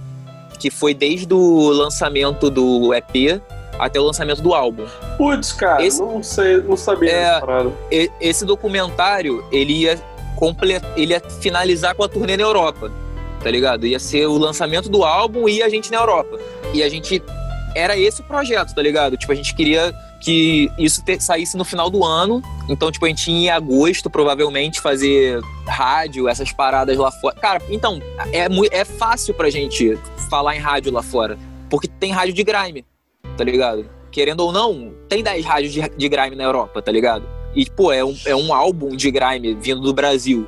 [0.60, 3.42] que foi desde o lançamento do EP
[3.80, 4.86] até o lançamento do álbum.
[5.18, 7.42] Putz, cara, esse, não sei, não sabia
[7.92, 10.02] é, Esse documentário, ele ia,
[10.36, 12.92] complet, ele ia finalizar com a turnê na Europa,
[13.42, 13.86] tá ligado?
[13.86, 16.40] Ia ser o lançamento do álbum e a gente na Europa.
[16.74, 17.24] E a gente...
[17.76, 19.16] Era esse o projeto, tá ligado?
[19.18, 22.42] Tipo, a gente queria que isso te, saísse no final do ano.
[22.68, 27.36] Então, tipo, a gente ia em agosto, provavelmente, fazer rádio, essas paradas lá fora.
[27.36, 28.02] Cara, então,
[28.32, 29.98] é, é fácil pra gente
[30.30, 31.38] falar em rádio lá fora.
[31.70, 32.86] Porque tem rádio de grime
[33.38, 33.86] tá ligado?
[34.12, 37.24] Querendo ou não, tem 10 rádios de, de grime na Europa, tá ligado?
[37.56, 40.48] E, pô, é um, é um álbum de grime vindo do Brasil,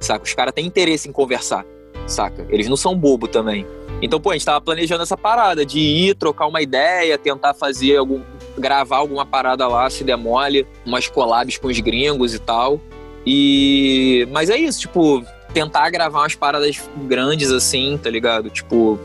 [0.00, 0.24] saca?
[0.24, 1.64] Os caras têm interesse em conversar,
[2.06, 2.46] saca?
[2.48, 3.66] Eles não são bobo também.
[4.02, 7.96] Então, pô, a gente tava planejando essa parada de ir, trocar uma ideia, tentar fazer
[7.96, 8.22] algum.
[8.56, 12.80] gravar alguma parada lá, se demole, umas collabs com os gringos e tal.
[13.26, 14.26] E.
[14.30, 18.48] Mas é isso, tipo, tentar gravar umas paradas grandes assim, tá ligado?
[18.48, 18.98] Tipo,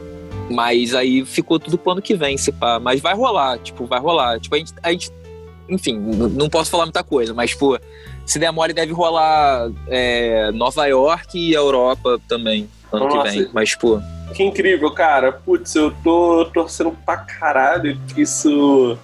[0.49, 2.80] mas aí ficou tudo pro ano que vem, se pá.
[2.80, 4.39] Mas vai rolar, tipo, vai rolar.
[4.39, 4.73] Tipo, a gente.
[4.81, 5.11] A gente
[5.67, 7.76] enfim, não posso falar muita coisa, mas, tipo,
[8.23, 13.49] se der mole, deve rolar é, Nova York e Europa também, ano Nossa, que vem.
[13.51, 13.99] Mas, tipo.
[14.35, 15.31] Que incrível, cara.
[15.31, 18.97] Putz, eu tô torcendo pra caralho que isso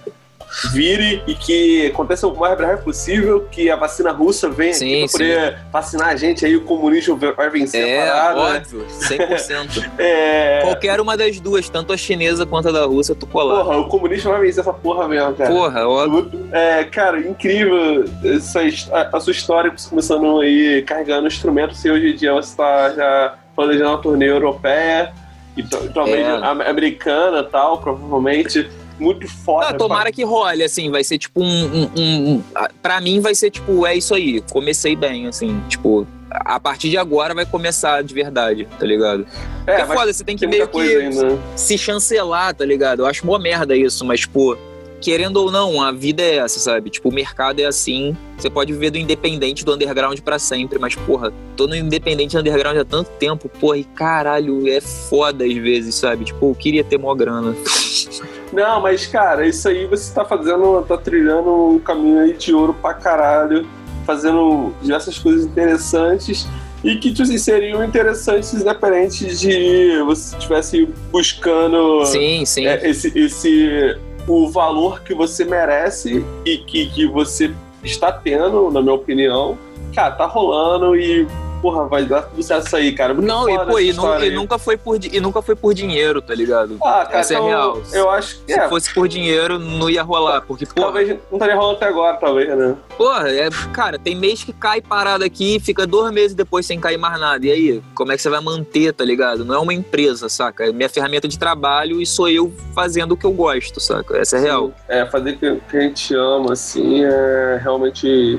[0.72, 5.10] vire e que aconteça o mais breve possível, que a vacina russa venha sim, aqui
[5.10, 8.58] pra poder vacinar a gente, aí o comunismo vai vencer é, a parada.
[8.58, 9.90] Óbvio, 100%.
[9.98, 10.60] é...
[10.62, 13.64] Qualquer uma das duas, tanto a chinesa quanto a da Rússia, tu colar.
[13.64, 15.50] Porra, o comunismo vai vencer essa porra mesmo, cara.
[15.50, 16.48] Porra, óbvio.
[16.52, 18.60] É, cara, incrível essa,
[18.92, 23.34] a, a sua história começando aí carregando instrumentos e hoje em dia você tá já
[23.54, 25.12] planejando uma turnê europeia
[25.56, 26.30] e também é.
[26.66, 29.68] americana e tal, provavelmente muito foda.
[29.68, 32.42] Ah, tomara que role, assim, vai ser tipo um, um, um.
[32.82, 34.40] Pra mim vai ser tipo, é isso aí.
[34.50, 39.26] Comecei bem, assim, tipo, a partir de agora vai começar de verdade, tá ligado?
[39.66, 41.38] É, é foda, você tem que tem meio que ainda.
[41.56, 43.00] se chancelar, tá ligado?
[43.00, 44.56] Eu acho boa merda isso, mas, tipo,
[45.00, 46.88] querendo ou não, a vida é essa, sabe?
[46.88, 48.16] Tipo, o mercado é assim.
[48.38, 52.78] Você pode viver do independente, do underground para sempre, mas, porra, tô no independente underground
[52.78, 56.24] há tanto tempo, porra, e caralho, é foda às vezes, sabe?
[56.24, 57.54] Tipo, eu queria ter mó grana.
[58.52, 62.74] Não, mas, cara, isso aí você tá fazendo, tá trilhando um caminho aí de ouro
[62.74, 63.66] pra caralho,
[64.04, 66.46] fazendo diversas coisas interessantes.
[66.84, 72.66] e que tipo, assim, seriam interessantes independente de você estivesse buscando sim, sim.
[72.66, 73.96] É, esse, esse
[74.26, 77.52] o valor que você merece e que, que você
[77.82, 79.58] está tendo, na minha opinião.
[79.94, 81.26] Cara, tá rolando e
[81.62, 83.14] porra, vai dar tudo certo isso aí, cara.
[83.14, 86.20] Muito não, e pô, e, nu, e, nunca foi por, e nunca foi por dinheiro,
[86.20, 86.76] tá ligado?
[86.82, 87.82] Ah, cara, Essa é então, é real.
[87.92, 88.52] Eu acho que.
[88.52, 88.68] Se é.
[88.68, 90.82] fosse por dinheiro, não ia rolar, porque, pô.
[90.82, 92.76] Talvez não estaria rolando até agora, talvez, né?
[92.98, 96.98] Porra, é, cara, tem mês que cai parado aqui fica dois meses depois sem cair
[96.98, 97.46] mais nada.
[97.46, 99.44] E aí, como é que você vai manter, tá ligado?
[99.44, 100.66] Não é uma empresa, saca?
[100.66, 104.18] É minha ferramenta de trabalho e sou eu fazendo o que eu gosto, saca?
[104.18, 104.72] Essa é real.
[104.88, 108.38] É, fazer o que a gente ama, assim, é realmente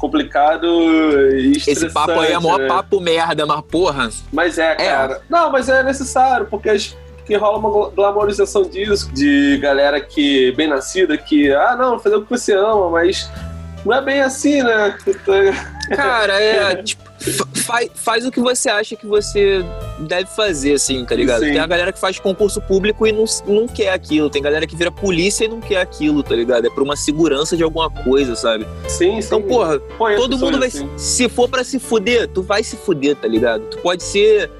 [0.00, 0.66] complicado
[1.32, 2.66] e Esse papo aí é maior né?
[2.66, 4.08] papo merda, mas porra.
[4.32, 4.74] Mas é, é.
[4.76, 5.14] cara.
[5.14, 5.20] É.
[5.28, 6.96] Não, mas é necessário, porque as
[7.26, 12.22] que rola uma glamorização disso, de galera que bem nascida, que, ah, não, fazer o
[12.22, 13.30] que você ama, mas
[13.84, 14.96] não é bem assim, né?
[15.94, 17.09] Cara, é, tipo,
[17.66, 19.64] faz, faz o que você acha que você
[20.00, 21.40] deve fazer, assim, tá ligado?
[21.40, 21.52] Sim.
[21.52, 24.30] Tem a galera que faz concurso público e não, não quer aquilo.
[24.30, 26.66] Tem galera que vira polícia e não quer aquilo, tá ligado?
[26.66, 28.66] É por uma segurança de alguma coisa, sabe?
[28.88, 29.48] Sim, Então, sim.
[29.48, 29.78] porra,
[30.16, 30.68] todo mundo vai.
[30.68, 30.88] Assim.
[30.96, 33.62] Se for para se fuder, tu vai se fuder, tá ligado?
[33.64, 34.50] Tu pode ser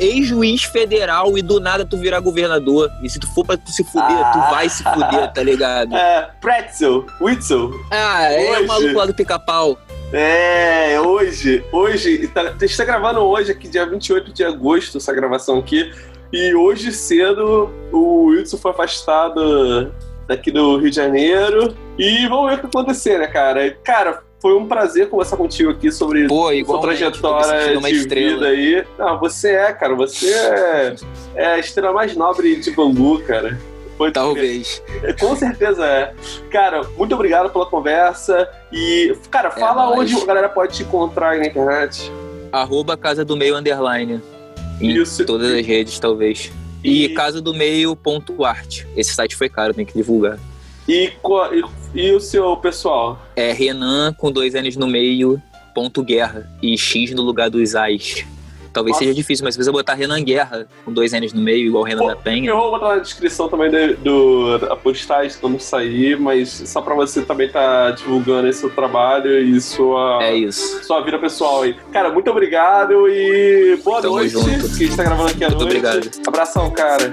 [0.00, 2.90] ex-juiz federal e do nada tu virar governador.
[3.02, 4.32] E se tu for pra tu se fuder, ah.
[4.32, 5.92] tu vai se fuder, tá ligado?
[6.02, 7.70] É, Pretzel, Witzel.
[7.90, 9.78] Ah, é o maluco lá do pica-pau.
[10.12, 15.12] É, hoje, hoje, tá, a gente tá gravando hoje, aqui, dia 28 de agosto, essa
[15.12, 15.90] gravação aqui.
[16.30, 19.92] E hoje cedo o Wilson foi afastado
[20.26, 21.74] daqui do Rio de Janeiro.
[21.98, 23.70] E vamos ver o que acontecer, né, cara?
[23.82, 28.34] Cara, foi um prazer conversar contigo aqui sobre Pô, sua trajetória de estrela.
[28.34, 28.84] vida aí.
[28.98, 30.94] Não, você é, cara, você é,
[31.36, 33.58] é a estrela mais nobre de Bangu, cara.
[34.02, 34.82] Foi Talvez.
[35.04, 36.12] É, com certeza é.
[36.50, 38.48] Cara, muito obrigado pela conversa.
[38.72, 42.10] E, cara, é fala é onde a galera pode te encontrar aí na internet.
[42.50, 44.20] Arroba Casa do Meio Underline.
[44.80, 45.24] Em Isso.
[45.24, 46.50] todas as redes, talvez.
[46.82, 48.88] E, e casa do meio ponto arte.
[48.96, 50.36] Esse site foi caro, tem que divulgar.
[50.88, 51.62] E, e,
[51.94, 53.22] e, o seu pessoal?
[53.36, 55.40] É Renan com dois N's no meio,
[55.72, 56.50] ponto guerra.
[56.60, 58.26] E X no lugar dos Ais.
[58.72, 59.04] Talvez Nossa.
[59.04, 62.00] seja difícil, mas se você botar Renan Guerra com dois N's no meio, igual Renan
[62.00, 62.50] Pô, da Penha.
[62.50, 66.94] Eu vou botar na descrição também do, do, da postagem quando sair, mas só pra
[66.94, 70.82] você também estar tá divulgando esse seu trabalho e sua, é isso.
[70.84, 71.74] sua vida pessoal aí.
[71.92, 74.30] Cara, muito obrigado e boa Tamo noite.
[74.30, 74.46] Junto.
[74.46, 75.78] Que a gente tá gravando aqui à muito noite.
[75.78, 76.10] Obrigado.
[76.26, 77.12] Abração, cara.